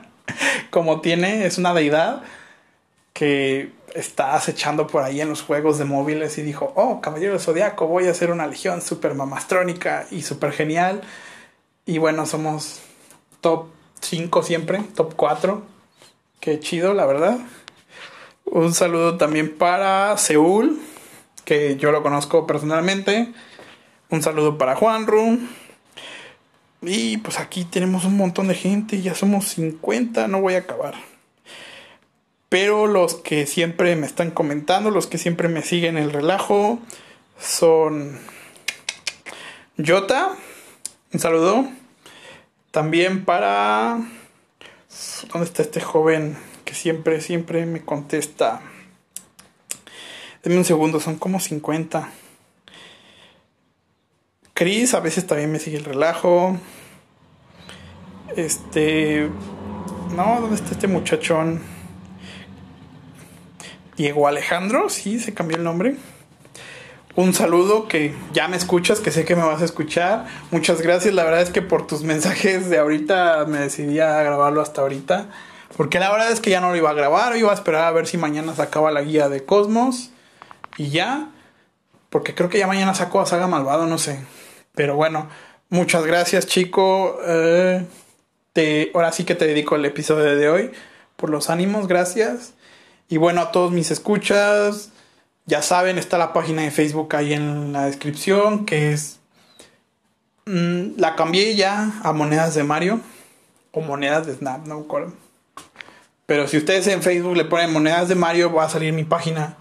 como 0.70 1.00
tiene, 1.00 1.46
es 1.46 1.58
una 1.58 1.74
deidad 1.74 2.22
que 3.14 3.72
está 3.94 4.34
acechando 4.34 4.88
por 4.88 5.04
ahí 5.04 5.20
en 5.20 5.28
los 5.28 5.40
juegos 5.40 5.78
de 5.78 5.84
móviles 5.84 6.36
y 6.36 6.42
dijo, 6.42 6.72
oh, 6.74 7.00
Caballero 7.00 7.38
Zodiaco, 7.38 7.86
voy 7.86 8.08
a 8.08 8.10
hacer 8.10 8.30
una 8.30 8.46
legión 8.46 8.82
super 8.82 9.14
mamastrónica 9.14 10.06
y 10.10 10.22
super 10.22 10.52
genial. 10.52 11.00
Y 11.86 11.98
bueno, 11.98 12.26
somos 12.26 12.80
top 13.40 13.68
5 14.00 14.42
siempre, 14.42 14.82
top 14.94 15.14
4. 15.14 15.62
Qué 16.40 16.58
chido, 16.58 16.92
la 16.92 17.06
verdad. 17.06 17.38
Un 18.44 18.74
saludo 18.74 19.16
también 19.16 19.56
para 19.56 20.16
Seúl, 20.18 20.80
que 21.44 21.76
yo 21.76 21.92
lo 21.92 22.02
conozco 22.02 22.46
personalmente. 22.48 23.32
Un 24.10 24.22
saludo 24.22 24.58
para 24.58 24.74
Juanru. 24.74 25.38
Y 26.82 27.18
pues 27.18 27.38
aquí 27.38 27.64
tenemos 27.64 28.04
un 28.04 28.16
montón 28.16 28.48
de 28.48 28.54
gente, 28.54 29.00
ya 29.00 29.14
somos 29.14 29.46
50, 29.48 30.26
no 30.28 30.40
voy 30.40 30.54
a 30.54 30.58
acabar. 30.58 31.13
Pero 32.54 32.86
los 32.86 33.16
que 33.16 33.48
siempre 33.48 33.96
me 33.96 34.06
están 34.06 34.30
comentando, 34.30 34.92
los 34.92 35.08
que 35.08 35.18
siempre 35.18 35.48
me 35.48 35.62
siguen 35.62 35.96
el 35.96 36.12
relajo, 36.12 36.78
son 37.36 38.16
Jota. 39.84 40.36
Un 41.12 41.18
saludo. 41.18 41.68
También 42.70 43.24
para... 43.24 43.98
¿Dónde 45.32 45.48
está 45.48 45.62
este 45.62 45.80
joven 45.80 46.38
que 46.64 46.74
siempre, 46.74 47.20
siempre 47.20 47.66
me 47.66 47.84
contesta? 47.84 48.60
Deme 50.44 50.58
un 50.58 50.64
segundo, 50.64 51.00
son 51.00 51.18
como 51.18 51.40
50. 51.40 52.08
Chris 54.52 54.94
a 54.94 55.00
veces 55.00 55.26
también 55.26 55.50
me 55.50 55.58
sigue 55.58 55.78
el 55.78 55.84
relajo. 55.84 56.56
Este... 58.36 59.28
No, 60.14 60.40
¿dónde 60.40 60.54
está 60.54 60.70
este 60.70 60.86
muchachón? 60.86 61.73
Diego 63.96 64.28
Alejandro, 64.28 64.88
sí, 64.88 65.20
se 65.20 65.34
cambió 65.34 65.56
el 65.56 65.64
nombre. 65.64 65.96
Un 67.16 67.32
saludo 67.32 67.86
que 67.86 68.12
ya 68.32 68.48
me 68.48 68.56
escuchas, 68.56 68.98
que 68.98 69.12
sé 69.12 69.24
que 69.24 69.36
me 69.36 69.44
vas 69.44 69.62
a 69.62 69.64
escuchar. 69.64 70.26
Muchas 70.50 70.80
gracias, 70.80 71.14
la 71.14 71.22
verdad 71.22 71.42
es 71.42 71.50
que 71.50 71.62
por 71.62 71.86
tus 71.86 72.02
mensajes 72.02 72.68
de 72.68 72.78
ahorita 72.78 73.44
me 73.46 73.58
decidí 73.58 74.00
a 74.00 74.20
grabarlo 74.22 74.60
hasta 74.60 74.80
ahorita. 74.80 75.28
Porque 75.76 76.00
la 76.00 76.10
verdad 76.10 76.32
es 76.32 76.40
que 76.40 76.50
ya 76.50 76.60
no 76.60 76.70
lo 76.70 76.76
iba 76.76 76.90
a 76.90 76.94
grabar, 76.94 77.36
iba 77.36 77.50
a 77.50 77.54
esperar 77.54 77.84
a 77.84 77.90
ver 77.92 78.06
si 78.06 78.16
mañana 78.18 78.54
sacaba 78.54 78.90
la 78.90 79.02
guía 79.02 79.28
de 79.28 79.44
Cosmos. 79.44 80.10
Y 80.76 80.90
ya, 80.90 81.28
porque 82.10 82.34
creo 82.34 82.48
que 82.48 82.58
ya 82.58 82.66
mañana 82.66 82.94
saco 82.94 83.20
a 83.20 83.26
Saga 83.26 83.46
Malvado, 83.46 83.86
no 83.86 83.98
sé. 83.98 84.18
Pero 84.74 84.96
bueno, 84.96 85.28
muchas 85.68 86.04
gracias 86.06 86.46
chico. 86.46 87.18
Eh, 87.24 87.84
te, 88.52 88.90
ahora 88.92 89.12
sí 89.12 89.24
que 89.24 89.36
te 89.36 89.46
dedico 89.46 89.76
el 89.76 89.84
episodio 89.84 90.36
de 90.36 90.48
hoy. 90.48 90.72
Por 91.16 91.30
los 91.30 91.48
ánimos, 91.48 91.86
gracias. 91.86 92.54
Y 93.14 93.16
bueno, 93.16 93.42
a 93.42 93.52
todos 93.52 93.70
mis 93.70 93.92
escuchas, 93.92 94.90
ya 95.46 95.62
saben, 95.62 95.98
está 95.98 96.18
la 96.18 96.32
página 96.32 96.62
de 96.62 96.72
Facebook 96.72 97.14
ahí 97.14 97.32
en 97.32 97.72
la 97.72 97.84
descripción, 97.84 98.66
que 98.66 98.92
es... 98.92 99.20
Mm, 100.46 100.98
la 100.98 101.14
cambié 101.14 101.54
ya 101.54 101.92
a 102.02 102.12
monedas 102.12 102.56
de 102.56 102.64
Mario, 102.64 103.00
o 103.70 103.82
monedas 103.82 104.26
de 104.26 104.34
Snap, 104.34 104.66
no 104.66 104.80
me 104.80 105.12
Pero 106.26 106.48
si 106.48 106.56
ustedes 106.56 106.88
en 106.88 107.04
Facebook 107.04 107.36
le 107.36 107.44
ponen 107.44 107.72
monedas 107.72 108.08
de 108.08 108.16
Mario, 108.16 108.52
va 108.52 108.64
a 108.64 108.68
salir 108.68 108.92
mi 108.92 109.04
página. 109.04 109.58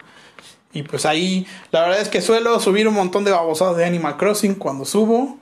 Y 0.71 0.81
pues 0.81 1.05
ahí, 1.05 1.45
la 1.69 1.81
verdad 1.81 2.01
es 2.01 2.09
que 2.09 2.21
suelo 2.21 2.59
subir 2.59 2.87
un 2.87 2.95
montón 2.95 3.23
de 3.23 3.29
babosadas 3.29 3.77
de 3.77 3.85
Animal 3.85 4.17
Crossing 4.17 4.55
cuando 4.55 4.83
subo. 4.83 5.37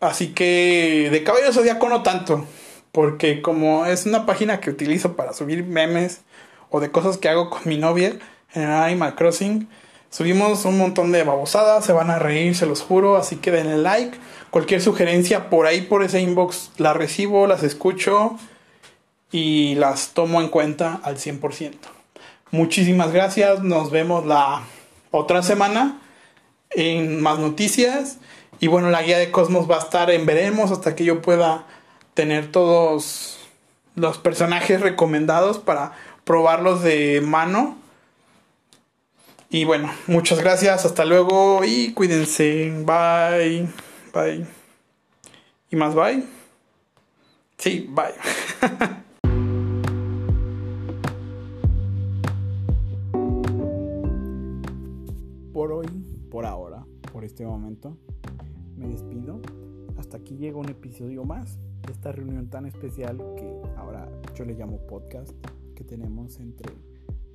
Así 0.00 0.34
que 0.34 1.10
de 1.12 1.22
Cabello 1.22 1.52
Zodíaco 1.52 1.88
no 1.88 2.02
tanto. 2.02 2.44
Porque 2.90 3.40
como 3.40 3.86
es 3.86 4.04
una 4.04 4.26
página 4.26 4.58
que 4.58 4.70
utilizo 4.70 5.14
para 5.14 5.32
subir 5.32 5.62
memes 5.62 6.22
o 6.70 6.80
de 6.80 6.90
cosas 6.90 7.18
que 7.18 7.28
hago 7.28 7.50
con 7.50 7.62
mi 7.64 7.78
novia 7.78 8.18
en 8.54 8.64
Animal 8.64 9.14
Crossing. 9.14 9.68
Subimos 10.10 10.64
un 10.64 10.78
montón 10.78 11.10
de 11.10 11.24
babosadas, 11.24 11.84
se 11.84 11.92
van 11.92 12.10
a 12.10 12.18
reír, 12.18 12.54
se 12.56 12.66
los 12.66 12.82
juro, 12.82 13.16
así 13.16 13.36
que 13.36 13.50
denle 13.50 13.78
like. 13.78 14.18
Cualquier 14.50 14.80
sugerencia 14.80 15.50
por 15.50 15.66
ahí, 15.66 15.82
por 15.82 16.04
ese 16.04 16.20
inbox, 16.20 16.70
la 16.78 16.92
recibo, 16.92 17.46
las 17.46 17.64
escucho 17.64 18.38
y 19.32 19.74
las 19.74 20.10
tomo 20.10 20.40
en 20.40 20.48
cuenta 20.48 21.00
al 21.02 21.16
100%. 21.16 21.72
Muchísimas 22.52 23.12
gracias, 23.12 23.64
nos 23.64 23.90
vemos 23.90 24.24
la 24.24 24.62
otra 25.10 25.42
semana 25.42 26.00
en 26.70 27.20
más 27.20 27.40
noticias. 27.40 28.18
Y 28.60 28.68
bueno, 28.68 28.90
la 28.90 29.02
guía 29.02 29.18
de 29.18 29.32
Cosmos 29.32 29.68
va 29.68 29.76
a 29.76 29.80
estar 29.80 30.10
en 30.10 30.26
veremos 30.26 30.70
hasta 30.70 30.94
que 30.94 31.04
yo 31.04 31.20
pueda 31.20 31.66
tener 32.14 32.52
todos 32.52 33.38
los 33.96 34.18
personajes 34.18 34.80
recomendados 34.80 35.58
para 35.58 35.92
probarlos 36.24 36.82
de 36.82 37.20
mano. 37.20 37.76
Y 39.50 39.64
bueno, 39.64 39.90
muchas 40.06 40.40
gracias, 40.40 40.84
hasta 40.84 41.04
luego 41.04 41.64
y 41.64 41.92
cuídense. 41.92 42.72
Bye. 42.84 43.68
Bye. 44.12 44.46
¿Y 45.70 45.76
más 45.76 45.94
bye? 45.94 46.24
Sí, 47.58 47.88
bye. 47.88 48.14
por 55.52 55.72
hoy, 55.72 55.86
por 56.30 56.46
ahora, 56.46 56.84
por 57.12 57.24
este 57.24 57.46
momento, 57.46 57.96
me 58.76 58.88
despido. 58.88 59.40
Hasta 59.96 60.16
aquí 60.16 60.36
llega 60.36 60.58
un 60.58 60.68
episodio 60.68 61.22
más 61.24 61.58
de 61.86 61.92
esta 61.92 62.10
reunión 62.10 62.50
tan 62.50 62.66
especial 62.66 63.18
que 63.36 63.54
ahora 63.76 64.08
yo 64.34 64.44
le 64.44 64.54
llamo 64.54 64.84
podcast 64.88 65.30
tenemos 65.84 66.38
entre 66.40 66.74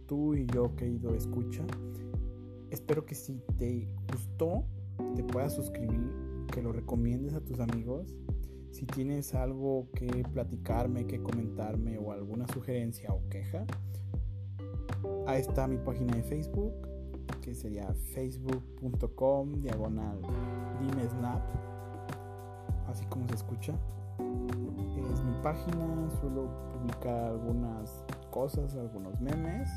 tú 0.06 0.36
y 0.36 0.46
yo, 0.48 0.76
querido 0.76 1.16
escucha. 1.16 1.64
Espero 2.70 3.06
que 3.06 3.16
si 3.16 3.42
te 3.58 3.88
gustó, 4.12 4.66
te 5.16 5.24
puedas 5.24 5.54
suscribir, 5.54 6.12
que 6.52 6.62
lo 6.62 6.72
recomiendes 6.72 7.34
a 7.34 7.42
tus 7.42 7.60
amigos. 7.60 8.16
Si 8.72 8.86
tienes 8.86 9.34
algo 9.34 9.88
que 9.94 10.08
platicarme, 10.34 11.06
que 11.06 11.22
comentarme 11.22 11.98
o 11.98 12.12
alguna 12.12 12.48
sugerencia 12.48 13.12
o 13.14 13.28
queja, 13.30 13.66
ahí 15.28 15.42
está 15.42 15.68
mi 15.68 15.78
página 15.78 16.16
de 16.16 16.24
Facebook, 16.24 16.74
que 17.42 17.56
sería 17.56 17.94
facebook.com 18.14 19.62
diagonal 19.62 20.20
dimesnap, 20.82 21.42
así 22.88 23.06
como 23.06 23.28
se 23.28 23.36
escucha. 23.36 23.74
Es 25.14 25.24
mi 25.24 25.34
página, 25.42 26.10
suelo 26.20 26.50
publicar 26.74 27.32
algunas 27.32 28.04
cosas, 28.30 28.76
algunos 28.76 29.20
memes 29.20 29.70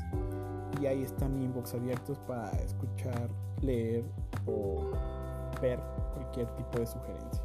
y 0.81 0.85
ahí 0.85 1.03
está 1.03 1.27
mi 1.27 1.45
inbox 1.45 1.73
abiertos 1.73 2.19
para 2.27 2.49
escuchar, 2.51 3.29
leer 3.61 4.03
o 4.45 4.91
ver 5.61 5.79
cualquier 6.13 6.47
tipo 6.55 6.79
de 6.79 6.87
sugerencia. 6.87 7.43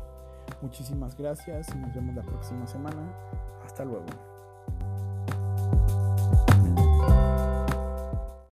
Muchísimas 0.63 1.17
gracias 1.17 1.69
y 1.75 1.79
nos 1.79 1.95
vemos 1.95 2.17
la 2.17 2.23
próxima 2.23 2.67
semana. 2.67 3.13
Hasta 3.65 3.85
luego. 3.85 4.28